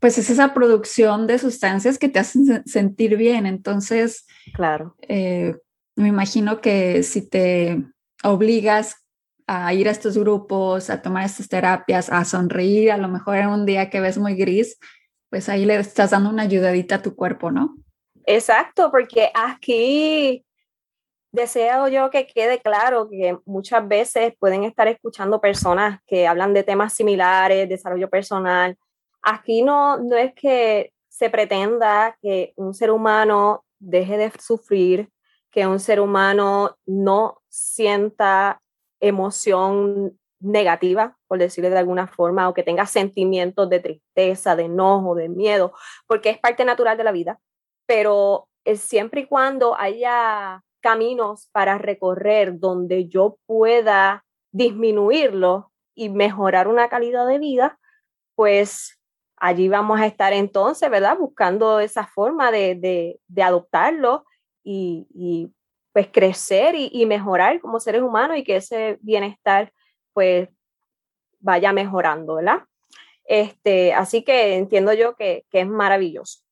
pues 0.00 0.16
es 0.18 0.30
esa 0.30 0.54
producción 0.54 1.26
de 1.26 1.38
sustancias 1.38 1.98
que 1.98 2.08
te 2.08 2.18
hacen 2.18 2.66
sentir 2.66 3.16
bien. 3.16 3.46
Entonces, 3.46 4.26
claro. 4.54 4.96
Eh, 5.02 5.56
me 5.96 6.08
imagino 6.08 6.60
que 6.60 7.02
si 7.02 7.28
te 7.28 7.84
obligas 8.22 9.04
a 9.46 9.72
ir 9.74 9.88
a 9.88 9.92
estos 9.92 10.16
grupos, 10.16 10.90
a 10.90 11.02
tomar 11.02 11.24
estas 11.24 11.48
terapias, 11.48 12.10
a 12.10 12.24
sonreír, 12.24 12.92
a 12.92 12.98
lo 12.98 13.08
mejor 13.08 13.36
en 13.36 13.48
un 13.48 13.66
día 13.66 13.90
que 13.90 14.00
ves 14.00 14.18
muy 14.18 14.34
gris, 14.34 14.78
pues 15.30 15.48
ahí 15.48 15.64
le 15.64 15.76
estás 15.76 16.10
dando 16.10 16.30
una 16.30 16.44
ayudadita 16.44 16.96
a 16.96 17.02
tu 17.02 17.14
cuerpo, 17.14 17.50
¿no? 17.50 17.76
Exacto, 18.24 18.90
porque 18.90 19.30
aquí 19.34 20.44
deseo 21.32 21.88
yo 21.88 22.10
que 22.10 22.26
quede 22.26 22.60
claro 22.60 23.08
que 23.08 23.38
muchas 23.44 23.86
veces 23.86 24.34
pueden 24.38 24.64
estar 24.64 24.88
escuchando 24.88 25.40
personas 25.40 26.00
que 26.06 26.26
hablan 26.26 26.54
de 26.54 26.64
temas 26.64 26.92
similares, 26.92 27.68
desarrollo 27.68 28.08
personal. 28.08 28.76
Aquí 29.22 29.62
no, 29.62 29.98
no 29.98 30.16
es 30.16 30.32
que 30.34 30.92
se 31.08 31.30
pretenda 31.30 32.16
que 32.22 32.52
un 32.56 32.74
ser 32.74 32.90
humano 32.90 33.64
deje 33.78 34.16
de 34.16 34.32
sufrir, 34.38 35.10
que 35.50 35.66
un 35.66 35.80
ser 35.80 36.00
humano 36.00 36.76
no 36.86 37.42
sienta 37.48 38.60
emoción 39.00 40.18
negativa, 40.40 41.16
por 41.26 41.38
decirlo 41.38 41.70
de 41.70 41.78
alguna 41.78 42.06
forma, 42.06 42.48
o 42.48 42.54
que 42.54 42.62
tenga 42.62 42.86
sentimientos 42.86 43.68
de 43.68 43.80
tristeza, 43.80 44.54
de 44.54 44.64
enojo, 44.64 45.14
de 45.14 45.28
miedo, 45.28 45.72
porque 46.06 46.30
es 46.30 46.38
parte 46.38 46.64
natural 46.64 46.96
de 46.96 47.04
la 47.04 47.12
vida, 47.12 47.40
pero 47.86 48.48
siempre 48.76 49.22
y 49.22 49.26
cuando 49.26 49.76
haya 49.78 50.62
caminos 50.80 51.48
para 51.52 51.78
recorrer 51.78 52.58
donde 52.58 53.08
yo 53.08 53.38
pueda 53.46 54.24
disminuirlo 54.52 55.72
y 55.94 56.08
mejorar 56.08 56.68
una 56.68 56.88
calidad 56.88 57.26
de 57.26 57.38
vida, 57.38 57.78
pues 58.34 58.98
allí 59.36 59.68
vamos 59.68 60.00
a 60.00 60.06
estar 60.06 60.32
entonces, 60.32 60.88
¿verdad? 60.90 61.16
Buscando 61.18 61.80
esa 61.80 62.06
forma 62.06 62.50
de, 62.50 63.20
adoptarlo 63.36 64.24
y, 64.62 65.52
pues 65.92 66.08
crecer 66.12 66.74
y, 66.76 67.04
mejorar 67.06 67.60
como 67.60 67.80
seres 67.80 68.02
humanos 68.02 68.36
y 68.36 68.44
que 68.44 68.56
ese 68.56 68.98
bienestar 69.00 69.72
pues 70.12 70.48
vaya 71.40 71.72
mejorando, 71.72 72.36
¿verdad? 72.36 72.64
Este, 73.24 73.92
así 73.92 74.22
que 74.22 74.56
entiendo 74.56 74.92
yo 74.92 75.14
que 75.16 75.44
es 75.50 75.66
maravilloso. 75.66 76.47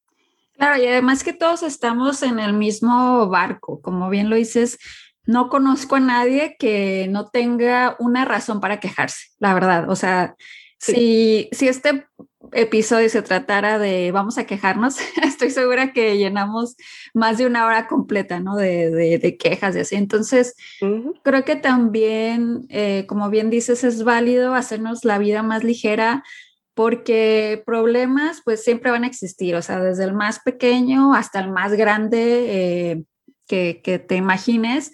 Claro, 0.56 0.82
y 0.82 0.86
además 0.86 1.22
que 1.22 1.32
todos 1.32 1.62
estamos 1.62 2.22
en 2.22 2.38
el 2.38 2.52
mismo 2.52 3.28
barco, 3.28 3.80
como 3.82 4.08
bien 4.08 4.30
lo 4.30 4.36
dices, 4.36 4.78
no 5.24 5.48
conozco 5.48 5.96
a 5.96 6.00
nadie 6.00 6.56
que 6.58 7.08
no 7.10 7.28
tenga 7.28 7.96
una 7.98 8.24
razón 8.24 8.60
para 8.60 8.80
quejarse, 8.80 9.26
la 9.38 9.54
verdad. 9.54 9.90
O 9.90 9.96
sea, 9.96 10.36
si, 10.78 11.48
si 11.52 11.68
este 11.68 12.06
episodio 12.52 13.08
se 13.08 13.22
tratara 13.22 13.78
de 13.78 14.12
vamos 14.12 14.38
a 14.38 14.44
quejarnos, 14.44 14.96
estoy 15.22 15.50
segura 15.50 15.92
que 15.92 16.16
llenamos 16.16 16.76
más 17.12 17.38
de 17.38 17.46
una 17.46 17.66
hora 17.66 17.88
completa, 17.88 18.40
¿no? 18.40 18.56
De, 18.56 19.18
de, 19.18 19.36
quejas 19.36 19.76
y 19.76 19.80
así. 19.80 19.96
Entonces, 19.96 20.54
creo 21.22 21.44
que 21.44 21.56
también, 21.56 22.66
eh, 22.68 23.04
como 23.08 23.30
bien 23.30 23.50
dices, 23.50 23.84
es 23.84 24.04
válido 24.04 24.54
hacernos 24.54 25.04
la 25.04 25.18
vida 25.18 25.42
más 25.42 25.64
ligera, 25.64 26.22
porque 26.76 27.62
problemas 27.64 28.42
pues 28.44 28.62
siempre 28.62 28.90
van 28.90 29.04
a 29.04 29.06
existir, 29.06 29.56
o 29.56 29.62
sea, 29.62 29.80
desde 29.80 30.04
el 30.04 30.12
más 30.12 30.40
pequeño 30.40 31.14
hasta 31.14 31.40
el 31.40 31.50
más 31.50 31.72
grande 31.72 32.20
eh, 32.92 33.04
que, 33.48 34.04
te 34.06 34.14
imagines. 34.14 34.92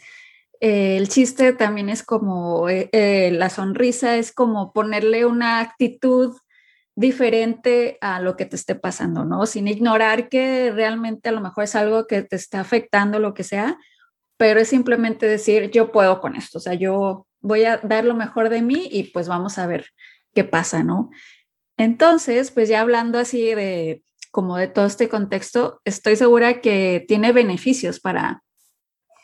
Eh, 0.60 0.96
el 0.96 1.08
chiste 1.08 1.52
también 1.52 1.88
es 1.88 2.04
como, 2.04 2.68
eh, 2.68 3.30
la 3.32 3.50
sonrisa 3.50 4.16
es 4.16 4.30
como 4.30 4.72
ponerle 4.72 5.26
una 5.26 5.58
actitud 5.58 6.36
diferente 6.94 7.98
a 8.00 8.20
lo 8.20 8.36
que 8.36 8.46
te 8.46 8.54
esté 8.54 8.76
pasando, 8.76 9.24
¿no? 9.24 9.44
Sin 9.44 9.66
ignorar 9.66 10.28
que 10.28 10.70
realmente 10.70 11.30
a 11.30 11.32
lo 11.32 11.40
mejor 11.40 11.64
es 11.64 11.74
algo 11.74 12.06
que 12.06 12.22
te 12.22 12.36
está 12.36 12.60
afectando, 12.60 13.18
lo 13.18 13.34
que 13.34 13.42
sea, 13.42 13.76
pero 14.36 14.60
es 14.60 14.68
simplemente 14.68 15.26
decir, 15.26 15.72
yo 15.72 15.90
puedo 15.90 16.20
con 16.20 16.36
esto, 16.36 16.58
o 16.58 16.60
sea, 16.60 16.74
yo 16.74 17.26
voy 17.40 17.64
a 17.64 17.78
dar 17.78 18.04
lo 18.04 18.14
mejor 18.14 18.50
de 18.50 18.62
mí 18.62 18.88
y 18.88 19.10
pues 19.10 19.26
vamos 19.26 19.58
a 19.58 19.66
ver 19.66 19.86
qué 20.32 20.44
pasa, 20.44 20.84
¿no? 20.84 21.10
Entonces, 21.76 22.50
pues 22.50 22.68
ya 22.68 22.80
hablando 22.80 23.18
así 23.18 23.54
de 23.54 24.02
como 24.30 24.56
de 24.56 24.66
todo 24.66 24.86
este 24.86 25.08
contexto, 25.08 25.80
estoy 25.84 26.16
segura 26.16 26.60
que 26.60 27.04
tiene 27.06 27.32
beneficios 27.32 28.00
para, 28.00 28.42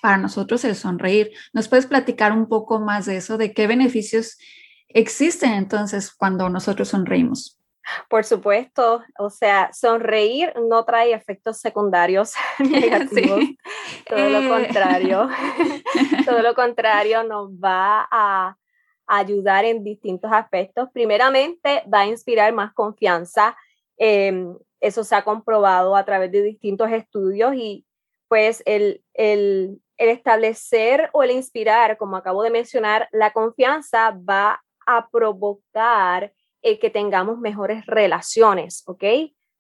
para 0.03 0.19
nosotros 0.19 0.65
el 0.65 0.77
sonreír. 0.77 1.31
¿Nos 1.55 1.69
puedes 1.69 1.87
platicar 1.87 2.33
un 2.33 2.47
poco 2.47 2.79
más 2.79 3.07
de 3.07 3.17
eso, 3.17 3.39
de 3.39 3.55
qué 3.55 3.67
beneficios 3.67 4.37
existen 4.89 5.53
entonces 5.53 6.15
cuando 6.15 6.49
nosotros 6.51 6.89
sonreímos? 6.89 7.59
Por 8.09 8.25
supuesto, 8.25 9.03
o 9.19 9.31
sea, 9.31 9.71
sonreír 9.73 10.53
no 10.69 10.85
trae 10.85 11.15
efectos 11.15 11.59
secundarios 11.59 12.35
negativos, 12.59 13.45
todo 14.07 14.29
lo 14.29 14.41
eh. 14.41 14.49
contrario, 14.49 15.29
todo 16.27 16.43
lo 16.43 16.55
contrario 16.55 17.25
nos 17.25 17.51
va 17.53 18.07
a 18.11 18.57
ayudar 19.09 19.65
en 19.65 19.83
distintos 19.83 20.31
aspectos. 20.33 20.89
Primeramente, 20.93 21.83
va 21.93 22.01
a 22.01 22.07
inspirar 22.07 22.53
más 22.53 22.73
confianza. 22.75 23.57
Em, 23.97 24.57
eso 24.81 25.03
se 25.03 25.17
ha 25.17 25.25
comprobado 25.25 25.97
a 25.97 26.05
través 26.05 26.31
de 26.31 26.43
distintos 26.43 26.91
estudios 26.93 27.55
y 27.55 27.85
pues 28.29 28.63
el, 28.67 29.03
el, 29.15 29.81
el 29.97 30.09
establecer 30.11 31.11
o 31.13 31.23
el 31.23 31.33
inspirar, 31.33 31.97
como 31.97 32.17
acabo 32.17 32.43
de 32.43 32.51
mencionar, 32.51 33.09
la 33.11 33.33
confianza 33.33 34.11
va 34.11 34.63
a 34.87 35.09
provocar 35.09 36.33
el 36.63 36.79
que 36.79 36.91
tengamos 36.91 37.39
mejores 37.39 37.87
relaciones, 37.87 38.85
¿ok? 38.87 39.05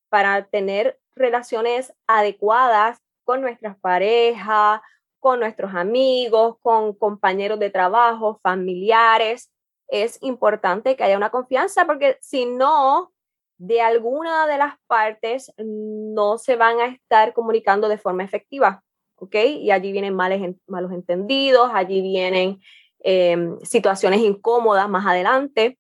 Para 0.08 0.44
tener 0.46 0.98
relaciones 1.14 1.92
adecuadas 2.06 2.98
con 3.24 3.40
nuestras 3.40 3.78
parejas, 3.78 4.80
con 5.20 5.40
nuestros 5.40 5.74
amigos, 5.74 6.56
con 6.62 6.94
compañeros 6.94 7.58
de 7.58 7.70
trabajo, 7.70 8.40
familiares. 8.42 9.50
Es 9.88 10.18
importante 10.22 10.96
que 10.96 11.04
haya 11.04 11.16
una 11.16 11.30
confianza 11.30 11.86
porque 11.86 12.18
si 12.20 12.46
no, 12.46 13.12
de 13.58 13.80
alguna 13.80 14.46
de 14.46 14.58
las 14.58 14.74
partes 14.86 15.52
no 15.58 16.38
se 16.38 16.56
van 16.56 16.80
a 16.80 16.86
estar 16.86 17.32
comunicando 17.34 17.88
de 17.88 17.98
forma 17.98 18.22
efectiva, 18.22 18.82
¿ok? 19.16 19.34
Y 19.34 19.70
allí 19.70 19.92
vienen 19.92 20.14
males, 20.14 20.54
malos 20.66 20.92
entendidos, 20.92 21.70
allí 21.74 22.00
vienen 22.00 22.60
em, 23.00 23.58
situaciones 23.60 24.20
incómodas 24.20 24.88
más 24.88 25.06
adelante. 25.06 25.78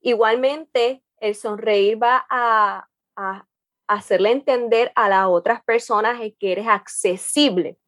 Igualmente, 0.00 1.02
el 1.18 1.34
sonreír 1.34 2.02
va 2.02 2.26
a, 2.28 2.86
hacerle 3.86 4.32
entender 4.32 4.90
a 4.94 5.08
las 5.08 5.26
otras 5.26 5.62
personas 5.62 6.18
que 6.38 6.52
eres 6.52 6.66
accesible. 6.66 7.78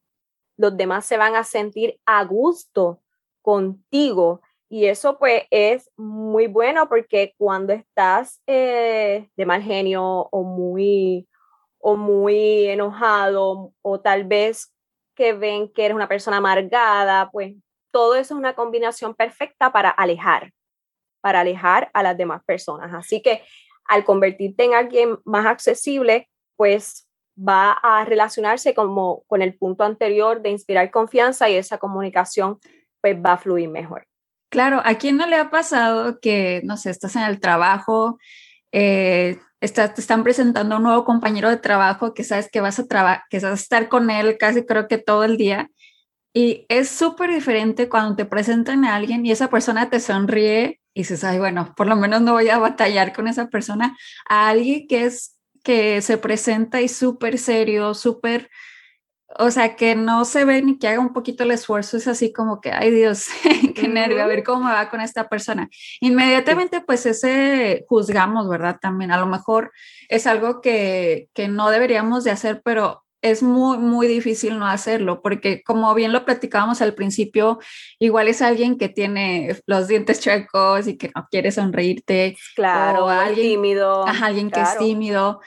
Los 0.56 0.76
demás 0.76 1.04
se 1.06 1.16
van 1.16 1.36
a 1.36 1.44
sentir 1.44 1.98
a 2.06 2.24
gusto 2.24 3.00
contigo 3.42 4.40
y 4.68 4.86
eso 4.86 5.18
pues 5.18 5.44
es 5.50 5.90
muy 5.96 6.48
bueno 6.48 6.88
porque 6.88 7.34
cuando 7.38 7.72
estás 7.72 8.42
eh, 8.46 9.28
de 9.36 9.46
mal 9.46 9.62
genio 9.62 10.28
o 10.30 10.42
muy, 10.42 11.28
o 11.78 11.96
muy 11.96 12.66
enojado 12.66 13.72
o 13.82 14.00
tal 14.00 14.24
vez 14.24 14.72
que 15.14 15.32
ven 15.32 15.72
que 15.72 15.84
eres 15.84 15.94
una 15.94 16.08
persona 16.08 16.38
amargada, 16.38 17.30
pues 17.30 17.54
todo 17.92 18.14
eso 18.14 18.34
es 18.34 18.38
una 18.38 18.54
combinación 18.54 19.14
perfecta 19.14 19.72
para 19.72 19.90
alejar 19.90 20.52
para 21.26 21.40
alejar 21.40 21.90
a 21.92 22.04
las 22.04 22.16
demás 22.16 22.40
personas. 22.44 22.94
Así 22.94 23.20
que 23.20 23.42
al 23.84 24.04
convertirte 24.04 24.62
en 24.62 24.74
alguien 24.74 25.18
más 25.24 25.44
accesible, 25.44 26.30
pues 26.54 27.05
va 27.36 27.72
a 27.72 28.04
relacionarse 28.04 28.74
como 28.74 29.22
con 29.26 29.42
el 29.42 29.54
punto 29.54 29.84
anterior 29.84 30.42
de 30.42 30.50
inspirar 30.50 30.90
confianza 30.90 31.48
y 31.48 31.56
esa 31.56 31.78
comunicación 31.78 32.58
pues 33.00 33.16
va 33.16 33.34
a 33.34 33.38
fluir 33.38 33.68
mejor. 33.68 34.06
Claro, 34.50 34.80
¿a 34.84 34.94
quién 34.94 35.16
no 35.16 35.26
le 35.26 35.36
ha 35.36 35.50
pasado 35.50 36.18
que, 36.20 36.62
no 36.64 36.76
sé, 36.76 36.90
estás 36.90 37.16
en 37.16 37.22
el 37.22 37.40
trabajo, 37.40 38.18
eh, 38.72 39.38
te 39.60 40.00
están 40.00 40.22
presentando 40.22 40.76
un 40.76 40.82
nuevo 40.82 41.04
compañero 41.04 41.50
de 41.50 41.56
trabajo 41.56 42.14
que 42.14 42.24
sabes 42.24 42.48
que 42.50 42.60
vas 42.60 42.78
a, 42.78 43.24
que 43.28 43.38
vas 43.38 43.44
a 43.44 43.54
estar 43.54 43.88
con 43.88 44.10
él 44.10 44.36
casi 44.38 44.64
creo 44.64 44.86
que 44.86 44.98
todo 44.98 45.24
el 45.24 45.36
día 45.36 45.70
y 46.36 46.66
es 46.68 46.90
súper 46.90 47.30
diferente 47.30 47.88
cuando 47.88 48.14
te 48.14 48.26
presentan 48.26 48.84
a 48.84 48.94
alguien 48.94 49.24
y 49.24 49.30
esa 49.30 49.48
persona 49.48 49.88
te 49.88 50.00
sonríe 50.00 50.80
y 50.92 51.00
dices, 51.00 51.24
ay, 51.24 51.38
bueno, 51.38 51.72
por 51.74 51.86
lo 51.86 51.96
menos 51.96 52.20
no 52.20 52.32
voy 52.32 52.50
a 52.50 52.58
batallar 52.58 53.14
con 53.14 53.26
esa 53.26 53.48
persona, 53.48 53.96
a 54.28 54.50
alguien 54.50 54.86
que 54.86 55.06
es, 55.06 55.35
que 55.66 56.00
se 56.00 56.16
presenta 56.16 56.80
y 56.80 56.86
súper 56.86 57.38
serio, 57.38 57.92
súper, 57.92 58.48
o 59.36 59.50
sea, 59.50 59.74
que 59.74 59.96
no 59.96 60.24
se 60.24 60.44
ve 60.44 60.62
ni 60.62 60.78
que 60.78 60.86
haga 60.86 61.00
un 61.00 61.12
poquito 61.12 61.42
el 61.42 61.50
esfuerzo, 61.50 61.96
es 61.96 62.06
así 62.06 62.32
como 62.32 62.60
que, 62.60 62.70
ay 62.70 62.92
Dios, 62.92 63.26
qué 63.74 63.88
nervio, 63.88 64.22
a 64.22 64.28
ver 64.28 64.44
cómo 64.44 64.66
me 64.66 64.70
va 64.70 64.88
con 64.90 65.00
esta 65.00 65.28
persona. 65.28 65.68
Inmediatamente, 66.00 66.82
pues 66.82 67.04
ese 67.04 67.84
juzgamos, 67.88 68.48
¿verdad? 68.48 68.78
También 68.80 69.10
a 69.10 69.18
lo 69.18 69.26
mejor 69.26 69.72
es 70.08 70.28
algo 70.28 70.60
que, 70.60 71.30
que 71.34 71.48
no 71.48 71.68
deberíamos 71.70 72.22
de 72.22 72.30
hacer, 72.30 72.62
pero 72.64 73.04
es 73.30 73.42
muy, 73.42 73.78
muy 73.78 74.06
difícil 74.06 74.58
no 74.58 74.66
hacerlo, 74.66 75.20
porque 75.22 75.62
como 75.62 75.94
bien 75.94 76.12
lo 76.12 76.24
platicábamos 76.24 76.80
al 76.82 76.94
principio, 76.94 77.58
igual 77.98 78.28
es 78.28 78.42
alguien 78.42 78.78
que 78.78 78.88
tiene 78.88 79.60
los 79.66 79.88
dientes 79.88 80.20
chuecos 80.20 80.86
y 80.86 80.96
que 80.96 81.10
no 81.14 81.26
quiere 81.30 81.50
sonreírte. 81.50 82.36
Claro, 82.54 83.08
alguien 83.08 83.54
tímido. 83.54 84.06
alguien 84.06 84.50
que 84.50 84.60
es 84.60 84.78
tímido. 84.78 85.40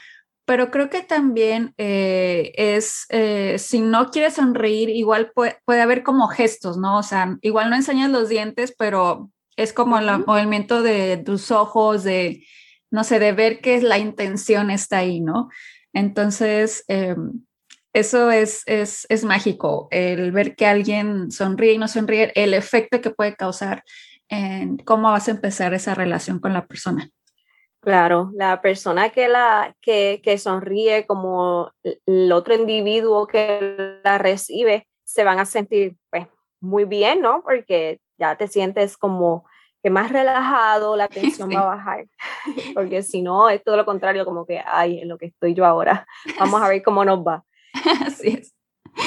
Pero 0.45 0.71
creo 0.71 0.89
que 0.89 1.03
también 1.03 1.75
eh, 1.77 2.51
es, 2.55 3.05
eh, 3.09 3.57
si 3.59 3.81
no 3.81 4.09
quiere 4.09 4.31
sonreír, 4.31 4.89
igual 4.89 5.31
puede, 5.33 5.59
puede, 5.63 5.81
haber 5.81 6.01
como 6.01 6.27
gestos, 6.27 6.77
¿no? 6.77 6.97
O 6.97 7.03
sea, 7.03 7.37
igual 7.41 7.69
no 7.69 7.75
enseñas 7.75 8.09
los 8.09 8.29
dientes, 8.29 8.73
pero 8.75 9.29
es 9.57 9.73
como 9.73 9.99
el 9.99 10.25
movimiento 10.25 10.81
de 10.81 11.17
tus 11.17 11.51
ojos, 11.51 12.03
de, 12.03 12.43
no 12.89 13.03
sé, 13.03 13.19
de 13.19 13.31
ver 13.31 13.61
que 13.61 13.79
la 13.81 13.99
intención 13.99 14.71
está 14.71 14.99
ahí, 14.99 15.21
¿no? 15.21 15.49
Entonces, 15.93 16.83
em, 16.87 17.43
eso 17.93 18.31
es, 18.31 18.63
es, 18.65 19.05
es, 19.09 19.23
mágico, 19.23 19.87
el 19.91 20.31
ver 20.31 20.55
que 20.55 20.65
alguien 20.65 21.31
sonríe 21.31 21.73
y 21.73 21.77
no 21.77 21.87
sonríe, 21.87 22.31
el 22.35 22.53
efecto 22.53 23.01
que 23.01 23.09
puede 23.09 23.35
causar 23.35 23.83
en 24.27 24.77
cómo 24.77 25.11
vas 25.11 25.27
a 25.27 25.31
empezar 25.31 25.73
esa 25.73 25.95
relación 25.95 26.39
con 26.39 26.53
la 26.53 26.67
persona. 26.67 27.09
Claro, 27.81 28.29
la 28.33 28.61
persona 28.61 29.09
que, 29.09 29.27
la, 29.27 29.73
que, 29.81 30.21
que 30.23 30.37
sonríe 30.37 31.07
como 31.07 31.71
el 31.83 32.31
otro 32.31 32.53
individuo 32.53 33.25
que 33.25 33.99
la 34.03 34.17
recibe, 34.17 34.87
se 35.05 35.23
van 35.23 35.39
a 35.39 35.45
sentir 35.45 35.95
pues, 36.11 36.27
muy 36.59 36.85
bien, 36.85 37.21
¿no? 37.21 37.41
Porque 37.41 37.99
ya 38.17 38.35
te 38.35 38.47
sientes 38.47 38.97
como 38.97 39.45
que 39.81 39.89
más 39.89 40.11
relajado, 40.11 40.95
la 40.95 41.07
tensión 41.07 41.49
va 41.49 41.61
a 41.61 41.75
bajar. 41.75 42.05
Porque 42.73 43.01
si 43.01 43.21
no, 43.21 43.49
es 43.49 43.63
todo 43.63 43.77
lo 43.77 43.85
contrario, 43.85 44.25
como 44.25 44.45
que, 44.45 44.61
ay, 44.65 44.99
en 44.99 45.07
lo 45.07 45.17
que 45.17 45.27
estoy 45.27 45.53
yo 45.53 45.65
ahora, 45.65 46.05
vamos 46.39 46.61
a 46.61 46.67
ver 46.67 46.83
cómo 46.83 47.05
nos 47.05 47.19
va. 47.19 47.43
Así 48.05 48.29
es. 48.39 48.53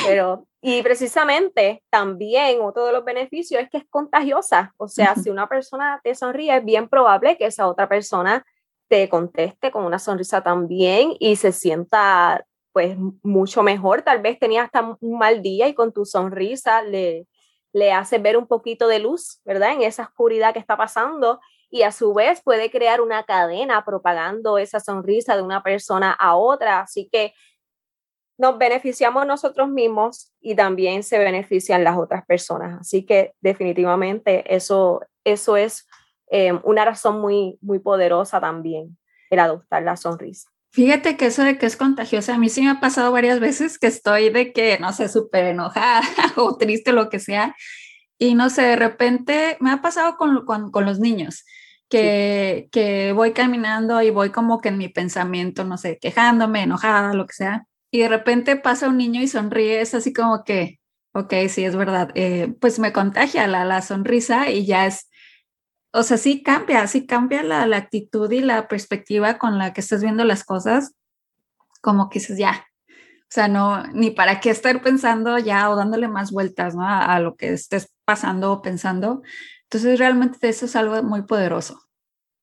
Pero, 0.06 0.46
y 0.60 0.82
precisamente 0.82 1.82
también 1.90 2.60
otro 2.60 2.86
de 2.86 2.92
los 2.92 3.04
beneficios 3.04 3.62
es 3.62 3.70
que 3.70 3.78
es 3.78 3.84
contagiosa. 3.90 4.72
O 4.76 4.88
sea, 4.88 5.14
si 5.16 5.30
una 5.30 5.48
persona 5.48 6.00
te 6.02 6.14
sonríe, 6.14 6.56
es 6.56 6.64
bien 6.64 6.88
probable 6.88 7.36
que 7.36 7.46
esa 7.46 7.68
otra 7.68 7.88
persona 7.88 8.44
te 8.88 9.08
conteste 9.08 9.70
con 9.70 9.84
una 9.84 9.98
sonrisa 9.98 10.42
también 10.42 11.14
y 11.18 11.36
se 11.36 11.52
sienta 11.52 12.44
pues 12.72 12.96
mucho 13.22 13.62
mejor. 13.62 14.02
Tal 14.02 14.20
vez 14.20 14.38
tenía 14.38 14.62
hasta 14.62 14.96
un 15.00 15.18
mal 15.18 15.42
día 15.42 15.68
y 15.68 15.74
con 15.74 15.92
tu 15.92 16.04
sonrisa 16.04 16.82
le, 16.82 17.26
le 17.72 17.92
hace 17.92 18.18
ver 18.18 18.36
un 18.36 18.46
poquito 18.46 18.88
de 18.88 18.98
luz, 18.98 19.40
¿verdad? 19.44 19.72
En 19.72 19.82
esa 19.82 20.04
oscuridad 20.04 20.52
que 20.52 20.58
está 20.58 20.76
pasando 20.76 21.40
y 21.70 21.82
a 21.82 21.92
su 21.92 22.12
vez 22.12 22.42
puede 22.42 22.70
crear 22.70 23.00
una 23.00 23.24
cadena 23.24 23.84
propagando 23.84 24.58
esa 24.58 24.78
sonrisa 24.78 25.36
de 25.36 25.42
una 25.42 25.62
persona 25.62 26.12
a 26.12 26.36
otra. 26.36 26.80
Así 26.80 27.08
que 27.10 27.32
nos 28.42 28.58
beneficiamos 28.58 29.24
nosotros 29.24 29.68
mismos 29.68 30.32
y 30.40 30.56
también 30.56 31.04
se 31.04 31.16
benefician 31.16 31.84
las 31.84 31.96
otras 31.96 32.26
personas. 32.26 32.80
Así 32.80 33.04
que 33.04 33.34
definitivamente 33.40 34.52
eso, 34.52 35.00
eso 35.22 35.56
es 35.56 35.86
eh, 36.28 36.52
una 36.64 36.84
razón 36.84 37.20
muy, 37.20 37.56
muy 37.60 37.78
poderosa 37.78 38.40
también, 38.40 38.98
el 39.30 39.38
adoptar 39.38 39.84
la 39.84 39.96
sonrisa. 39.96 40.50
Fíjate 40.72 41.16
que 41.16 41.26
eso 41.26 41.44
de 41.44 41.56
que 41.56 41.66
es 41.66 41.76
contagiosa, 41.76 42.34
a 42.34 42.38
mí 42.38 42.48
sí 42.48 42.62
me 42.62 42.70
ha 42.70 42.80
pasado 42.80 43.12
varias 43.12 43.38
veces 43.38 43.78
que 43.78 43.86
estoy 43.86 44.30
de 44.30 44.52
que, 44.52 44.76
no 44.80 44.92
sé, 44.92 45.08
súper 45.08 45.44
enojada 45.44 46.02
o 46.36 46.56
triste, 46.56 46.92
lo 46.92 47.10
que 47.10 47.20
sea, 47.20 47.54
y 48.18 48.34
no 48.34 48.50
sé, 48.50 48.62
de 48.62 48.76
repente 48.76 49.56
me 49.60 49.70
ha 49.70 49.80
pasado 49.82 50.16
con, 50.16 50.44
con, 50.44 50.84
los 50.84 50.98
niños. 50.98 51.44
Que, 51.88 52.70
que 52.72 53.12
voy 53.12 53.32
caminando 53.32 54.00
y 54.00 54.08
voy 54.08 54.30
como 54.30 54.62
que 54.62 54.70
en 54.70 54.78
mi 54.78 54.88
pensamiento, 54.88 55.62
no 55.64 55.76
sé, 55.76 55.98
quejándome, 56.00 56.62
enojada, 56.62 57.12
lo 57.12 57.26
que 57.26 57.34
sea, 57.34 57.66
y 57.92 58.00
de 58.00 58.08
repente 58.08 58.56
pasa 58.56 58.88
un 58.88 58.96
niño 58.96 59.20
y 59.20 59.28
sonríe, 59.28 59.82
así 59.82 60.12
como 60.14 60.44
que, 60.44 60.80
ok, 61.12 61.34
sí, 61.50 61.64
es 61.64 61.76
verdad, 61.76 62.10
eh, 62.14 62.54
pues 62.58 62.78
me 62.78 62.92
contagia 62.92 63.46
la, 63.46 63.66
la 63.66 63.82
sonrisa 63.82 64.50
y 64.50 64.64
ya 64.64 64.86
es, 64.86 65.10
o 65.92 66.02
sea, 66.02 66.16
sí 66.16 66.42
cambia, 66.42 66.86
sí 66.86 67.06
cambia 67.06 67.42
la, 67.42 67.66
la, 67.66 67.76
actitud 67.76 68.32
y 68.32 68.40
la 68.40 68.66
perspectiva 68.66 69.36
con 69.36 69.58
la 69.58 69.74
que 69.74 69.82
estás 69.82 70.02
viendo 70.02 70.24
las 70.24 70.42
cosas, 70.42 70.94
como 71.82 72.08
que 72.08 72.18
dices, 72.18 72.38
ya, 72.38 72.66
o 72.88 73.34
sea, 73.34 73.46
no, 73.48 73.82
ni 73.88 74.10
para 74.10 74.40
qué 74.40 74.48
estar 74.48 74.80
pensando 74.82 75.38
ya 75.38 75.68
o 75.68 75.76
dándole 75.76 76.08
más 76.08 76.30
vueltas, 76.32 76.74
¿no? 76.74 76.88
A, 76.88 77.20
lo 77.20 77.36
que 77.36 77.52
estés 77.52 77.92
pasando 78.06 78.52
o 78.52 78.62
pensando. 78.62 79.22
Entonces, 79.64 79.98
realmente 79.98 80.48
eso 80.48 80.64
es 80.64 80.76
algo 80.76 81.02
muy 81.02 81.22
poderoso. 81.22 81.80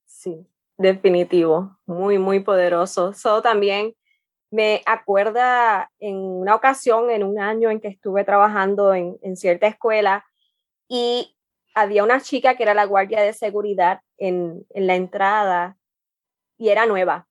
Sí, 0.06 0.48
definitivo, 0.78 1.78
muy, 1.88 2.20
muy 2.20 2.40
poderoso. 2.40 3.12
Eso 3.12 3.42
también 3.42 3.94
me 4.52 4.82
acuerda 4.86 5.92
en 6.00 6.18
una 6.18 6.56
ocasión, 6.56 7.10
en 7.10 7.24
un 7.24 7.40
año 7.40 7.70
en 7.70 7.80
que 7.80 7.88
estuve 7.88 8.24
trabajando 8.24 8.94
en, 8.94 9.18
en 9.22 9.38
cierta 9.38 9.68
escuela 9.68 10.26
y 10.88 11.36
había 11.76 12.04
una 12.04 12.20
chica 12.20 12.56
que 12.56 12.64
era 12.64 12.74
la 12.74 12.86
guardia 12.86 13.22
de 13.22 13.34
seguridad 13.34 14.02
en, 14.18 14.66
en 14.72 14.88
la 14.88 14.96
entrada 14.96 15.78
y 16.58 16.70
era 16.70 16.86
nueva. 16.86 17.28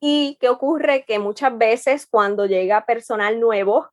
¿Y 0.00 0.36
qué 0.40 0.48
ocurre? 0.48 1.04
Que 1.04 1.18
muchas 1.18 1.56
veces 1.56 2.06
cuando 2.06 2.46
llega 2.46 2.86
personal 2.86 3.40
nuevo, 3.40 3.90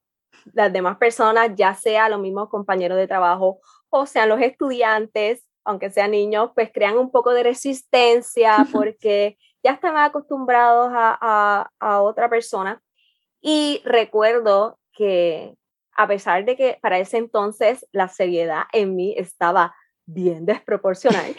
las 0.53 0.71
demás 0.71 0.97
personas, 0.97 1.51
ya 1.55 1.73
sea 1.75 2.09
los 2.09 2.19
mismos 2.19 2.49
compañeros 2.49 2.97
de 2.97 3.07
trabajo 3.07 3.59
o 3.89 4.05
sean 4.05 4.29
los 4.29 4.41
estudiantes, 4.41 5.45
aunque 5.63 5.89
sean 5.89 6.11
niños, 6.11 6.51
pues 6.55 6.71
crean 6.73 6.97
un 6.97 7.11
poco 7.11 7.33
de 7.33 7.43
resistencia 7.43 8.65
porque 8.71 9.37
ya 9.63 9.71
están 9.71 9.97
acostumbrados 9.97 10.91
a, 10.93 11.69
a, 11.79 12.01
otra 12.01 12.29
persona. 12.29 12.81
Y 13.41 13.81
recuerdo 13.85 14.79
que 14.93 15.55
a 15.95 16.07
pesar 16.07 16.45
de 16.45 16.55
que 16.55 16.79
para 16.81 16.99
ese 16.99 17.17
entonces 17.17 17.85
la 17.91 18.07
seriedad 18.07 18.63
en 18.71 18.95
mí 18.95 19.13
estaba 19.17 19.75
bien 20.05 20.45
desproporcional, 20.45 21.35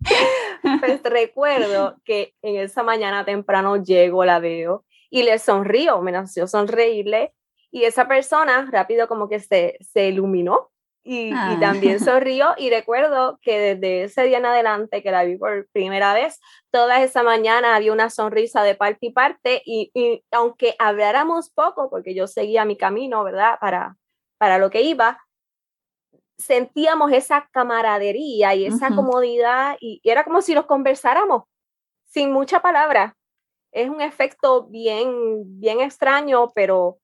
pues 0.80 1.02
recuerdo 1.02 1.96
que 2.04 2.34
en 2.42 2.56
esa 2.56 2.82
mañana 2.82 3.24
temprano 3.24 3.76
llego, 3.76 4.24
la 4.24 4.38
veo 4.38 4.84
y 5.10 5.22
le 5.22 5.38
sonrío, 5.38 6.00
me 6.00 6.12
nació 6.12 6.46
sonreírle 6.46 7.34
y 7.70 7.84
esa 7.84 8.08
persona 8.08 8.68
rápido 8.70 9.08
como 9.08 9.28
que 9.28 9.40
se, 9.40 9.78
se 9.80 10.08
iluminó 10.08 10.71
y, 11.04 11.32
ah. 11.34 11.56
también 11.60 12.00
sonrió 12.00 12.54
y 12.56 12.70
recuerdo 12.70 13.38
que 13.42 13.74
desde 13.74 14.04
ese 14.04 14.24
día 14.24 14.38
en 14.38 14.46
adelante 14.46 15.02
que 15.02 15.10
la 15.10 15.24
vi 15.24 15.36
por 15.36 15.68
primera 15.72 16.14
vez, 16.14 16.40
toda 16.70 17.02
esa 17.02 17.22
mañana 17.22 17.74
había 17.74 17.92
una 17.92 18.10
sonrisa 18.10 18.62
de 18.62 18.74
parte 18.74 19.06
y 19.06 19.10
parte 19.10 19.62
y, 19.64 19.90
y 19.94 20.24
aunque 20.30 20.74
habláramos 20.78 21.50
poco, 21.50 21.90
porque 21.90 22.14
yo 22.14 22.26
seguía 22.26 22.64
mi 22.64 22.76
camino, 22.76 23.24
¿verdad? 23.24 23.58
Para, 23.60 23.96
para 24.38 24.58
lo 24.58 24.70
que 24.70 24.82
iba, 24.82 25.20
sentíamos 26.38 27.12
esa 27.12 27.48
camaradería 27.52 28.54
y 28.54 28.66
esa 28.66 28.88
comodidad 28.94 29.76
y, 29.80 30.00
y, 30.02 30.10
era 30.10 30.24
como 30.24 30.42
si 30.42 30.54
nos 30.54 30.66
conversáramos 30.66 31.44
sin 32.04 32.32
mucha 32.32 32.60
palabra. 32.60 33.16
Es 33.72 33.88
un 33.88 34.00
efecto 34.00 34.64
bien, 34.64 35.42
bien 35.60 35.80
extraño, 35.80 36.50
pero 36.54 36.98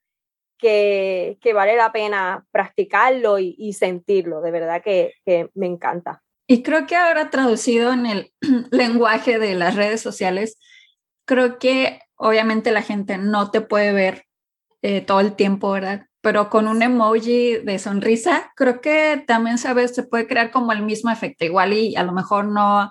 que, 0.58 1.38
vale 1.54 1.76
la 1.76 1.92
pena 1.92 2.44
practicarlo 2.50 3.38
y, 3.38 3.72
sentirlo, 3.72 4.40
de 4.40 4.50
verdad 4.50 4.82
que, 4.82 5.12
me 5.54 5.66
encanta. 5.66 6.22
Y 6.46 6.62
creo 6.62 6.86
que 6.86 6.96
ahora 6.96 7.30
traducido 7.30 7.92
en 7.92 8.06
el 8.06 8.32
lenguaje 8.70 9.38
de 9.38 9.54
las 9.54 9.76
redes 9.76 10.00
sociales, 10.00 10.58
creo 11.26 11.58
que 11.58 12.00
obviamente 12.16 12.72
la 12.72 12.82
gente 12.82 13.18
no 13.18 13.50
te 13.50 13.60
puede 13.60 13.92
ver 13.92 14.24
eh, 14.82 15.00
todo 15.00 15.20
el 15.20 15.34
tiempo, 15.34 15.70
¿verdad? 15.70 16.06
Pero 16.20 16.50
con 16.50 16.66
un 16.66 16.82
emoji 16.82 17.58
de 17.58 17.78
sonrisa, 17.78 18.52
creo 18.56 18.80
que 18.80 19.22
también, 19.26 19.58
¿sabes? 19.58 19.94
Se 19.94 20.02
puede 20.02 20.26
crear 20.26 20.50
como 20.50 20.72
el 20.72 20.82
mismo 20.82 21.10
efecto, 21.10 21.44
igual 21.44 21.72
y 21.72 21.96
a 21.96 22.02
lo 22.02 22.12
mejor 22.12 22.46
no 22.46 22.90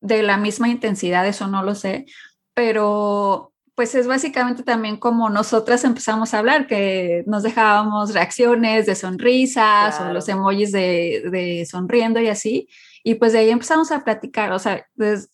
de 0.00 0.22
la 0.22 0.36
misma 0.36 0.68
intensidad, 0.68 1.26
eso 1.26 1.46
no 1.46 1.62
lo 1.62 1.74
sé, 1.74 2.06
pero 2.54 3.49
pues 3.80 3.94
es 3.94 4.06
básicamente 4.06 4.62
también 4.62 4.98
como 4.98 5.30
nosotras 5.30 5.84
empezamos 5.84 6.34
a 6.34 6.40
hablar, 6.40 6.66
que 6.66 7.24
nos 7.26 7.42
dejábamos 7.42 8.12
reacciones 8.12 8.84
de 8.84 8.94
sonrisas 8.94 9.98
o 10.02 10.12
los 10.12 10.28
emojis 10.28 10.70
de, 10.70 11.66
sonriendo 11.66 12.20
y 12.20 12.28
así. 12.28 12.68
Y 13.02 13.14
pues 13.14 13.32
de 13.32 13.38
ahí 13.38 13.48
empezamos 13.48 13.90
a 13.90 14.04
platicar, 14.04 14.52
o 14.52 14.58
sea, 14.58 14.86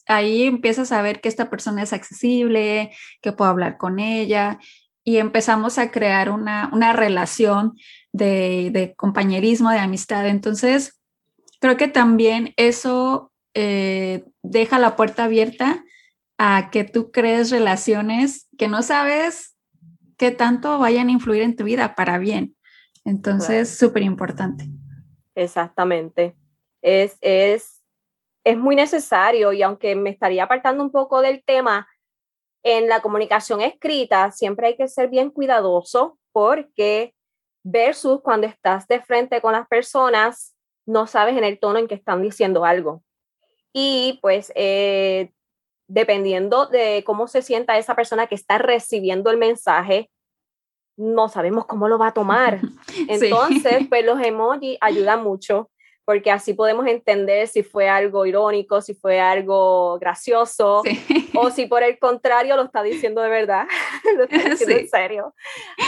ahí 0.07 0.45
empiezas 0.45 0.93
a 0.93 1.03
ver 1.03 1.21
que 1.21 1.29
esta 1.29 1.51
persona 1.51 1.83
es 1.83 1.93
accesible, 1.93 2.93
que 3.21 3.33
puedo 3.33 3.51
hablar 3.51 3.79
con 3.79 3.99
ella 3.99 4.61
y 5.03 5.17
empezamos 5.17 5.77
a 5.79 5.91
crear 5.91 6.31
una, 6.31 6.93
relación 6.93 7.73
de, 8.13 8.95
compañerismo, 8.97 9.71
de 9.71 9.81
amistad. 9.81 10.29
Entonces, 10.29 11.01
creo 11.61 11.77
que 11.77 11.89
también 11.89 12.55
eso 12.57 13.33
eh, 13.55 14.23
deja 14.45 14.79
la 14.79 14.95
puerta 14.95 15.25
abierta 15.25 15.83
a 16.39 16.71
que 16.71 16.85
tú 16.85 17.11
crees 17.11 17.51
relaciones 17.51 18.49
que 18.59 18.69
no 18.69 18.83
sabes 18.83 19.57
qué 20.17 20.31
tanto 20.31 20.79
vayan 20.79 21.09
a 21.09 21.13
influir 21.13 21.43
en 21.43 21.57
tu 21.57 21.65
vida 21.65 21.95
para 21.95 22.19
bien. 22.19 22.57
Entonces, 23.05 23.79
súper 23.79 24.03
importante. 24.03 24.67
Exactamente. 25.35 26.35
Es, 26.83 27.17
es, 27.21 27.83
es 28.45 28.59
muy 28.59 28.77
necesario 28.77 29.53
y 29.53 29.63
aunque 29.63 29.95
me 29.95 30.11
estaría 30.11 30.45
apartando 30.45 30.83
un 30.83 30.91
poco 30.91 31.21
del 31.21 31.43
tema, 31.45 31.87
en 32.63 32.89
la 32.89 33.01
comunicación 33.01 33.61
escrita 33.61 34.33
siempre 34.33 34.67
hay 34.67 34.77
que 34.77 34.89
ser 34.89 35.09
bien 35.09 35.31
cuidadoso 35.31 36.19
porque 36.33 37.15
versus 37.63 38.21
cuando 38.23 38.47
estás 38.47 38.89
de 38.89 39.01
frente 39.01 39.41
con 39.41 39.53
las 39.53 39.69
personas, 39.69 40.57
no 40.85 41.07
sabes 41.07 41.37
en 41.37 41.45
el 41.45 41.59
tono 41.59 41.79
en 41.79 41.89
que 41.89 41.95
están 41.95 42.23
diciendo 42.23 42.65
algo. 42.65 43.03
Y 43.73 44.19
pues 44.23 44.53
eh, 44.55 45.33
dependiendo 45.89 46.67
de 46.67 47.03
cómo 47.05 47.29
se 47.29 47.43
sienta 47.43 47.79
esa 47.79 47.95
persona 47.95 48.27
que 48.27 48.35
está 48.35 48.59
recibiendo 48.59 49.31
el 49.31 49.37
mensaje, 49.37 50.11
no 50.97 51.29
sabemos 51.29 51.67
cómo 51.67 51.89
lo 51.89 51.99
va 51.99 52.09
a 52.09 52.15
tomar. 52.15 52.61
Entonces, 53.09 53.87
pues 53.89 54.05
los 54.05 54.21
emojis 54.21 54.79
ayudan 54.81 55.23
mucho 55.23 55.71
porque 56.07 56.31
así 56.31 56.55
podemos 56.55 56.87
entender 56.87 57.49
si 57.49 57.65
fue 57.65 57.89
algo 57.89 58.27
irónico, 58.27 58.81
si 58.81 58.95
fue 58.95 59.19
algo 59.19 59.99
gracioso, 59.99 60.83
o 61.35 61.51
si 61.51 61.67
por 61.67 61.83
el 61.83 61.99
contrario 61.99 62.55
lo 62.55 62.63
está 62.63 62.85
diciendo 62.85 63.21
de 63.23 63.29
verdad, 63.29 63.67
lo 64.17 64.23
está 64.23 64.49
diciendo 64.49 64.77
en 64.77 64.89
serio. 64.89 65.35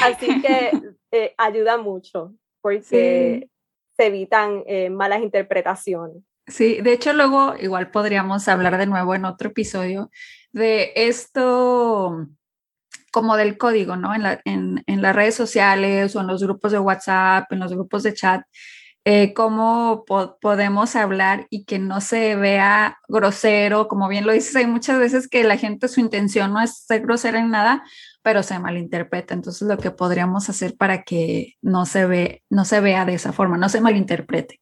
Así 0.03 0.43
que 0.43 0.73
eh, 1.13 1.35
ayuda 1.39 1.79
mucho 1.79 2.35
porque 2.61 3.49
se 3.97 4.07
evitan 4.07 4.65
eh, 4.67 4.91
malas 4.91 5.23
interpretaciones. 5.23 6.25
Sí, 6.49 6.81
de 6.81 6.93
hecho 6.93 7.13
luego 7.13 7.55
igual 7.61 7.91
podríamos 7.91 8.49
hablar 8.49 8.79
de 8.79 8.87
nuevo 8.87 9.15
en 9.15 9.25
otro 9.25 9.51
episodio 9.51 10.11
de 10.53 10.93
esto 10.95 12.27
como 13.13 13.37
del 13.37 13.59
código, 13.59 13.97
¿no? 13.97 14.15
En, 14.15 14.23
la, 14.23 14.41
en, 14.45 14.83
en 14.87 15.03
las 15.03 15.15
redes 15.15 15.35
sociales 15.35 16.15
o 16.17 16.21
en 16.21 16.27
los 16.27 16.43
grupos 16.43 16.73
de 16.73 16.79
WhatsApp, 16.79 17.53
en 17.53 17.61
los 17.61 17.73
grupos 17.73 18.03
de 18.03 18.15
chat, 18.15 18.43
eh, 19.05 19.33
cómo 19.35 20.05
podemos 20.41 20.95
hablar 20.97 21.47
y 21.51 21.65
que 21.65 21.79
no 21.79 22.01
se 22.01 22.37
vea 22.37 22.99
grosero, 23.09 23.89
como 23.89 24.09
bien 24.09 24.27
lo 24.27 24.33
dices, 24.33 24.55
hay 24.57 24.67
muchas 24.67 24.99
veces 24.99 25.29
que 25.29 25.45
la 25.45 25.57
gente 25.57 25.89
su 25.89 26.01
intención 26.01 26.53
no 26.53 26.61
es 26.61 26.79
ser 26.87 27.03
grosera 27.03 27.39
en 27.39 27.51
nada, 27.51 27.85
pero 28.23 28.43
se 28.43 28.59
malinterpreta. 28.59 29.35
Entonces 29.35 29.67
lo 29.67 29.79
que 29.79 29.91
podríamos 29.91 30.51
hacer 30.51 30.77
para 30.77 31.05
que 31.05 31.55
no 31.63 31.87
se, 31.87 32.07
ve, 32.07 32.43
no 32.51 32.65
se 32.65 32.81
vea 32.81 33.07
de 33.07 33.15
esa 33.15 33.33
forma, 33.33 33.57
no 33.57 33.69
se 33.69 33.81
malinterprete 33.81 34.61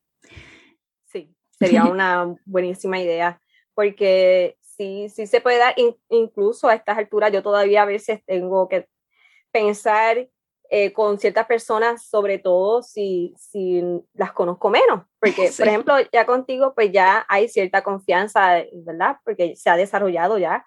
sería 1.58 1.84
una 1.90 2.34
buenísima 2.44 3.00
idea, 3.00 3.40
porque 3.74 4.56
sí, 4.60 5.08
sí 5.08 5.26
se 5.26 5.40
puede 5.40 5.58
dar, 5.58 5.74
incluso 6.08 6.68
a 6.68 6.74
estas 6.74 6.98
alturas 6.98 7.32
yo 7.32 7.42
todavía 7.42 7.82
a 7.82 7.86
veces 7.86 8.20
tengo 8.24 8.68
que 8.68 8.88
pensar 9.50 10.28
eh, 10.68 10.92
con 10.92 11.18
ciertas 11.18 11.46
personas, 11.46 12.06
sobre 12.08 12.38
todo 12.38 12.82
si, 12.82 13.34
si 13.38 13.82
las 14.14 14.32
conozco 14.32 14.68
menos, 14.68 15.04
porque 15.20 15.50
por 15.56 15.68
ejemplo 15.68 15.94
ya 16.12 16.26
contigo 16.26 16.74
pues 16.74 16.90
ya 16.92 17.24
hay 17.28 17.48
cierta 17.48 17.82
confianza, 17.82 18.64
¿verdad? 18.72 19.16
Porque 19.24 19.54
se 19.56 19.70
ha 19.70 19.76
desarrollado 19.76 20.38
ya 20.38 20.66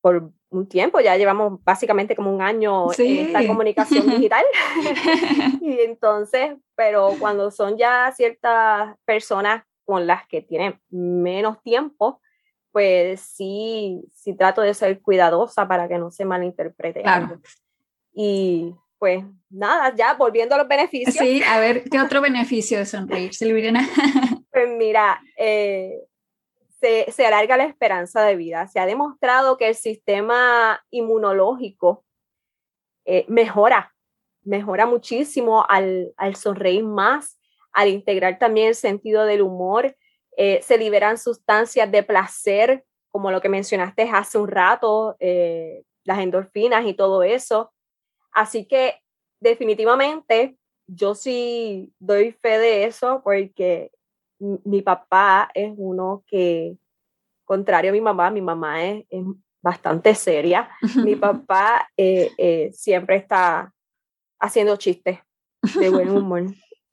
por 0.00 0.30
un 0.50 0.68
tiempo, 0.68 1.00
ya 1.00 1.16
llevamos 1.16 1.62
básicamente 1.64 2.14
como 2.14 2.32
un 2.32 2.42
año 2.42 2.92
en 2.96 3.26
esta 3.26 3.46
comunicación 3.46 4.06
digital. 4.10 4.44
y 5.60 5.80
entonces, 5.80 6.56
pero 6.74 7.10
cuando 7.18 7.50
son 7.50 7.76
ya 7.76 8.12
ciertas 8.14 8.96
personas 9.04 9.64
con 9.84 10.06
las 10.06 10.26
que 10.26 10.40
tienen 10.40 10.80
menos 10.90 11.62
tiempo, 11.62 12.20
pues 12.72 13.20
sí, 13.20 14.02
sí 14.12 14.34
trato 14.34 14.60
de 14.60 14.74
ser 14.74 15.00
cuidadosa 15.00 15.68
para 15.68 15.86
que 15.88 15.98
no 15.98 16.10
se 16.10 16.24
malinterprete. 16.24 17.02
Claro. 17.02 17.40
Y 18.12 18.74
pues 18.98 19.24
nada, 19.50 19.94
ya 19.94 20.14
volviendo 20.14 20.54
a 20.54 20.58
los 20.58 20.68
beneficios. 20.68 21.14
Sí, 21.14 21.42
a 21.42 21.60
ver, 21.60 21.84
¿qué 21.90 22.00
otro 22.00 22.20
beneficio 22.20 22.78
de 22.78 22.86
sonreír, 22.86 23.34
Silvina? 23.34 23.86
pues 24.50 24.68
mira, 24.76 25.20
eh, 25.36 26.00
se, 26.80 27.10
se, 27.12 27.26
alarga 27.26 27.56
la 27.56 27.64
esperanza 27.64 28.22
de 28.22 28.36
vida. 28.36 28.66
Se 28.66 28.80
ha 28.80 28.86
demostrado 28.86 29.56
que 29.56 29.68
el 29.68 29.74
sistema 29.74 30.82
inmunológico 30.90 32.04
eh, 33.04 33.26
mejora, 33.28 33.94
mejora 34.42 34.86
muchísimo 34.86 35.64
al, 35.68 36.14
al 36.16 36.36
sonreír 36.36 36.84
más 36.84 37.38
al 37.74 37.88
integrar 37.88 38.38
también 38.38 38.68
el 38.68 38.74
sentido 38.74 39.24
del 39.24 39.42
humor, 39.42 39.96
eh, 40.36 40.60
se 40.62 40.78
liberan 40.78 41.18
sustancias 41.18 41.90
de 41.90 42.02
placer, 42.02 42.84
como 43.10 43.30
lo 43.30 43.40
que 43.40 43.48
mencionaste 43.48 44.08
hace 44.10 44.38
un 44.38 44.48
rato, 44.48 45.16
eh, 45.20 45.84
las 46.04 46.18
endorfinas 46.18 46.86
y 46.86 46.94
todo 46.94 47.22
eso. 47.22 47.72
Así 48.32 48.66
que 48.66 49.00
definitivamente 49.40 50.56
yo 50.86 51.14
sí 51.14 51.92
doy 51.98 52.32
fe 52.32 52.58
de 52.58 52.84
eso 52.84 53.22
porque 53.22 53.90
mi 54.38 54.82
papá 54.82 55.50
es 55.54 55.72
uno 55.76 56.24
que, 56.26 56.76
contrario 57.44 57.90
a 57.90 57.92
mi 57.92 58.00
mamá, 58.00 58.30
mi 58.30 58.40
mamá 58.40 58.84
es, 58.84 59.04
bastante 59.62 60.14
seria. 60.14 60.68
Mi 61.02 61.16
papá 61.16 61.88
eh, 61.96 62.30
eh, 62.36 62.70
siempre 62.74 63.16
está 63.16 63.72
haciendo 64.38 64.76
chistes 64.76 65.20
de 65.78 65.88
buen 65.88 66.10
humor. 66.16 66.44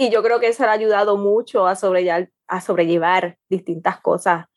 Y 0.02 0.10
yo 0.10 0.24
creo 0.24 0.40
que 0.40 0.48
eso 0.48 0.64
le 0.64 0.70
ha 0.70 0.72
ayudado 0.72 1.16
mucho 1.16 1.68
a 1.68 1.76
sobrellevar, 1.76 2.32
a 2.48 2.60
sobrellevar 2.60 3.38
distintas 3.50 4.02
cosas 4.02 4.48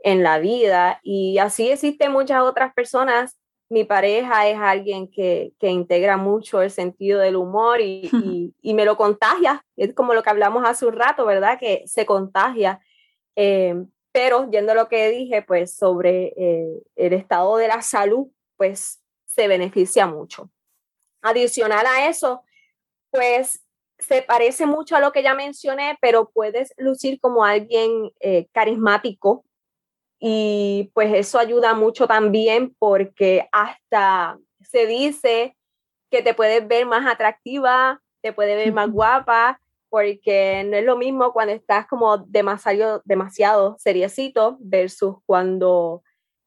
en 0.00 0.22
la 0.22 0.38
vida. 0.38 1.00
Y 1.02 1.38
así 1.38 1.70
existen 1.70 2.12
muchas 2.12 2.42
otras 2.42 2.74
personas. 2.74 3.38
Mi 3.70 3.84
pareja 3.84 4.46
es 4.46 4.58
alguien 4.58 5.10
que, 5.10 5.54
que 5.58 5.70
integra 5.70 6.18
mucho 6.18 6.60
el 6.60 6.70
sentido 6.70 7.18
del 7.18 7.36
humor 7.36 7.80
y, 7.80 8.10
y, 8.60 8.74
me 8.74 8.84
lo 8.84 8.98
contagia. 8.98 9.64
Es 9.74 9.94
como 9.94 10.12
lo 10.12 10.22
que 10.22 10.28
hablamos 10.28 10.66
hace 10.66 10.84
un 10.84 10.92
rato, 10.92 11.24
¿verdad? 11.24 11.58
Que 11.58 11.82
se 11.86 12.04
contagia. 12.04 12.78
Eh, 13.36 13.82
pero 14.12 14.50
yendo 14.50 14.72
a 14.72 14.74
lo 14.74 14.90
que 14.90 15.08
dije, 15.08 15.40
pues 15.40 15.74
sobre 15.74 16.34
eh, 16.36 16.82
el 16.96 17.14
estado 17.14 17.56
de 17.56 17.68
la 17.68 17.80
salud, 17.80 18.26
pues 18.58 19.00
se 19.24 19.48
beneficia 19.48 20.06
mucho. 20.06 20.50
Adicional 21.22 21.86
a 21.86 22.06
eso, 22.06 22.42
pues 23.10 23.62
se 24.00 24.22
parece 24.22 24.66
mucho 24.66 24.96
a 24.96 25.00
lo 25.00 25.12
que 25.12 25.22
ya 25.22 25.34
mencioné, 25.34 25.96
pero 26.00 26.30
puedes 26.30 26.74
lucir 26.76 27.20
como 27.20 27.44
alguien 27.44 28.10
eh, 28.20 28.48
carismático 28.52 29.44
y 30.18 30.90
pues 30.94 31.12
eso 31.14 31.38
ayuda 31.38 31.74
mucho 31.74 32.06
también 32.06 32.74
porque 32.78 33.48
hasta 33.52 34.38
se 34.60 34.86
dice 34.86 35.56
que 36.10 36.22
te 36.22 36.34
puedes 36.34 36.66
ver 36.66 36.86
más 36.86 37.06
atractiva, 37.06 38.02
te 38.20 38.32
puedes 38.32 38.56
ver 38.56 38.72
más 38.72 38.90
guapa, 38.90 39.60
porque 39.88 40.64
no 40.64 40.76
es 40.76 40.84
lo 40.84 40.96
mismo 40.96 41.32
cuando 41.32 41.52
estás 41.52 41.86
como 41.86 42.18
demasiado, 42.18 43.02
demasiado 43.04 43.76
seriecito 43.78 44.56
versus 44.60 45.16
cuando 45.26 46.02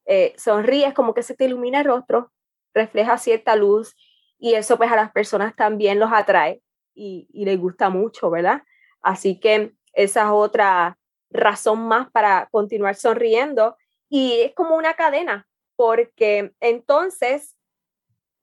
eh, 0.05 0.33
sonríes, 0.37 0.93
como 0.93 1.13
que 1.13 1.23
se 1.23 1.35
te 1.35 1.45
ilumina 1.45 1.79
el 1.79 1.85
rostro, 1.85 2.31
refleja 2.73 3.17
cierta 3.17 3.55
luz 3.55 3.95
y 4.37 4.53
eso 4.53 4.77
pues 4.77 4.91
a 4.91 4.95
las 4.95 5.11
personas 5.11 5.55
también 5.55 5.99
los 5.99 6.11
atrae 6.11 6.61
y, 6.93 7.27
y 7.33 7.45
les 7.45 7.59
gusta 7.59 7.89
mucho, 7.89 8.29
¿verdad? 8.29 8.63
Así 9.01 9.39
que 9.39 9.73
esa 9.93 10.23
es 10.23 10.29
otra 10.29 10.97
razón 11.29 11.87
más 11.87 12.09
para 12.11 12.47
continuar 12.51 12.95
sonriendo 12.95 13.75
y 14.09 14.41
es 14.41 14.53
como 14.53 14.75
una 14.75 14.93
cadena, 14.93 15.47
porque 15.75 16.53
entonces 16.59 17.55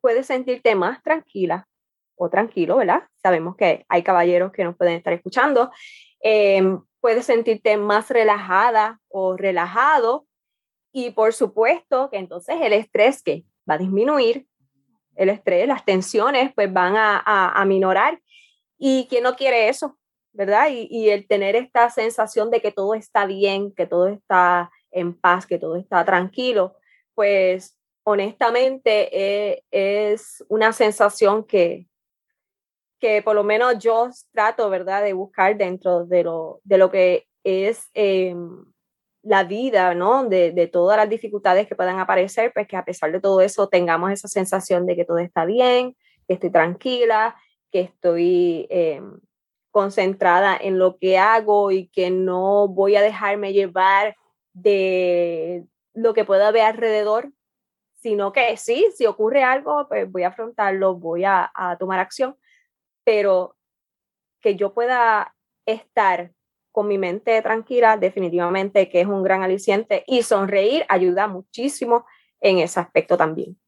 puedes 0.00 0.26
sentirte 0.26 0.74
más 0.74 1.02
tranquila, 1.02 1.68
o 2.20 2.28
tranquilo, 2.28 2.76
¿verdad? 2.76 3.04
Sabemos 3.22 3.56
que 3.56 3.86
hay 3.88 4.02
caballeros 4.02 4.52
que 4.52 4.62
nos 4.62 4.76
pueden 4.76 4.94
estar 4.94 5.12
escuchando. 5.14 5.70
Em, 6.20 6.78
puedes 7.00 7.24
sentirte 7.24 7.78
más 7.78 8.10
relajada 8.10 9.00
o 9.08 9.38
relajado 9.38 10.26
y 10.92 11.12
por 11.12 11.32
supuesto 11.32 12.10
que 12.10 12.18
entonces 12.18 12.56
el 12.60 12.74
estrés 12.74 13.22
que 13.22 13.44
va 13.68 13.74
a 13.74 13.78
disminuir, 13.78 14.46
el 15.16 15.30
estrés, 15.30 15.66
las 15.66 15.86
tensiones 15.86 16.52
pues 16.54 16.70
van 16.70 16.94
a, 16.94 17.22
a, 17.24 17.64
minorar 17.64 18.20
y 18.80 19.06
quién 19.08 19.22
no 19.22 19.36
quiere 19.36 19.68
eso, 19.68 19.98
¿verdad? 20.32 20.70
Y, 20.70 20.88
y, 20.90 21.10
el 21.10 21.28
tener 21.28 21.54
esta 21.54 21.90
sensación 21.90 22.50
de 22.50 22.60
que 22.60 22.72
todo 22.72 22.94
está 22.94 23.26
bien, 23.26 23.72
que 23.72 23.86
todo 23.86 24.08
está 24.08 24.70
en 24.90 25.12
paz, 25.14 25.46
que 25.46 25.58
todo 25.58 25.76
está 25.76 26.04
tranquilo, 26.04 26.74
pues 27.14 27.76
honestamente 28.04 29.10
eh, 29.12 29.64
es 29.70 30.42
una 30.48 30.72
sensación 30.72 31.44
que, 31.44 31.86
que 32.98 33.20
por 33.22 33.34
lo 33.34 33.44
menos 33.44 33.78
yo 33.78 34.08
trato, 34.32 34.70
¿verdad?, 34.70 35.02
de 35.02 35.12
buscar 35.12 35.56
dentro 35.58 36.06
de 36.06 36.24
lo, 36.24 36.60
de 36.64 36.78
lo 36.78 36.90
que 36.90 37.26
es 37.44 37.90
em, 37.92 38.64
la 39.22 39.44
vida, 39.44 39.94
¿no? 39.94 40.24
De, 40.24 40.52
de, 40.52 40.66
todas 40.68 40.96
las 40.96 41.08
dificultades 41.10 41.68
que 41.68 41.76
puedan 41.76 41.98
aparecer, 41.98 42.50
pues 42.54 42.66
que 42.66 42.76
a 42.76 42.84
pesar 42.84 43.12
de 43.12 43.20
todo 43.20 43.42
eso 43.42 43.68
tengamos 43.68 44.10
esa 44.10 44.28
sensación 44.28 44.86
de 44.86 44.96
que 44.96 45.04
todo 45.04 45.18
está 45.18 45.44
bien, 45.44 45.94
que 46.26 46.34
estoy 46.34 46.50
tranquila, 46.50 47.36
que 47.70 47.80
estoy 47.80 48.66
em, 48.70 49.20
concentrada 49.70 50.56
en 50.56 50.78
lo 50.78 50.98
que 50.98 51.18
hago 51.18 51.70
y 51.70 51.88
que 51.88 52.10
no 52.10 52.68
voy 52.68 52.96
a 52.96 53.02
dejarme 53.02 53.52
llevar 53.52 54.16
de 54.52 55.66
lo 55.94 56.14
que 56.14 56.24
pueda 56.24 56.48
haber 56.48 56.62
alrededor, 56.62 57.32
sino 57.94 58.32
que 58.32 58.56
sí, 58.56 58.86
si 58.96 59.06
ocurre 59.06 59.44
algo, 59.44 59.86
pues 59.88 60.10
voy 60.10 60.24
a 60.24 60.28
afrontarlo, 60.28 60.94
voy 60.94 61.24
a, 61.24 61.50
a 61.54 61.76
tomar 61.78 62.00
acción 62.00 62.36
pero 63.04 63.56
que 64.40 64.56
yo 64.56 64.72
pueda 64.72 65.34
estar 65.66 66.32
con 66.72 66.86
mi 66.86 66.98
mente 66.98 67.42
tranquila, 67.42 67.96
definitivamente 67.96 68.88
que 68.88 69.00
es 69.00 69.06
un 69.06 69.22
gran 69.22 69.42
aliciente 69.42 70.04
y 70.06 70.22
sonreír 70.22 70.84
ayuda 70.88 71.26
muchísimo 71.26 72.06
en 72.40 72.58
ese 72.58 72.78
aspecto 72.80 73.16
también. 73.16 73.58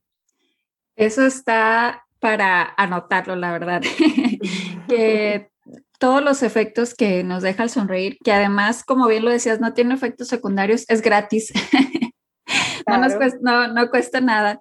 Eso 0.95 1.27
está 1.27 2.07
para 2.23 2.73
anotarlo, 2.77 3.35
la 3.35 3.51
verdad, 3.51 3.83
que 4.89 5.51
todos 5.99 6.23
los 6.23 6.45
efectos 6.45 6.95
que 6.95 7.25
nos 7.25 7.43
deja 7.43 7.65
el 7.65 7.71
sonreír, 7.71 8.17
que 8.25 8.33
además, 8.33 8.85
como 8.85 9.09
bien 9.09 9.25
lo 9.25 9.31
decías, 9.31 9.61
no 9.61 9.75
tiene 9.75 9.95
efectos 9.95 10.29
secundarios, 10.29 10.85
es 10.89 11.03
gratis, 11.03 11.53
no, 12.87 12.99
nos 12.99 13.15
cuesta, 13.17 13.39
no, 13.43 13.69
no 13.69 13.91
cuesta 13.91 14.21
nada. 14.21 14.61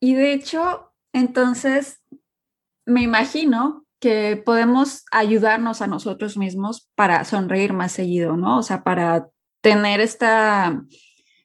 Y 0.00 0.14
de 0.14 0.32
hecho, 0.32 0.92
entonces, 1.12 2.02
me 2.86 3.02
imagino 3.02 3.84
que 4.00 4.42
podemos 4.44 5.04
ayudarnos 5.12 5.82
a 5.82 5.86
nosotros 5.86 6.36
mismos 6.36 6.90
para 6.96 7.24
sonreír 7.24 7.72
más 7.72 7.92
seguido, 7.92 8.36
¿no? 8.36 8.58
O 8.58 8.62
sea, 8.64 8.82
para 8.82 9.28
tener 9.62 10.00
esta, 10.00 10.82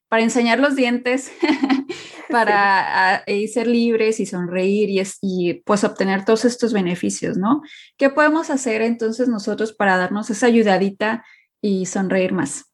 para 0.08 0.24
enseñar 0.24 0.60
los 0.60 0.76
dientes, 0.76 1.32
para 2.30 3.24
ser 3.52 3.68
libres 3.68 4.20
y 4.20 4.26
sonreír 4.26 4.90
y, 4.90 5.02
y 5.22 5.54
pues 5.66 5.84
obtener 5.84 6.26
todos 6.26 6.46
estos 6.46 6.74
beneficios, 6.74 7.38
¿no? 7.38 7.62
¿Qué 7.98 8.10
podemos 8.10 8.50
hacer 8.50 8.82
entonces 8.82 9.28
nosotros 9.28 9.74
para 9.74 9.98
darnos 9.98 10.30
esa 10.30 10.48
ayudadita 10.48 11.26
y 11.62 11.86
sonreír 11.86 12.34
más? 12.34 12.72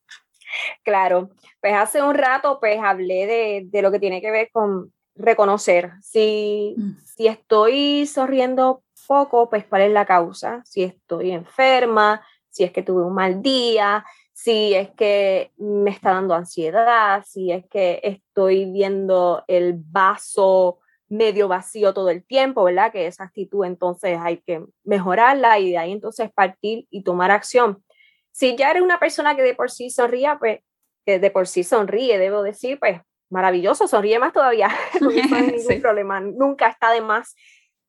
Claro, 0.83 1.29
pues 1.61 1.73
hace 1.73 2.01
un 2.01 2.15
rato 2.15 2.59
pues 2.59 2.79
hablé 2.81 3.25
de, 3.25 3.63
de 3.65 3.81
lo 3.81 3.91
que 3.91 3.99
tiene 3.99 4.21
que 4.21 4.31
ver 4.31 4.49
con 4.51 4.91
reconocer 5.15 5.91
si, 6.01 6.75
mm. 6.77 6.91
si 7.05 7.27
estoy 7.27 8.05
sonriendo 8.07 8.83
poco, 9.11 9.49
pues 9.49 9.65
cuál 9.65 9.81
es 9.81 9.91
la 9.91 10.05
causa, 10.05 10.61
si 10.63 10.83
estoy 10.83 11.31
enferma, 11.31 12.25
si 12.49 12.63
es 12.63 12.71
que 12.71 12.81
tuve 12.81 13.03
un 13.03 13.13
mal 13.13 13.41
día, 13.41 14.05
si 14.43 14.73
es 14.73 14.89
que 14.91 15.51
me 15.57 15.91
está 15.91 16.13
dando 16.13 16.33
ansiedad, 16.33 17.23
si 17.27 17.51
es 17.51 17.63
que 17.67 17.99
estoy 18.01 18.65
viendo 18.65 19.43
el 19.47 19.75
vaso 19.75 20.79
medio 21.09 21.47
vacío 21.47 21.93
todo 21.93 22.09
el 22.09 22.25
tiempo, 22.25 22.63
¿verdad? 22.63 22.91
Que 22.91 23.05
esa 23.05 23.25
actitud 23.25 23.65
entonces 23.65 24.17
hay 24.19 24.37
que 24.37 24.65
mejorarla 24.83 25.59
y 25.59 25.69
de 25.69 25.77
ahí 25.77 25.91
entonces 25.91 26.31
partir 26.33 26.87
y 26.89 27.03
tomar 27.03 27.29
acción. 27.29 27.83
Si 28.31 28.55
ya 28.55 28.71
eres 28.71 28.81
una 28.81 28.99
persona 28.99 29.35
que 29.35 29.43
de 29.43 29.53
por 29.53 29.69
sí 29.69 29.91
sonríe, 29.91 30.35
pues 30.39 30.61
que 31.05 31.19
de 31.19 31.29
por 31.29 31.47
sí 31.47 31.63
sonríe, 31.63 32.17
debo 32.17 32.41
decir, 32.41 32.79
pues 32.79 32.99
maravilloso, 33.29 33.87
sonríe 33.87 34.17
más 34.17 34.33
todavía, 34.33 34.69
no 35.01 35.09
hay 35.09 35.21
ningún 35.55 35.81
problema, 35.81 36.19
nunca 36.19 36.67
está 36.67 36.91
de 36.91 37.01
más 37.01 37.35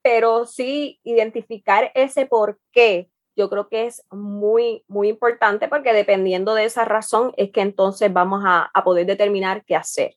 pero 0.03 0.47
sí 0.47 1.01
identificar 1.05 1.93
ese 1.95 2.27
por 2.27 2.59
qué, 2.73 3.09
yo 3.37 3.49
creo 3.49 3.69
que 3.69 3.87
es 3.87 4.05
muy, 4.11 4.85
muy 4.89 5.09
importante 5.09 5.69
porque 5.69 5.93
dependiendo 5.93 6.55
de 6.55 6.65
esa 6.65 6.85
razón 6.85 7.33
es 7.37 7.51
que 7.51 7.61
entonces 7.61 8.13
vamos 8.13 8.43
a, 8.45 8.71
a 8.73 8.85
poder 8.85 9.07
determinar 9.07 9.65
qué 9.65 9.77
hacer. 9.77 10.17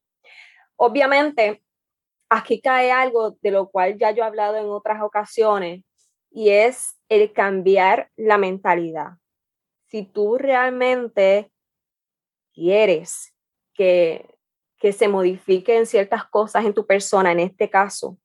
Obviamente, 0.75 1.63
aquí 2.29 2.61
cae 2.61 2.91
algo 2.91 3.37
de 3.41 3.51
lo 3.51 3.69
cual 3.69 3.97
ya 3.97 4.11
yo 4.11 4.23
he 4.23 4.27
hablado 4.27 4.57
en 4.57 4.69
otras 4.69 5.01
ocasiones 5.01 5.83
y 6.29 6.49
es 6.49 6.97
el 7.07 7.31
cambiar 7.31 8.11
la 8.15 8.37
mentalidad. 8.37 9.17
Si 9.87 10.03
tú 10.03 10.37
realmente 10.37 11.51
quieres 12.53 13.33
que, 13.73 14.35
que 14.77 14.91
se 14.91 15.07
modifiquen 15.07 15.85
ciertas 15.85 16.25
cosas 16.25 16.65
en 16.65 16.73
tu 16.73 16.85
persona, 16.85 17.31
en 17.31 17.39
este 17.39 17.69
caso, 17.69 18.17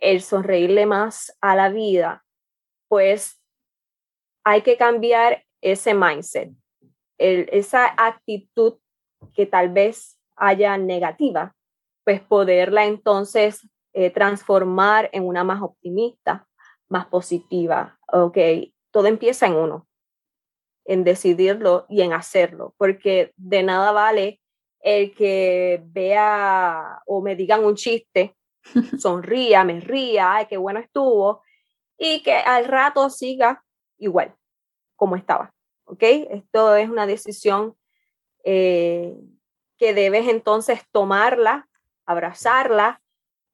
el 0.00 0.22
sonreírle 0.22 0.86
más 0.86 1.36
a 1.40 1.56
la 1.56 1.68
vida, 1.68 2.24
pues 2.88 3.40
hay 4.46 4.62
que 4.62 4.76
cambiar 4.76 5.42
ese 5.60 5.92
mindset, 5.92 6.52
esa 7.18 7.92
actitud 7.96 8.74
que 9.34 9.44
tal 9.44 9.70
vez 9.70 10.16
haya 10.36 10.78
negativa, 10.78 11.56
pues 12.04 12.20
poderla 12.20 12.84
entonces 12.84 13.68
eh, 13.92 14.10
transformar 14.10 15.10
en 15.12 15.26
una 15.26 15.42
más 15.42 15.60
optimista, 15.62 16.46
más 16.88 17.06
positiva. 17.06 17.98
Ok, 18.12 18.38
todo 18.92 19.08
empieza 19.08 19.48
en 19.48 19.56
uno, 19.56 19.88
en 20.84 21.02
decidirlo 21.02 21.86
y 21.88 22.02
en 22.02 22.12
hacerlo, 22.12 22.72
porque 22.78 23.32
de 23.36 23.64
nada 23.64 23.90
vale 23.90 24.40
el 24.78 25.12
que 25.12 25.82
vea 25.86 27.02
o 27.06 27.20
me 27.20 27.34
digan 27.34 27.64
un 27.64 27.74
chiste 27.74 28.36
sonría, 28.96 29.64
me 29.64 29.80
ría, 29.80 30.34
ay, 30.34 30.46
qué 30.46 30.56
bueno 30.56 30.78
estuvo, 30.78 31.42
y 31.98 32.22
que 32.22 32.34
al 32.34 32.66
rato 32.66 33.10
siga 33.10 33.64
igual 33.98 34.34
como 34.96 35.16
estaba. 35.16 35.52
¿Ok? 35.84 36.02
Esto 36.02 36.74
es 36.76 36.88
una 36.88 37.06
decisión 37.06 37.76
eh, 38.44 39.14
que 39.78 39.94
debes 39.94 40.28
entonces 40.28 40.80
tomarla 40.90 41.68
abrazarla 42.06 43.02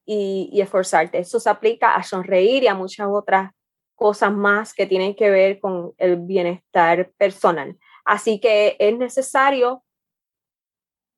y, 0.05 0.51
y 0.53 0.61
esforzarte. 0.61 1.19
Eso 1.19 1.41
se 1.41 1.51
aplica 1.51 1.97
a 1.97 2.03
sonreír 2.03 2.63
y 2.63 2.69
a 2.69 2.75
muchas 2.75 3.09
otras 3.11 3.51
cosas 3.95 4.33
más 4.33 4.75
que 4.75 4.87
tienen 4.87 5.15
que 5.15 5.31
ver 5.31 5.59
con 5.59 5.95
el 5.97 6.17
bienestar 6.17 7.11
personal. 7.13 7.79
Así 8.05 8.41
que 8.41 8.77
es 8.79 8.97
necesario 8.97 9.83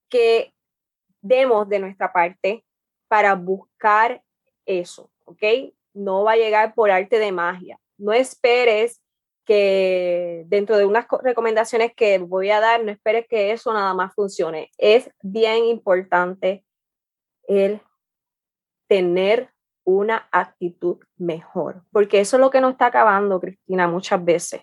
que 0.09 0.55
demos 1.21 1.69
de 1.69 1.79
nuestra 1.79 2.13
parte 2.13 2.65
para 3.09 3.35
buscar 3.35 4.23
eso, 4.67 5.11
¿ok? 5.25 5.43
No 5.95 6.25
va 6.25 6.33
a 6.33 6.37
llegar 6.37 6.75
por 6.75 6.91
arte 6.91 7.19
de 7.19 7.33
magia. 7.33 7.79
No 7.97 8.13
esperes 8.13 9.01
que 9.45 10.45
dentro 10.47 10.77
de 10.77 10.87
unas 10.87 11.07
recomendaciones 11.23 11.93
que 11.95 12.19
voy 12.19 12.51
a 12.51 12.61
dar, 12.61 12.83
no 12.83 12.91
esperes 12.91 13.27
que 13.29 13.53
eso 13.53 13.73
nada 13.73 13.95
más 13.95 14.15
funcione. 14.15 14.71
Es 14.79 15.11
bien 15.23 15.65
importante 15.65 16.65
el 17.47 17.81
tener 18.89 19.51
una 19.85 20.29
actitud 20.33 20.99
mejor, 21.17 21.83
porque 21.93 22.21
eso 22.21 22.37
es 22.37 22.41
lo 22.41 22.51
que 22.51 22.61
nos 22.61 22.73
está 22.73 22.87
acabando, 22.87 23.41
Cristina, 23.41 23.87
muchas 23.87 24.25
veces. 24.25 24.63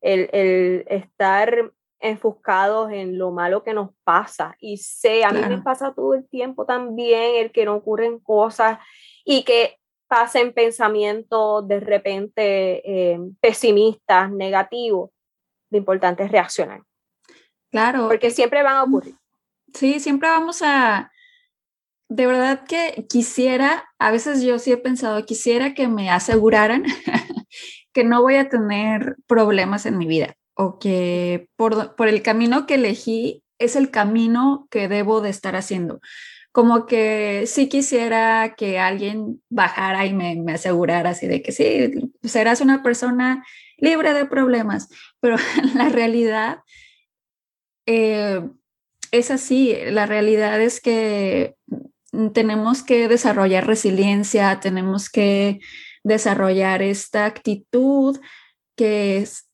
El, 0.00 0.28
el 0.32 0.84
estar 0.88 1.72
enfuscados 2.00 2.92
en 2.92 3.18
lo 3.18 3.30
malo 3.30 3.62
que 3.64 3.74
nos 3.74 3.90
pasa. 4.04 4.56
Y 4.60 4.76
sé, 4.76 5.24
a 5.24 5.30
mí 5.30 5.40
me 5.48 5.62
pasa 5.62 5.92
todo 5.94 6.14
el 6.14 6.28
tiempo 6.28 6.64
también 6.64 7.36
el 7.36 7.50
que 7.50 7.64
no 7.64 7.74
ocurren 7.74 8.18
cosas 8.20 8.78
y 9.24 9.44
que 9.44 9.77
pasen 10.08 10.52
pensamientos 10.52 11.68
de 11.68 11.80
repente 11.80 13.12
eh, 13.12 13.18
pesimistas, 13.40 14.30
negativos. 14.30 15.10
Lo 15.70 15.78
importante 15.78 16.24
es 16.24 16.32
reaccionar. 16.32 16.82
Claro. 17.70 18.08
Porque 18.08 18.30
siempre 18.30 18.62
van 18.62 18.76
a 18.76 18.82
ocurrir. 18.82 19.14
Sí, 19.74 20.00
siempre 20.00 20.28
vamos 20.28 20.62
a... 20.62 21.12
De 22.10 22.26
verdad 22.26 22.64
que 22.66 23.06
quisiera, 23.06 23.84
a 23.98 24.10
veces 24.10 24.42
yo 24.42 24.58
sí 24.58 24.72
he 24.72 24.78
pensado, 24.78 25.26
quisiera 25.26 25.74
que 25.74 25.88
me 25.88 26.08
aseguraran 26.08 26.84
que 27.92 28.02
no 28.02 28.22
voy 28.22 28.36
a 28.36 28.48
tener 28.48 29.16
problemas 29.26 29.84
en 29.84 29.98
mi 29.98 30.06
vida 30.06 30.34
o 30.54 30.78
que 30.78 31.48
por, 31.56 31.96
por 31.96 32.08
el 32.08 32.22
camino 32.22 32.66
que 32.66 32.76
elegí 32.76 33.44
es 33.58 33.76
el 33.76 33.90
camino 33.90 34.66
que 34.70 34.88
debo 34.88 35.20
de 35.20 35.28
estar 35.30 35.54
haciendo. 35.54 36.00
Como 36.58 36.86
que 36.86 37.44
sí 37.46 37.68
quisiera 37.68 38.56
que 38.56 38.80
alguien 38.80 39.40
bajara 39.48 40.06
y 40.06 40.12
me, 40.12 40.52
asegurara 40.52 41.10
así 41.10 41.28
de 41.28 41.40
que 41.40 41.52
sí, 41.52 42.10
serás 42.24 42.60
una 42.60 42.82
persona 42.82 43.46
libre 43.76 44.12
de 44.12 44.26
problemas, 44.26 44.88
pero 45.20 45.36
la 45.76 45.88
realidad 45.88 46.62
eh, 47.86 48.40
es 49.12 49.30
así, 49.30 49.76
la 49.86 50.06
realidad 50.06 50.60
es 50.60 50.80
que 50.80 51.54
tenemos 52.34 52.82
que 52.82 53.06
desarrollar 53.06 53.64
resiliencia, 53.64 54.58
tenemos 54.58 55.10
que 55.10 55.60
desarrollar 56.02 56.82
esta 56.82 57.24
actitud 57.24 58.18
que 58.76 59.18
es, 59.18 59.48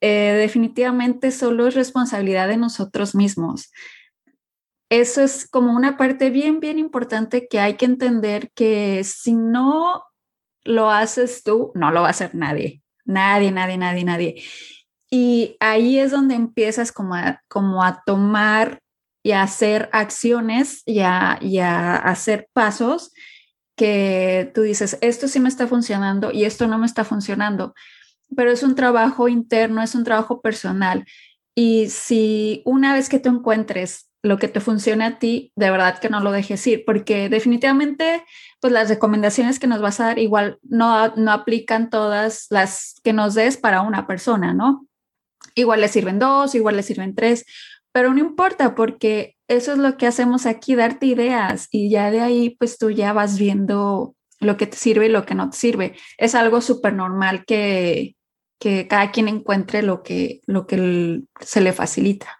eh, 0.00 0.36
definitivamente 0.38 1.32
solo 1.32 1.66
es 1.66 1.74
responsabilidad 1.74 2.46
de 2.46 2.58
nosotros 2.58 3.16
mismos. 3.16 3.72
Eso 4.90 5.22
es 5.22 5.48
como 5.48 5.74
una 5.74 5.96
parte 5.96 6.30
bien, 6.30 6.60
bien 6.60 6.78
importante 6.78 7.48
que 7.48 7.60
hay 7.60 7.74
que 7.74 7.86
entender 7.86 8.50
que 8.54 9.02
si 9.04 9.34
no 9.34 10.04
lo 10.64 10.90
haces 10.90 11.42
tú, 11.42 11.72
no 11.74 11.90
lo 11.90 12.02
va 12.02 12.08
a 12.08 12.10
hacer 12.10 12.34
nadie. 12.34 12.82
Nadie, 13.06 13.50
nadie, 13.50 13.78
nadie, 13.78 14.04
nadie. 14.04 14.42
Y 15.10 15.56
ahí 15.60 15.98
es 15.98 16.10
donde 16.10 16.34
empiezas 16.34 16.92
como 16.92 17.14
a, 17.14 17.40
como 17.48 17.82
a 17.82 18.02
tomar 18.04 18.80
y 19.22 19.32
a 19.32 19.42
hacer 19.42 19.88
acciones 19.92 20.82
y 20.84 21.00
a, 21.00 21.32
a 21.32 21.96
hacer 21.96 22.48
pasos 22.52 23.12
que 23.76 24.50
tú 24.54 24.62
dices, 24.62 24.98
esto 25.00 25.28
sí 25.28 25.40
me 25.40 25.48
está 25.48 25.66
funcionando 25.66 26.30
y 26.32 26.44
esto 26.44 26.66
no 26.66 26.78
me 26.78 26.86
está 26.86 27.04
funcionando 27.04 27.74
pero 28.36 28.50
es 28.50 28.62
un 28.62 28.74
trabajo 28.74 29.28
interno, 29.28 29.82
es 29.82 29.94
un 29.94 30.04
trabajo 30.04 30.40
personal. 30.40 31.04
Y 31.54 31.88
si 31.88 32.62
una 32.64 32.94
vez 32.94 33.08
que 33.08 33.18
tú 33.18 33.28
encuentres 33.28 34.09
lo 34.22 34.38
que 34.38 34.48
te 34.48 34.60
funcione 34.60 35.04
a 35.04 35.18
ti, 35.18 35.52
de 35.56 35.70
verdad 35.70 35.98
que 35.98 36.10
no 36.10 36.20
lo 36.20 36.32
dejes 36.32 36.66
ir, 36.66 36.84
porque 36.84 37.28
definitivamente, 37.28 38.24
pues 38.60 38.72
las 38.72 38.88
recomendaciones 38.88 39.58
que 39.58 39.66
nos 39.66 39.80
vas 39.80 40.00
a 40.00 40.06
dar 40.06 40.18
igual 40.18 40.58
no, 40.62 41.14
no 41.16 41.32
aplican 41.32 41.90
todas 41.90 42.46
las 42.50 42.96
que 43.02 43.12
nos 43.12 43.34
des 43.34 43.56
para 43.56 43.80
una 43.82 44.06
persona, 44.06 44.52
¿no? 44.52 44.86
Igual 45.54 45.80
le 45.80 45.88
sirven 45.88 46.18
dos, 46.18 46.54
igual 46.54 46.76
le 46.76 46.82
sirven 46.82 47.14
tres, 47.14 47.46
pero 47.92 48.12
no 48.12 48.20
importa 48.20 48.74
porque 48.74 49.36
eso 49.48 49.72
es 49.72 49.78
lo 49.78 49.96
que 49.96 50.06
hacemos 50.06 50.46
aquí, 50.46 50.74
darte 50.74 51.06
ideas 51.06 51.68
y 51.70 51.90
ya 51.90 52.10
de 52.10 52.20
ahí, 52.20 52.56
pues 52.58 52.78
tú 52.78 52.90
ya 52.90 53.12
vas 53.12 53.38
viendo 53.38 54.14
lo 54.38 54.56
que 54.56 54.66
te 54.66 54.76
sirve 54.76 55.06
y 55.06 55.10
lo 55.10 55.26
que 55.26 55.34
no 55.34 55.50
te 55.50 55.56
sirve. 55.56 55.96
Es 56.18 56.34
algo 56.34 56.60
súper 56.60 56.92
normal 56.94 57.44
que, 57.44 58.16
que 58.58 58.86
cada 58.86 59.10
quien 59.10 59.28
encuentre 59.28 59.82
lo 59.82 60.02
que, 60.02 60.40
lo 60.46 60.66
que 60.66 61.22
se 61.40 61.60
le 61.60 61.72
facilita. 61.72 62.39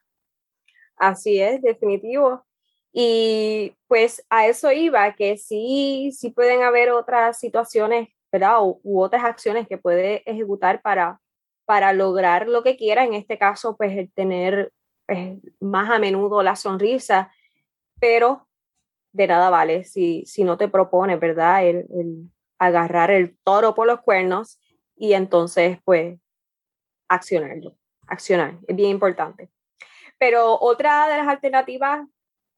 Así 1.00 1.40
es, 1.40 1.62
definitivo. 1.62 2.44
Y 2.92 3.74
pues 3.88 4.24
a 4.28 4.46
eso 4.46 4.70
iba, 4.70 5.14
que 5.14 5.38
sí, 5.38 6.12
sí 6.12 6.30
pueden 6.30 6.62
haber 6.62 6.90
otras 6.90 7.38
situaciones, 7.40 8.10
¿verdad? 8.30 8.58
u 8.60 9.00
otras 9.00 9.24
acciones 9.24 9.66
que 9.66 9.78
puede 9.78 10.22
ejecutar 10.30 10.82
para, 10.82 11.18
para 11.64 11.94
lograr 11.94 12.48
lo 12.48 12.62
que 12.62 12.76
quiera. 12.76 13.04
En 13.04 13.14
este 13.14 13.38
caso, 13.38 13.76
pues 13.78 13.96
el 13.96 14.12
tener 14.12 14.72
pues, 15.06 15.38
más 15.58 15.90
a 15.90 15.98
menudo 15.98 16.42
la 16.42 16.54
sonrisa, 16.54 17.32
pero 17.98 18.46
de 19.12 19.26
nada 19.26 19.48
vale 19.48 19.84
si, 19.84 20.24
si 20.26 20.44
no 20.44 20.58
te 20.58 20.68
propone, 20.68 21.16
¿verdad? 21.16 21.66
El, 21.66 21.86
el 21.98 22.30
agarrar 22.58 23.10
el 23.10 23.38
toro 23.42 23.74
por 23.74 23.86
los 23.86 24.02
cuernos 24.02 24.60
y 24.96 25.14
entonces 25.14 25.78
pues 25.82 26.18
accionarlo, 27.08 27.74
accionar, 28.06 28.58
es 28.68 28.76
bien 28.76 28.90
importante. 28.90 29.50
Pero 30.20 30.58
otra 30.60 31.08
de 31.08 31.16
las 31.16 31.28
alternativas, 31.28 32.06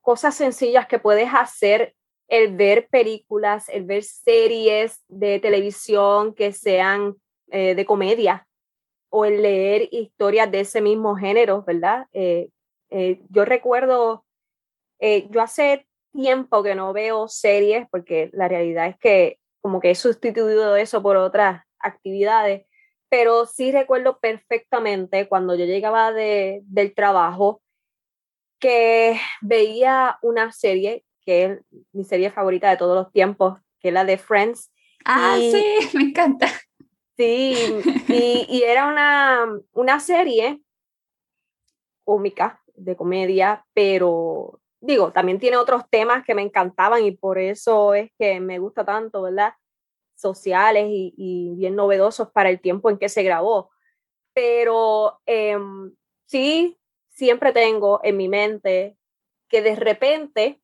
cosas 0.01 0.35
sencillas 0.35 0.89
que 0.89 0.99
puedes 0.99 1.29
hacer, 1.33 1.95
el 2.27 2.57
ver 2.57 2.89
películas, 2.89 3.69
el 3.69 3.85
ver 3.85 4.03
series 4.03 5.01
de 5.07 5.39
televisión 5.39 6.35
que 6.35 6.53
sean 6.53 7.15
eh, 7.51 7.75
de 7.75 7.87
comedia 7.87 8.49
o 9.11 9.25
el 9.25 9.43
leer 9.43 9.89
historias 9.93 10.51
de 10.51 10.61
ese 10.61 10.81
mismo 10.81 11.15
género, 11.15 11.63
¿verdad? 11.63 12.07
Eh, 12.13 12.49
eh, 12.91 13.21
yo 13.29 13.45
recuerdo, 13.45 14.25
yo 14.99 15.41
hace 15.41 15.87
tiempo 16.13 16.63
que 16.63 16.75
no 16.75 16.93
veo 16.93 17.29
series 17.29 17.87
porque 17.91 18.31
la 18.33 18.49
realidad 18.49 18.89
es 18.89 18.99
que 18.99 19.39
como 19.61 19.79
que 19.79 19.91
he 19.91 19.95
sustituido 19.95 20.75
eso 20.77 21.03
por 21.03 21.17
otras 21.17 21.63
actividades, 21.79 22.67
pero 23.13 23.45
sí 23.45 23.71
recuerdo 23.73 24.21
perfectamente 24.21 25.29
cuando 25.29 25.55
yo 25.55 25.67
llegaba 25.67 26.13
de, 26.13 26.63
del 26.65 26.95
trabajo 26.95 27.61
que 28.59 29.21
veía 29.43 30.17
una 30.23 30.51
serie, 30.51 31.05
que 31.21 31.45
es 31.45 31.61
mi 31.93 32.05
serie 32.05 32.31
favorita 32.31 32.71
de 32.71 32.79
todos 32.79 32.97
los 32.97 33.13
tiempos, 33.13 33.61
que 33.81 33.89
es 33.89 33.95
la 33.95 34.07
de 34.07 34.17
Friends. 34.17 34.73
Ah, 35.05 35.37
sí, 35.39 35.63
me 35.95 36.05
encanta. 36.05 36.49
Sí, 37.19 37.55
y, 38.09 38.47
y 38.49 38.63
era 38.63 38.89
una, 38.89 39.61
una 39.73 40.01
serie 40.01 40.63
cómica, 42.05 42.63
de 42.75 42.97
comedia, 42.97 43.67
pero 43.75 44.59
digo, 44.81 45.13
también 45.13 45.39
tiene 45.39 45.59
otros 45.59 45.83
temas 45.91 46.25
que 46.25 46.35
me 46.35 46.41
encantaban 46.41 47.05
y 47.05 47.11
por 47.11 47.39
eso 47.39 47.93
es 47.93 48.11
que 48.19 48.41
me 48.41 48.59
gusta 48.59 48.87
tanto, 48.87 49.21
¿verdad? 49.21 49.53
Sociales 50.23 50.87
y, 50.89 51.53
bien 51.57 51.77
novedosos 51.77 52.31
para 52.31 52.49
el 52.49 52.61
tiempo 52.61 52.89
en 52.89 52.97
que 52.97 53.11
se 53.11 53.23
grabó. 53.23 53.71
Pero 54.33 55.21
em, 55.27 55.95
sí, 56.27 56.79
siempre 57.11 57.53
tengo 57.53 58.01
en 58.03 58.17
mi 58.17 58.29
mente 58.29 58.97
que 59.49 59.61
de 59.61 59.77
repente, 59.77 60.63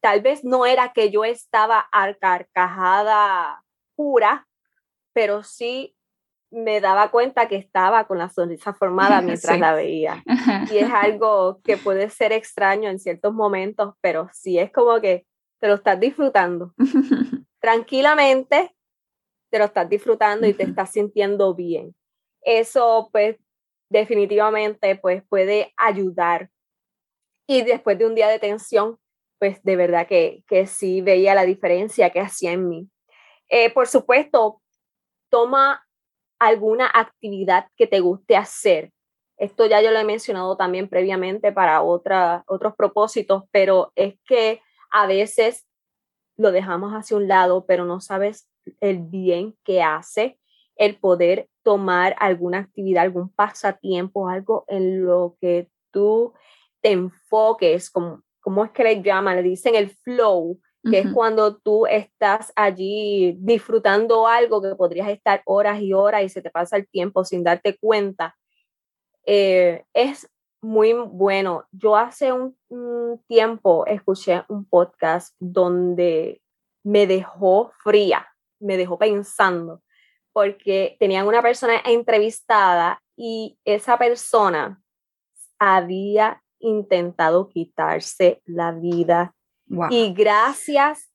tal 0.00 0.20
vez 0.20 0.44
no 0.44 0.64
era 0.64 0.92
que 0.92 1.10
yo 1.10 1.24
estaba 1.24 1.80
al 1.80 2.18
carcajada 2.18 3.64
pura, 3.96 4.46
pero 5.12 5.42
sí 5.42 5.96
me 6.50 6.80
daba 6.80 7.10
cuenta 7.10 7.48
que 7.48 7.56
estaba 7.56 8.06
con 8.06 8.18
la 8.18 8.30
sonrisa 8.30 8.72
formada 8.72 9.20
mientras 9.22 9.58
la 9.58 9.74
veía. 9.74 10.22
Y 10.70 10.78
es 10.78 10.90
algo 10.94 11.60
que 11.64 11.76
puede 11.76 12.10
ser 12.10 12.32
extraño 12.32 12.88
en 12.88 12.98
ciertos 12.98 13.34
momentos, 13.34 13.94
pero 14.00 14.28
sí 14.32 14.58
es 14.58 14.70
como 14.70 15.00
que 15.00 15.26
te 15.60 15.68
lo 15.68 15.74
estás 15.74 15.98
disfrutando 15.98 16.74
tranquilamente 17.60 18.74
te 19.50 19.58
lo 19.58 19.66
estás 19.66 19.88
disfrutando 19.88 20.46
y 20.46 20.54
te 20.54 20.64
estás 20.64 20.92
sintiendo 20.92 21.54
bien. 21.54 21.94
Eso 22.42 23.08
pues 23.12 23.36
definitivamente 23.90 24.96
pues 24.96 25.22
puede 25.28 25.72
ayudar. 25.76 26.50
Y 27.46 27.62
después 27.62 27.98
de 27.98 28.06
un 28.06 28.14
día 28.14 28.28
de 28.28 28.38
tensión, 28.38 28.98
pues 29.38 29.62
de 29.62 29.76
verdad 29.76 30.06
que, 30.06 30.44
que 30.46 30.66
sí 30.66 31.00
veía 31.00 31.34
la 31.34 31.46
diferencia 31.46 32.10
que 32.10 32.20
hacía 32.20 32.52
en 32.52 32.68
mí. 32.68 32.90
Eh, 33.48 33.72
por 33.72 33.86
supuesto, 33.86 34.60
toma 35.30 35.86
alguna 36.38 36.90
actividad 36.92 37.68
que 37.76 37.86
te 37.86 38.00
guste 38.00 38.36
hacer. 38.36 38.92
Esto 39.38 39.66
ya 39.66 39.80
yo 39.80 39.90
lo 39.90 39.98
he 39.98 40.04
mencionado 40.04 40.56
también 40.56 40.88
previamente 40.88 41.52
para 41.52 41.82
otra, 41.82 42.42
otros 42.46 42.74
propósitos, 42.76 43.44
pero 43.52 43.92
es 43.94 44.16
que 44.26 44.60
a 44.90 45.06
veces 45.06 45.66
lo 46.36 46.52
dejamos 46.52 46.92
hacia 46.92 47.16
un 47.16 47.28
lado, 47.28 47.64
pero 47.66 47.84
no 47.84 48.00
sabes 48.00 48.48
el 48.80 48.98
bien 48.98 49.56
que 49.64 49.82
hace 49.82 50.38
el 50.76 50.96
poder 50.96 51.48
tomar 51.62 52.14
alguna 52.18 52.58
actividad, 52.58 53.02
algún 53.02 53.30
pasatiempo, 53.30 54.28
algo 54.28 54.64
en 54.68 55.04
lo 55.04 55.36
que 55.40 55.68
tú 55.90 56.32
te 56.80 56.92
enfoques, 56.92 57.90
como, 57.90 58.22
como 58.40 58.64
es 58.64 58.70
que 58.70 58.84
le 58.84 59.02
llaman, 59.02 59.36
le 59.36 59.42
dicen 59.42 59.74
el 59.74 59.90
flow, 59.90 60.60
que 60.88 61.00
es 61.00 61.12
cuando 61.12 61.56
tú 61.56 61.86
estás 61.86 62.52
allí 62.56 63.36
disfrutando 63.40 64.26
algo 64.26 64.62
que 64.62 64.74
podrías 64.74 65.08
estar 65.08 65.42
horas 65.44 65.80
y 65.82 65.92
horas 65.92 66.22
y 66.22 66.28
se 66.28 66.40
te 66.40 66.50
pasa 66.50 66.76
el 66.76 66.88
tiempo 66.88 67.24
sin 67.24 67.44
darte 67.44 67.76
cuenta. 67.76 68.36
Eh, 69.26 69.84
es 69.92 70.30
muy 70.62 70.92
bueno. 70.92 71.66
Yo 71.72 71.96
hace 71.96 72.32
un, 72.32 72.56
tiempo 73.26 73.86
escuché 73.86 74.44
un 74.48 74.64
podcast 74.64 75.34
donde 75.38 76.40
me 76.82 77.06
dejó 77.06 77.72
fría, 77.82 78.26
me 78.60 78.76
dejó 78.76 78.98
pensando, 78.98 79.82
porque 80.32 80.96
tenían 80.98 81.26
una 81.26 81.42
persona 81.42 81.80
entrevistada 81.84 83.02
y 83.16 83.58
esa 83.64 83.98
persona 83.98 84.82
había 85.58 86.42
intentado 86.60 87.48
quitarse 87.48 88.42
la 88.44 88.72
vida. 88.72 89.34
Y 89.90 90.14
gracias 90.14 91.10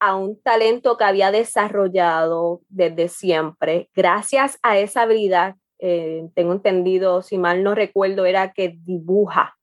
a 0.00 0.14
un 0.14 0.40
talento 0.40 0.96
que 0.96 1.04
había 1.04 1.32
desarrollado 1.32 2.60
desde 2.68 3.08
siempre, 3.08 3.90
gracias 3.94 4.58
a 4.62 4.78
esa 4.78 5.02
habilidad 5.02 5.56
eh, 5.80 6.28
tengo 6.34 6.52
entendido, 6.52 7.22
si 7.22 7.38
mal 7.38 7.62
no 7.62 7.74
recuerdo, 7.74 8.26
era 8.26 8.52
que 8.52 8.78
dibuja. 8.84 9.56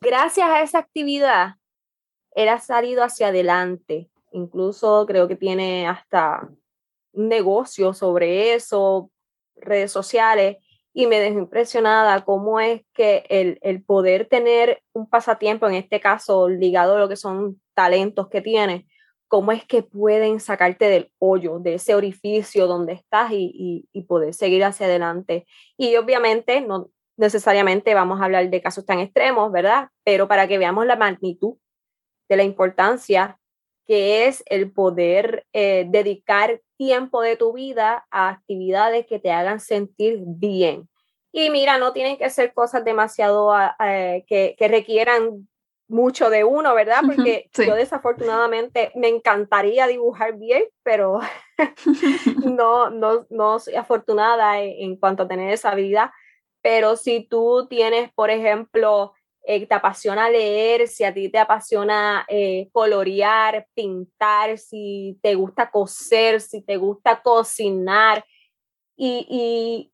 Gracias 0.00 0.48
a 0.48 0.62
esa 0.62 0.78
actividad, 0.78 1.54
él 2.32 2.48
ha 2.48 2.58
salido 2.58 3.04
hacia 3.04 3.28
adelante. 3.28 4.10
Incluso 4.36 5.06
creo 5.06 5.26
que 5.28 5.36
tiene 5.36 5.88
hasta 5.88 6.48
un 7.12 7.28
negocio 7.28 7.94
sobre 7.94 8.54
eso, 8.54 9.10
redes 9.56 9.90
sociales, 9.90 10.58
y 10.92 11.06
me 11.06 11.20
dejó 11.20 11.38
impresionada 11.38 12.24
cómo 12.24 12.60
es 12.60 12.82
que 12.92 13.24
el, 13.30 13.58
el 13.62 13.82
poder 13.82 14.28
tener 14.28 14.82
un 14.92 15.08
pasatiempo, 15.08 15.66
en 15.66 15.74
este 15.74 16.00
caso 16.00 16.48
ligado 16.48 16.96
a 16.96 16.98
lo 16.98 17.08
que 17.08 17.16
son 17.16 17.60
talentos 17.74 18.28
que 18.28 18.42
tiene, 18.42 18.86
cómo 19.28 19.52
es 19.52 19.64
que 19.64 19.82
pueden 19.82 20.38
sacarte 20.40 20.86
del 20.86 21.10
hoyo, 21.18 21.58
de 21.58 21.74
ese 21.74 21.94
orificio 21.94 22.66
donde 22.66 22.92
estás 22.92 23.30
y, 23.32 23.88
poder 24.06 24.34
seguir 24.34 24.64
hacia 24.64 24.86
adelante. 24.86 25.46
Y 25.76 25.96
obviamente 25.96 26.60
no 26.60 26.90
necesariamente 27.16 27.94
vamos 27.94 28.20
a 28.20 28.24
hablar 28.24 28.50
de 28.50 28.62
casos 28.62 28.84
tan 28.84 29.00
extremos, 29.00 29.50
¿verdad? 29.50 29.88
Pero 30.04 30.28
para 30.28 30.46
que 30.46 30.58
veamos 30.58 30.84
la 30.86 30.96
magnitud 30.96 31.56
de 32.28 32.36
la 32.36 32.44
importancia 32.44 33.38
que 33.86 34.26
es 34.26 34.42
el 34.46 34.72
poder 34.72 35.46
eh, 35.52 35.86
dedicar 35.88 36.60
tiempo 36.76 37.22
de 37.22 37.36
tu 37.36 37.52
vida 37.52 38.06
a 38.10 38.28
actividades 38.28 39.06
que 39.06 39.18
te 39.18 39.30
hagan 39.30 39.60
sentir 39.60 40.18
bien. 40.24 40.88
Y 41.32 41.50
mira, 41.50 41.78
no 41.78 41.92
tienen 41.92 42.16
que 42.16 42.30
ser 42.30 42.52
cosas 42.52 42.84
demasiado 42.84 43.52
ah, 43.52 43.76
eh, 43.80 44.24
que, 44.26 44.56
que 44.58 44.68
requieran 44.68 45.46
mucho 45.88 46.30
de 46.30 46.44
uno, 46.44 46.74
¿verdad? 46.74 47.00
Porque 47.06 47.48
yo 47.54 47.74
desafortunadamente 47.74 48.90
me 48.94 49.08
encantaría 49.08 49.86
dibujar 49.86 50.36
bien, 50.36 50.64
pero 50.82 51.20
no, 52.44 52.90
no, 52.90 53.26
no 53.30 53.58
soy 53.58 53.74
afortunada 53.74 54.60
en, 54.60 54.96
cuanto 54.96 55.24
a 55.24 55.28
tener 55.28 55.52
esa 55.52 55.70
habilidad. 55.70 56.10
Pero 56.62 56.96
si 56.96 57.26
tú 57.28 57.66
tienes, 57.68 58.12
por 58.12 58.30
ejemplo, 58.30 59.14
eh, 59.48 59.64
te 59.64 59.74
apasiona 59.74 60.28
leer, 60.28 60.88
si 60.88 61.04
a 61.04 61.14
ti 61.14 61.28
te 61.28 61.38
apasiona 61.38 62.26
eh, 62.28 62.68
colorear, 62.72 63.68
pintar, 63.74 64.58
si 64.58 65.18
te 65.22 65.36
gusta 65.36 65.70
coser, 65.70 66.40
si 66.40 66.62
te 66.62 66.76
gusta 66.76 67.22
cocinar 67.22 68.24
y, 68.96 69.24
y, 69.30 69.92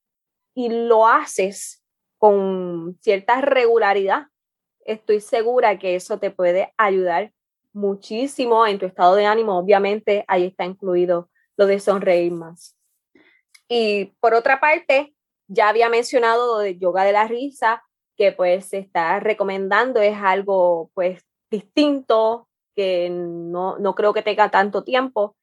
y 0.55 0.69
lo 0.71 1.07
haces 1.07 1.85
con 2.17 2.97
cierta 3.03 3.43
regularidad, 3.43 4.29
estoy 4.87 5.21
segura 5.21 5.79
que 5.79 5.97
eso 5.97 6.19
te 6.19 6.31
puede 6.31 6.73
ayudar 6.79 7.33
muchísimo 7.75 8.67
en 8.67 8.79
tu 8.79 8.87
estado 8.87 9.17
de 9.17 9.27
ánimo. 9.27 9.59
Obviamente, 9.59 10.25
ahí 10.29 10.47
está 10.47 10.65
incluido 10.65 11.29
lo 11.59 11.67
de 11.67 11.79
sonreír 11.79 12.33
más. 12.33 12.75
Y 13.69 14.15
por 14.19 14.33
otra 14.33 14.61
parte, 14.61 15.15
ya 15.47 15.69
había 15.69 15.91
mencionado 15.91 16.57
lo 16.57 16.59
de 16.61 16.79
yoga 16.79 17.05
de 17.05 17.13
la 17.13 17.27
risa, 17.27 17.83
que 18.23 18.31
pues 18.31 18.67
se 18.67 18.79
está 18.79 19.19
recomendando, 19.19 20.01
es 20.01 20.17
algo 20.17 20.93
pues 20.95 21.25
distinto, 21.51 22.47
que 22.77 23.11
no, 23.11 23.79
no 23.81 23.97
creo 23.97 24.15
que 24.15 24.23
tenga 24.23 24.49
tanto 24.49 24.85
tiempo, 24.85 25.35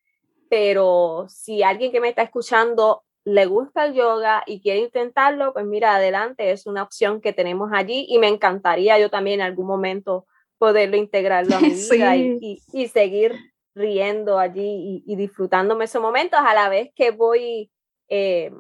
pero 0.50 1.26
si 1.28 1.62
alguien 1.62 1.92
que 1.92 2.00
me 2.00 2.08
está 2.08 2.22
escuchando 2.22 3.04
le 3.26 3.48
gusta 3.48 3.86
el 3.86 3.96
yoga 3.96 4.44
y 4.46 4.62
quiere 4.62 4.80
intentarlo, 4.80 5.52
pues 5.52 5.66
mira, 5.66 5.96
adelante, 5.96 6.52
es 6.52 6.68
una 6.68 6.84
opción 6.84 7.20
que 7.20 7.34
tenemos 7.34 7.70
allí 7.74 8.06
y 8.08 8.18
me 8.18 8.30
encantaría 8.30 8.98
yo 8.98 9.10
también 9.10 9.42
en 9.42 9.48
algún 9.48 9.68
momento 9.68 10.26
poderlo 10.58 10.96
integrarlo 10.96 11.58
a 11.58 11.60
mi 11.60 11.72
vida 11.92 12.16
y, 12.16 12.62
y, 12.72 12.88
seguir 12.88 13.36
riendo 13.76 14.40
allí 14.40 15.04
y, 15.04 15.04
y, 15.06 15.18
disfrutándome 15.18 15.84
esos 15.84 16.02
momentos 16.02 16.40
a 16.42 16.54
la 16.54 16.70
vez 16.70 16.92
que 16.96 17.12
voy 17.12 17.70
eh, 18.08 18.54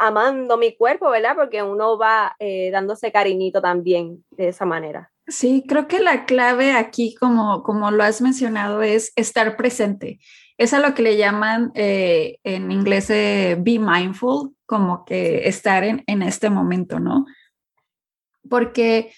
amando 0.00 0.56
mi 0.56 0.74
cuerpo, 0.76 1.10
¿verdad? 1.10 1.36
Porque 1.36 1.62
uno 1.62 1.96
va 1.98 2.34
eh, 2.38 2.70
dándose 2.72 3.12
cariñito 3.12 3.60
también 3.60 4.24
de 4.30 4.48
esa 4.48 4.64
manera. 4.64 5.12
Sí, 5.28 5.62
creo 5.68 5.86
que 5.86 6.00
la 6.00 6.24
clave 6.24 6.72
aquí, 6.72 7.14
como, 7.14 7.62
como 7.62 7.90
lo 7.90 8.02
has 8.02 8.20
mencionado, 8.20 8.82
es 8.82 9.12
estar 9.14 9.56
presente. 9.56 10.18
Es 10.58 10.74
a 10.74 10.80
lo 10.80 10.94
que 10.94 11.02
le 11.02 11.16
llaman 11.16 11.70
eh, 11.74 12.38
en 12.42 12.72
inglés 12.72 13.08
be 13.08 13.78
mindful, 13.78 14.54
como 14.66 15.04
que 15.04 15.46
estar 15.48 15.84
en, 15.84 16.02
en 16.06 16.22
este 16.22 16.50
momento, 16.50 16.98
¿no? 16.98 17.26
Porque 18.48 19.12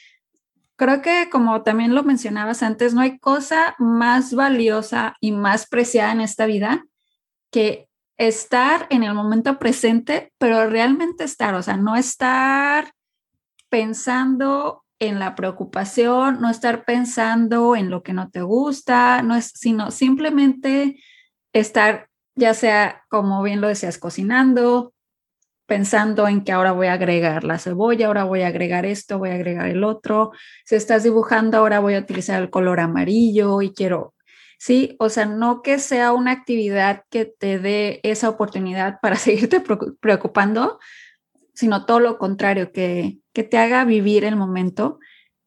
creo 0.77 1.01
que 1.01 1.29
como 1.31 1.63
también 1.63 1.95
lo 1.95 2.03
mencionabas 2.03 2.63
antes, 2.63 2.93
no 2.93 3.01
hay 3.01 3.19
cosa 3.19 3.77
más 3.79 4.35
valiosa 4.35 5.17
y 5.21 5.31
más 5.31 5.69
preciada 5.69 6.13
en 6.13 6.21
esta 6.21 6.47
vida 6.47 6.85
que 7.53 7.89
estar 8.19 8.87
en 8.91 9.03
el 9.03 9.15
momento 9.15 9.59
presente, 9.59 10.33
pero 10.39 10.69
realmente 10.69 11.25
estar, 11.25 11.55
o 11.55 11.63
sea, 11.63 11.77
no 11.77 11.97
estar 11.97 12.93
pensando 13.69 14.85
en 14.99 15.19
la 15.19 15.35
preocupación, 15.35 16.41
no 16.41 16.49
estar 16.49 16.85
pensando 16.85 17.75
en 17.75 17.91
lo 17.91 18.03
que 18.03 18.13
no 18.13 18.31
te 18.31 18.43
gusta, 18.43 19.23
no 19.23 19.35
es, 19.35 19.51
sino 19.55 19.91
simplemente 19.91 21.01
estar, 21.53 22.09
ya 22.37 22.55
sea, 22.55 23.03
como 23.09 23.43
bien 23.43 23.61
lo 23.61 23.69
decías, 23.69 23.99
cocinando, 23.99 24.95
pensando 25.67 26.29
en 26.29 26.45
que 26.45 26.53
ahora 26.53 26.73
voy 26.73 26.89
a 26.89 26.93
agregar 26.93 27.45
la 27.45 27.59
cebolla, 27.59 28.07
ahora 28.07 28.25
voy 28.25 28.43
a 28.43 28.49
agregar 28.49 28.87
esto, 28.87 29.19
voy 29.19 29.31
a 29.31 29.35
agregar 29.35 29.69
el 29.69 29.85
otro. 29.85 30.33
Si 30.65 30.75
estás 30.75 31.03
dibujando, 31.03 31.59
ahora 31.59 31.81
voy 31.81 31.95
a 31.95 32.01
utilizar 32.01 32.43
el 32.43 32.51
color 32.51 32.79
amarillo 32.79 33.63
y 33.63 33.73
quiero, 33.73 34.15
sí, 34.63 34.95
o 35.01 35.09
sea, 35.09 35.27
no 35.27 35.61
que 35.61 35.81
sea 35.81 36.13
una 36.13 36.31
actividad 36.31 37.03
que 37.11 37.25
te 37.25 37.59
dé 37.59 37.99
esa 38.05 38.29
oportunidad 38.29 39.01
para 39.01 39.17
seguirte 39.17 39.61
preocupando, 39.99 40.79
sino 41.53 41.85
todo 41.85 41.99
lo 41.99 42.17
contrario, 42.17 42.71
que, 42.71 43.19
que 43.33 43.43
te 43.43 43.59
haga 43.59 43.85
vivir 43.85 44.25
el 44.25 44.37
momento. 44.37 45.01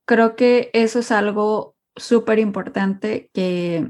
Creo 0.05 0.35
que 0.35 0.69
eso 0.73 0.99
es 0.99 1.11
algo 1.13 1.77
súper 1.95 2.39
importante 2.39 3.29
que, 3.33 3.89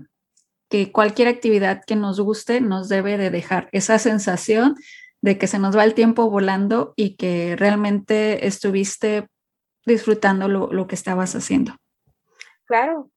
que 0.70 0.92
cualquier 0.92 1.28
actividad 1.28 1.82
que 1.84 1.96
nos 1.96 2.20
guste 2.20 2.62
nos 2.62 2.88
debe 2.88 3.18
de 3.18 3.32
dejar 3.32 3.68
esa 3.72 3.98
sensación 3.98 4.76
de 5.22 5.40
que 5.40 5.48
se 5.48 5.58
nos 5.58 5.76
va 5.76 5.86
el 5.86 5.96
tiempo 5.96 6.30
volando 6.30 6.94
y 6.96 7.16
que 7.16 7.56
realmente 7.56 8.46
estuviste 8.46 9.28
disfrutando 9.88 10.48
lo, 10.48 10.72
lo 10.72 10.86
que 10.86 10.94
estabas 10.94 11.36
haciendo. 11.36 11.76
Claro, 12.66 13.10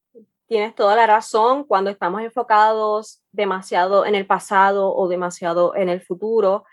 tienes 0.49 0.75
toda 0.75 0.97
la 0.97 1.07
razón. 1.07 1.65
Cuando 1.65 1.91
estamos 1.91 2.23
enfocados 2.23 3.23
demasiado 3.31 4.07
en 4.07 4.15
el 4.15 4.27
pasado 4.27 4.95
o 4.95 5.07
demasiado 5.09 5.77
en 5.77 5.89
el 5.89 6.01
futuro, 6.01 6.65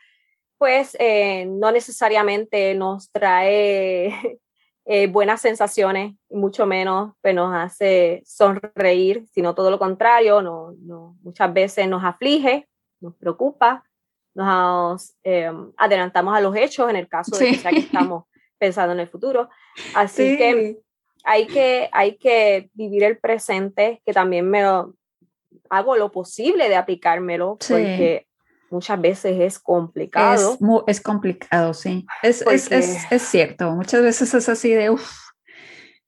pues 0.57 0.95
eh, 0.99 1.45
no 1.45 1.71
necesariamente 1.71 2.73
nos 2.73 3.11
trae 3.11 4.39
eh, 4.86 5.07
buenas 5.07 5.41
sensaciones, 5.41 6.15
mucho 6.30 6.65
menos 6.65 7.13
pues, 7.21 7.36
nos 7.36 7.53
hace 7.53 8.23
sonreír, 8.26 9.26
sino 9.34 9.53
todo 9.53 9.69
lo 9.69 9.78
contrario, 9.78 10.41
no, 10.41 10.73
no, 10.80 11.17
muchas 11.21 11.53
veces 11.53 11.88
nos 11.88 12.03
aflige, 12.03 12.67
nos 13.01 13.13
preocupa, 13.15 13.84
nos 14.34 15.15
eh, 15.23 15.51
adelantamos 15.78 16.36
a 16.36 16.41
los 16.41 16.55
hechos 16.55 16.89
en 16.89 16.95
el 16.95 17.07
caso 17.07 17.38
de 17.38 17.57
que, 17.57 17.80
estamos 17.80 18.26
pensando 18.57 18.93
en 18.93 19.01
el 19.01 19.09
futuro. 19.09 19.49
Así 19.93 20.38
que 20.38 20.80
hay 21.26 21.47
que 21.47 21.89
hay 21.91 22.17
que 22.17 22.69
vivir 22.73 23.03
el 23.03 23.17
presente, 23.17 24.01
que 24.05 24.13
también 24.13 24.49
me 24.49 24.63
hago 25.69 25.97
lo 25.97 26.11
posible 26.11 26.69
de 26.69 26.76
aplicármelo, 26.76 27.57
porque 27.67 28.28
muchas 28.69 29.01
veces 29.01 29.38
es 29.39 29.59
complicado. 29.59 30.53
Es, 30.53 30.97
es 30.97 31.01
complicado, 31.01 31.73
sí. 31.73 32.05
Es, 32.21 32.41
es, 32.43 32.71
es, 33.11 33.21
cierto. 33.23 33.71
Muchas 33.71 34.03
veces 34.03 34.34
es 34.34 34.47
así 34.47 34.71
de, 34.71 34.91
uff, 34.91 35.11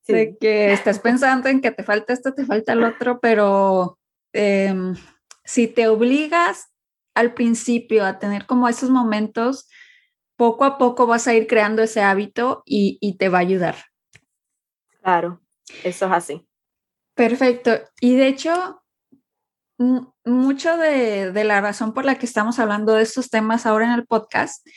De 0.08 0.38
que 0.38 0.72
estás 0.72 1.00
pensando 1.00 1.50
en 1.50 1.62
que 1.62 1.72
te 1.72 1.84
falta 1.84 2.14
esto, 2.14 2.34
te 2.34 2.46
falta 2.46 2.74
el 2.74 2.84
otro, 2.84 3.20
pero 3.20 3.98
em, 4.34 4.96
si 5.44 5.68
te 5.68 5.88
obligas 5.88 6.68
al 7.16 7.34
principio 7.34 8.06
a 8.06 8.20
tener 8.20 8.46
como 8.46 8.70
esos 8.70 8.92
momentos, 8.92 9.68
poco 10.36 10.64
a 10.66 10.78
poco 10.78 11.08
vas 11.08 11.28
a 11.28 11.34
ir 11.34 11.48
creando 11.48 11.82
ese 11.82 12.02
hábito 12.02 12.62
y, 12.66 13.00
y 13.02 13.18
te 13.18 13.30
va 13.30 13.40
a 13.40 13.42
ayudar. 13.42 13.76
Claro, 15.08 15.40
eso 15.86 16.06
es 16.08 16.12
así. 16.12 16.46
Perfecto. 17.16 17.72
Y 18.02 18.18
de 18.18 18.28
hecho, 18.28 18.84
mucho 20.26 20.76
de, 20.76 21.32
la 21.46 21.62
razón 21.62 21.94
por 21.94 22.04
la 22.04 22.16
que 22.16 22.26
estamos 22.26 22.60
hablando 22.60 22.94
de 22.94 23.04
estos 23.04 23.30
temas 23.30 23.66
ahora 23.66 23.86
en 23.86 23.94
el 23.94 24.06
podcast 24.06 24.68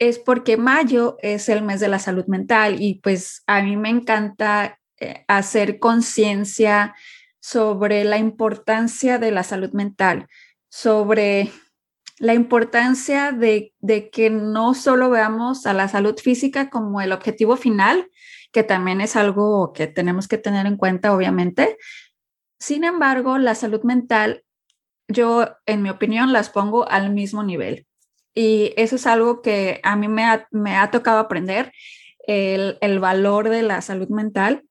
es 0.00 0.18
porque 0.18 0.56
mayo 0.56 1.18
es 1.22 1.48
el 1.48 1.62
mes 1.62 1.78
de 1.78 1.86
la 1.86 2.00
salud 2.00 2.26
mental 2.26 2.82
y 2.82 2.94
pues 2.94 3.44
a 3.46 3.62
mí 3.62 3.76
me 3.76 3.90
encanta 3.90 4.80
eh, 4.98 5.24
hacer 5.28 5.78
conciencia 5.78 6.96
sobre 7.38 8.02
la 8.02 8.18
importancia 8.18 9.20
de 9.20 9.30
la 9.30 9.44
salud 9.44 9.70
mental, 9.70 10.26
sobre 10.68 11.52
la 12.18 12.34
importancia 12.34 13.30
de, 13.30 13.72
que 14.10 14.30
no 14.30 14.74
solo 14.74 15.10
veamos 15.10 15.64
a 15.64 15.74
la 15.74 15.86
salud 15.86 16.16
física 16.18 16.70
como 16.70 17.00
el 17.00 17.12
objetivo 17.12 17.56
final, 17.56 18.08
que 18.56 18.62
también 18.62 19.02
es 19.02 19.16
algo 19.16 19.74
que 19.74 19.86
tenemos 19.86 20.28
que 20.28 20.38
tener 20.38 20.64
en 20.64 20.78
cuenta, 20.78 21.14
obviamente. 21.14 21.76
Sin 22.58 22.84
embargo, 22.84 23.36
la 23.36 23.54
salud 23.54 23.82
mental, 23.82 24.44
yo, 25.08 25.46
en 25.66 25.82
mi 25.82 25.90
opinión, 25.90 26.32
las 26.32 26.48
pongo 26.48 26.88
al 26.88 27.12
mismo 27.12 27.42
nivel. 27.42 27.86
Y 28.34 28.72
eso 28.78 28.96
es 28.96 29.06
algo 29.06 29.42
que 29.42 29.78
a 29.82 29.94
mí 29.94 30.08
me 30.08 30.24
ha, 30.24 30.90
tocado 30.90 31.18
aprender, 31.18 31.70
el, 32.26 32.78
el, 32.80 32.98
valor 32.98 33.50
de 33.50 33.60
la 33.60 33.82
salud 33.82 34.08
mental. 34.08 34.64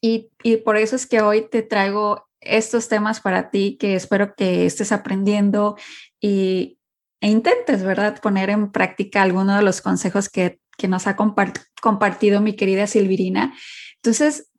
Y, 0.00 0.30
y 0.42 0.56
por 0.56 0.78
eso 0.78 0.96
es 0.96 1.06
que 1.06 1.20
hoy 1.20 1.42
te 1.42 1.60
traigo 1.60 2.26
estos 2.40 2.88
temas 2.88 3.20
para 3.20 3.50
ti 3.50 3.76
que 3.78 3.96
espero 3.96 4.34
que 4.34 4.64
estés 4.64 4.92
aprendiendo 4.92 5.76
y, 6.22 6.78
e 7.20 7.28
intentes, 7.28 7.82
¿verdad?, 7.82 8.18
poner 8.22 8.48
en 8.48 8.72
práctica 8.72 9.20
alguno 9.20 9.56
de 9.56 9.62
los 9.62 9.82
consejos 9.82 10.30
que, 10.30 10.58
que 10.78 10.88
nos 10.88 11.06
ha 11.06 11.16
compartido 11.16 12.40
mi 12.40 12.56
querida 12.56 12.86
Silvirina. 12.86 13.52
Entonces, 13.96 14.50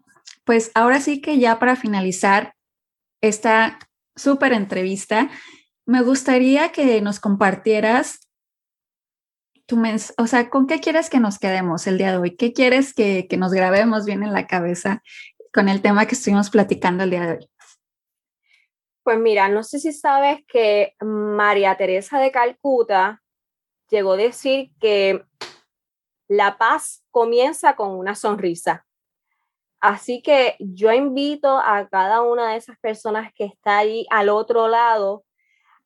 pues 0.43 0.69
ahora 0.75 0.99
sí 0.99 1.21
que 1.21 1.39
ya 1.39 1.57
para 1.57 1.75
finalizar 1.75 2.53
esta 3.21 3.79
súper 4.15 4.53
entrevista, 4.53 5.29
me 5.85 6.01
gustaría 6.01 6.71
que 6.71 7.01
nos 7.01 7.19
compartieras 7.19 8.27
tu 9.65 9.77
mens 9.77 10.13
o 10.17 10.27
sea, 10.27 10.49
¿con 10.49 10.67
qué 10.67 10.79
quieres 10.79 11.09
que 11.09 11.19
nos 11.19 11.39
quedemos 11.39 11.87
el 11.87 11.97
día 11.97 12.11
de 12.11 12.17
hoy? 12.17 12.35
¿Qué 12.35 12.53
quieres 12.53 12.93
que, 12.93 13.27
que 13.27 13.37
nos 13.37 13.53
grabemos 13.53 14.05
bien 14.05 14.23
en 14.23 14.33
la 14.33 14.45
cabeza 14.45 15.01
con 15.53 15.69
el 15.69 15.81
tema 15.81 16.05
que 16.05 16.15
estuvimos 16.15 16.49
platicando 16.49 17.03
el 17.03 17.11
día 17.11 17.25
de 17.25 17.31
hoy? 17.33 17.49
Pues 19.03 19.19
mira, 19.19 19.47
no 19.47 19.63
sé 19.63 19.79
si 19.79 19.93
sabes 19.93 20.39
que 20.47 20.95
María 20.99 21.77
Teresa 21.77 22.19
de 22.19 22.31
Calcuta 22.31 23.21
llegó 23.89 24.13
a 24.13 24.17
decir 24.17 24.71
que 24.79 25.23
la 26.29 26.57
paz 26.57 27.03
comienza 27.11 27.75
con 27.75 27.89
una 27.89 28.15
sonrisa. 28.15 28.85
Así 29.81 30.21
que 30.21 30.55
yo 30.59 30.91
invito 30.93 31.57
a 31.57 31.89
cada 31.89 32.21
una 32.21 32.51
de 32.51 32.57
esas 32.57 32.77
personas 32.79 33.33
que 33.33 33.45
está 33.45 33.79
ahí 33.79 34.05
al 34.09 34.29
otro 34.29 34.67
lado 34.67 35.25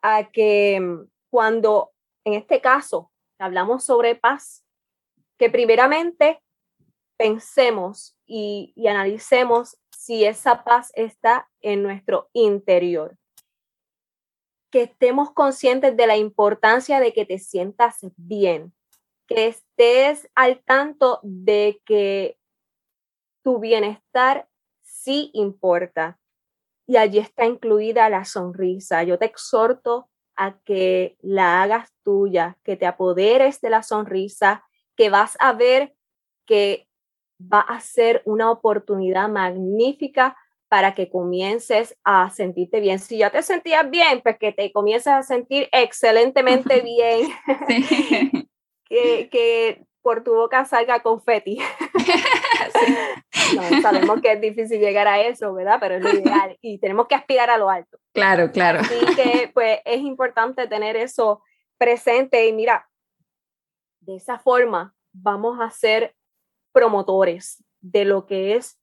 a 0.02 0.30
que 0.32 0.80
mm, 0.80 1.08
cuando, 1.30 1.92
en 2.26 2.34
este 2.34 2.60
caso, 2.60 3.12
hablamos 3.40 3.86
sobre 3.86 4.16
paz, 4.16 4.66
que 5.38 5.50
primeramente 5.50 6.42
pensemos 7.18 8.18
y, 8.26 8.74
y 8.76 8.88
analicemos 8.88 9.78
si 9.98 10.26
esa 10.26 10.64
paz 10.66 10.92
está 10.96 11.50
en 11.62 11.84
nuestro 11.84 12.30
interior. 12.34 13.18
Que 14.72 14.84
estemos 14.84 15.32
conscientes 15.32 15.96
de 15.96 16.08
la 16.08 16.18
importancia 16.18 17.00
de 17.00 17.14
que 17.14 17.26
te 17.26 17.40
sientas 17.40 18.00
bien, 18.18 18.74
que 19.28 19.48
estés 19.48 20.30
al 20.36 20.64
tanto 20.64 21.20
de 21.24 21.82
que 21.86 22.38
tu 23.44 23.60
bienestar 23.60 24.48
sí 24.82 25.32
importa, 25.34 26.20
y 26.86 26.98
allí 26.98 27.20
está 27.20 27.46
incluida 27.46 28.10
la 28.10 28.26
sonrisa. 28.26 29.04
Yo 29.04 29.18
te 29.18 29.26
exhorto 29.26 30.10
a 30.36 30.60
que 30.64 31.18
la 31.22 31.62
hagas 31.62 31.92
tuya, 32.04 32.58
que 32.64 32.76
te 32.76 32.86
apoderes 32.86 33.62
de 33.62 33.70
la 33.70 33.84
sonrisa, 33.84 34.66
que 34.96 35.10
vas 35.10 35.38
a 35.40 35.54
ver 35.54 35.96
que 36.46 36.88
va 37.40 37.62
a 37.62 37.80
ser 37.80 38.22
una 38.26 38.52
oportunidad 38.52 39.30
magnífica 39.30 40.38
para 40.68 40.96
que 40.96 41.10
comiences 41.10 41.98
a 42.04 42.30
sentirte 42.32 42.80
bien. 42.80 43.00
Si 43.00 43.18
ya 43.18 43.30
te 43.30 43.44
sentías 43.44 43.90
bien, 43.90 44.22
pues 44.22 44.38
que 44.40 44.52
te 44.52 44.72
comiences 44.72 45.14
a 45.14 45.24
sentir 45.24 45.70
excelentemente 45.72 46.82
bien. 46.82 47.30
que, 48.86 49.30
que 49.30 49.86
por 50.02 50.24
tu 50.24 50.34
boca 50.34 50.66
salga 50.66 51.02
confeti. 51.02 51.60
sabemos 53.82 54.22
que 54.22 54.34
es 54.34 54.42
difícil 54.42 54.80
llegar 54.80 55.08
a 55.08 55.22
eso, 55.22 55.54
¿verdad? 55.54 55.78
Pero 55.80 55.96
es 55.96 56.04
lo 56.04 56.10
ideal 56.10 56.58
y 56.62 56.78
tenemos 56.78 57.08
que 57.08 57.16
aspirar 57.16 57.50
a 57.50 57.58
lo 57.58 57.70
alto. 57.70 57.98
Claro, 58.14 58.52
claro. 58.52 58.80
Así 58.80 59.16
que 59.16 59.52
pues 59.54 59.80
es 59.86 60.02
importante 60.02 60.68
tener 60.68 60.96
eso 60.96 61.42
presente 61.78 62.48
y 62.48 62.54
mira, 62.54 62.90
de 64.02 64.16
esa 64.16 64.40
forma 64.40 64.96
vamos 65.12 65.60
a 65.62 65.70
ser 65.70 66.16
promotores 66.72 67.64
de 67.82 68.06
lo 68.06 68.26
que 68.26 68.56
es 68.56 68.80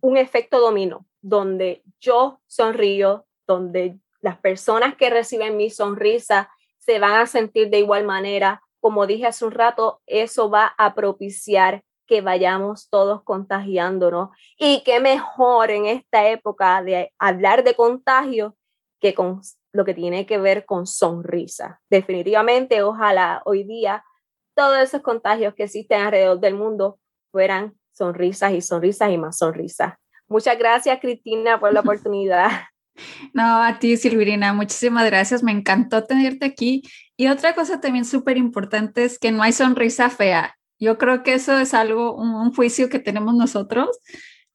un 0.00 0.16
efecto 0.16 0.60
domino, 0.60 1.06
donde 1.20 1.82
yo 2.00 2.40
sonrío, 2.46 3.26
donde 3.46 3.98
las 4.20 4.38
personas 4.38 4.96
que 4.96 5.10
reciben 5.10 5.56
mi 5.56 5.70
sonrisa 5.70 6.50
se 6.78 6.98
van 6.98 7.14
a 7.14 7.26
sentir 7.26 7.70
de 7.70 7.78
igual 7.78 8.04
manera. 8.04 8.62
Como 8.84 9.06
dije 9.06 9.24
hace 9.24 9.46
un 9.46 9.52
rato, 9.52 10.02
eso 10.04 10.50
va 10.50 10.74
a 10.76 10.94
propiciar 10.94 11.82
que 12.06 12.20
vayamos 12.20 12.90
todos 12.90 13.22
contagiándonos. 13.22 14.28
Y 14.58 14.82
qué 14.84 15.00
mejor 15.00 15.70
en 15.70 15.86
esta 15.86 16.28
época 16.28 16.82
de 16.82 17.10
hablar 17.18 17.64
de 17.64 17.74
contagio 17.74 18.58
que 19.00 19.14
con 19.14 19.40
lo 19.72 19.86
que 19.86 19.94
tiene 19.94 20.26
que 20.26 20.36
ver 20.36 20.66
con 20.66 20.86
sonrisa. 20.86 21.80
Definitivamente, 21.88 22.82
ojalá 22.82 23.40
hoy 23.46 23.64
día 23.64 24.04
todos 24.54 24.76
esos 24.76 25.00
contagios 25.00 25.54
que 25.54 25.62
existen 25.62 26.02
alrededor 26.02 26.40
del 26.40 26.54
mundo 26.54 26.98
fueran 27.32 27.78
sonrisas 27.90 28.52
y 28.52 28.60
sonrisas 28.60 29.10
y 29.10 29.16
más 29.16 29.38
sonrisas. 29.38 29.94
Muchas 30.28 30.58
gracias, 30.58 31.00
Cristina, 31.00 31.58
por 31.58 31.72
la 31.72 31.80
oportunidad. 31.80 32.50
No, 33.32 33.62
a 33.62 33.78
ti, 33.78 33.96
Silvirina, 33.96 34.52
muchísimas 34.52 35.04
gracias. 35.06 35.42
Me 35.42 35.52
encantó 35.52 36.04
tenerte 36.04 36.46
aquí. 36.46 36.82
Y 37.16 37.28
otra 37.28 37.54
cosa 37.54 37.80
también 37.80 38.04
súper 38.04 38.36
importante 38.36 39.04
es 39.04 39.18
que 39.18 39.32
no 39.32 39.42
hay 39.42 39.52
sonrisa 39.52 40.10
fea. 40.10 40.56
Yo 40.78 40.98
creo 40.98 41.22
que 41.22 41.34
eso 41.34 41.58
es 41.58 41.74
algo, 41.74 42.14
un, 42.14 42.52
juicio 42.52 42.88
que 42.88 42.98
tenemos 42.98 43.34
nosotros, 43.34 43.98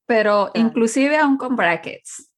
pero 0.06 0.52
inclusive 0.54 1.18
aún 1.18 1.38
con 1.38 1.56
brackets, 1.56 2.30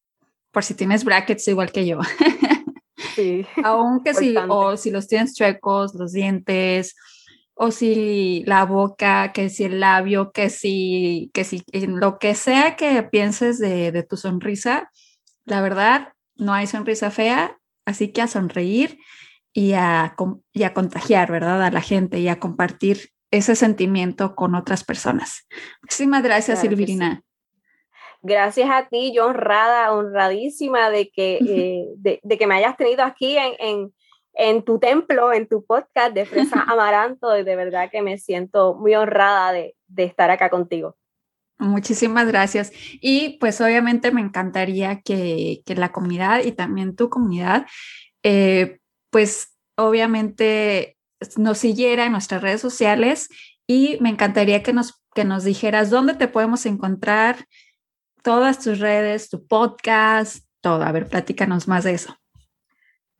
por 0.52 0.64
si 0.64 0.76
tienes 0.76 1.04
brackets 1.04 1.47
igual 1.47 1.72
que 1.72 1.86
yo. 1.86 1.99
Sí. 3.16 3.45
Aunque 3.66 4.14
si, 4.14 4.36
o 4.47 4.78
si 4.78 4.91
los 4.91 5.08
tienes 5.08 5.36
chuecos, 5.36 5.95
los 5.95 6.14
dientes, 6.14 6.95
o 7.56 7.72
si 7.72 8.43
la 8.45 8.64
boca, 8.64 9.34
que 9.34 9.49
si 9.49 9.66
el 9.66 9.80
labio, 9.80 10.32
que 10.32 10.49
si, 10.49 11.32
que 11.34 11.43
si 11.43 11.64
lo 11.74 12.20
que 12.20 12.36
sea 12.36 12.76
que 12.76 13.02
pienses 13.04 13.58
de, 13.58 13.91
de 13.91 14.04
tu 14.04 14.18
sonrisa, 14.18 14.89
la 15.46 15.62
verdad, 15.62 16.14
no 16.36 16.54
hay 16.54 16.68
sonrisa 16.68 17.12
fea, 17.12 17.58
así 17.86 18.12
que 18.12 18.22
a 18.22 18.28
sonreír 18.28 19.00
y 19.54 19.74
a, 19.74 20.16
y 20.54 20.64
a 20.64 20.74
contagiar, 20.74 21.32
¿verdad? 21.32 21.62
A 21.64 21.72
la 21.72 21.82
gente 21.82 22.20
y 22.20 22.28
a 22.28 22.39
compartir 22.39 23.12
ese 23.32 23.56
sentimiento 23.56 24.36
con 24.36 24.56
otras 24.56 24.84
personas. 24.84 25.48
Muchísimas 25.82 26.24
gracias, 26.24 26.60
Silvirina. 26.60 27.24
Gracias 28.22 28.70
a 28.70 28.88
ti, 28.88 29.14
yo 29.16 29.26
honrada, 29.26 29.92
honradísima 29.94 30.89
de 30.89 31.10
que, 31.10 31.38
eh, 31.48 32.20
de, 32.24 32.38
que 32.38 32.48
me 32.48 32.56
hayas 32.56 32.78
tenido 32.78 33.04
aquí 33.04 33.38
en, 33.38 33.54
en, 33.60 33.94
en, 34.34 34.64
tu 34.64 34.80
templo, 34.80 35.34
en 35.34 35.48
tu 35.48 35.66
podcast 35.66 36.14
de 36.14 36.26
Fresa 36.26 36.62
Amaranto, 36.68 37.38
y 37.38 37.44
de 37.44 37.56
verdad 37.56 37.89
que 37.89 38.02
me 38.02 38.18
siento 38.18 38.76
muy 38.76 38.96
honrada 38.96 39.52
de, 39.54 39.76
de 39.88 40.04
estar 40.04 40.30
acá 40.30 40.50
contigo. 40.50 40.96
Muchísimas 41.62 42.28
gracias. 42.28 42.72
Y 43.01 43.38
pues 43.39 43.62
obviamente 43.62 44.12
me 44.12 44.22
encantaría 44.22 45.01
que, 45.01 45.62
que 45.64 45.76
la 45.76 45.91
comunidad 45.91 46.43
y 46.43 46.53
también 46.53 46.95
tu 46.95 47.09
comunidad, 47.09 47.68
eh, 48.24 48.80
pues 49.12 49.55
obviamente 49.78 50.97
nos 51.38 51.59
siguiera 51.59 52.05
en 52.05 52.14
nuestras 52.14 52.41
redes 52.41 52.62
sociales 52.62 53.30
y 53.68 53.99
me 54.01 54.09
encantaría 54.09 54.64
que 54.64 54.74
nos, 54.74 55.03
que 55.14 55.24
nos 55.24 55.43
dijeras 55.43 55.91
dónde 55.91 56.16
te 56.16 56.28
podemos 56.28 56.66
encontrar, 56.66 57.45
todas 58.24 58.57
tus 58.59 58.80
redes, 58.80 59.30
tu 59.30 59.45
podcast, 59.45 60.43
todo. 60.62 60.82
A 60.82 60.91
ver, 60.91 61.07
platícanos 61.07 61.68
más 61.68 61.84
de 61.84 61.93
eso. 61.93 62.20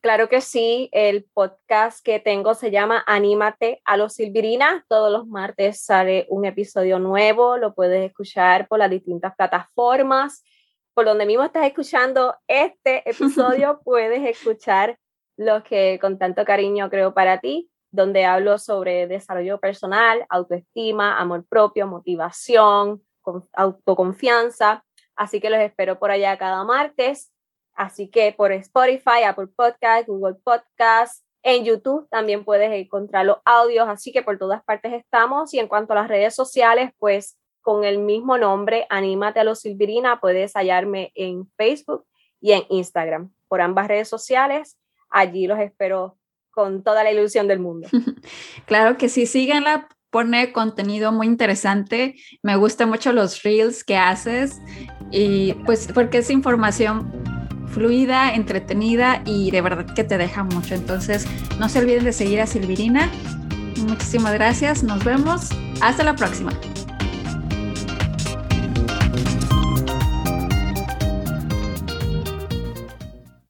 Claro 0.02 0.30
que 0.30 0.42
sí, 0.42 0.90
el 0.94 1.26
podcast 1.32 2.04
que 2.04 2.20
tengo 2.20 2.56
se 2.56 2.72
llama 2.72 3.04
Anímate 3.06 3.84
a 3.86 3.98
los 3.98 4.14
Silvirina. 4.14 4.84
Todos 4.90 5.12
los 5.12 5.28
martes 5.28 5.80
sale 5.86 6.26
un 6.30 6.44
episodio 6.46 6.98
nuevo, 6.98 7.58
lo 7.58 7.76
puedes 7.76 8.04
escuchar 8.04 8.68
por 8.68 8.80
las 8.80 8.90
distintas 8.90 9.36
plataformas. 9.36 10.44
Por 10.96 11.06
donde 11.06 11.28
mismo 11.28 11.44
estás 11.44 11.68
escuchando 11.68 12.36
este 12.48 13.08
episodio, 13.08 13.80
puedes 13.86 14.28
escuchar 14.28 14.98
lo 15.38 15.62
que 15.62 16.00
con 16.02 16.18
tanto 16.18 16.46
cariño 16.46 16.90
creo 16.90 17.14
para 17.14 17.40
ti, 17.40 17.70
donde 17.92 18.26
hablo 18.26 18.58
sobre 18.58 19.06
desarrollo 19.06 19.60
personal, 19.60 20.26
autoestima, 20.30 21.20
amor 21.20 21.46
propio, 21.48 21.86
motivación, 21.86 23.04
autoconfianza. 23.54 24.84
Así 25.16 25.40
que 25.40 25.52
los 25.52 25.60
espero 25.60 26.00
por 26.00 26.10
allá 26.10 26.40
cada 26.40 26.64
martes. 26.64 27.32
Así 27.74 28.10
que 28.10 28.34
por 28.34 28.52
Spotify, 28.52 29.24
Apple 29.26 29.48
Podcast, 29.48 30.08
Google 30.08 30.36
Podcast, 30.44 31.24
en 31.44 31.66
YouTube 31.66 32.08
también 32.10 32.46
puedes 32.46 32.72
encontrar 32.72 33.26
los 33.26 33.38
audios, 33.46 33.88
así 33.90 34.12
que 34.12 34.22
por 34.22 34.38
todas 34.38 34.64
partes 34.64 34.94
estamos. 34.94 35.54
Y 35.54 35.60
en 35.60 35.68
cuanto 35.68 35.94
a 35.94 35.96
las 35.98 36.08
redes 36.08 36.36
sociales, 36.36 36.92
pues 37.00 37.38
con 37.62 37.84
el 37.84 38.00
mismo 38.00 38.38
nombre, 38.38 38.86
Anímate 38.90 39.40
a 39.40 39.44
los 39.44 39.62
Silvirina, 39.62 40.20
puedes 40.20 40.54
hallarme 40.54 41.12
en 41.16 41.50
Facebook 41.58 42.06
y 42.40 42.54
en 42.54 42.64
Instagram. 42.70 43.32
Por 43.48 43.62
ambas 43.62 43.88
redes 43.88 44.08
sociales, 44.08 44.78
allí 45.10 45.48
los 45.48 45.60
espero 45.60 46.18
con 46.52 46.84
toda 46.84 47.04
la 47.04 47.12
ilusión 47.12 47.48
del 47.48 47.60
mundo. 47.60 47.88
claro 48.66 48.98
que 48.98 49.10
sí, 49.10 49.26
síganla, 49.26 49.88
pone 50.10 50.52
contenido 50.52 51.12
muy 51.12 51.28
interesante. 51.28 52.16
Me 52.44 52.56
gustan 52.56 52.90
mucho 52.90 53.14
los 53.14 53.42
reels 53.44 53.84
que 53.84 53.98
haces 53.98 54.60
y 55.12 55.54
pues 55.66 55.88
porque 55.94 56.20
es 56.20 56.30
información 56.30 57.31
fluida, 57.72 58.34
entretenida 58.34 59.22
y 59.26 59.52
de 59.52 59.62
verdad 59.62 59.86
que 59.94 60.04
te 60.04 60.18
deja 60.18 60.44
mucho. 60.44 60.76
Entonces, 60.76 61.26
no 61.60 61.70
se 61.70 61.80
olviden 61.80 62.04
de 62.04 62.14
seguir 62.14 62.42
a 62.42 62.48
Silvirina. 62.48 63.10
Muchísimas 63.88 64.34
gracias, 64.34 64.84
nos 64.84 65.04
vemos, 65.04 65.50
hasta 65.82 66.04
la 66.04 66.16
próxima. 66.16 66.52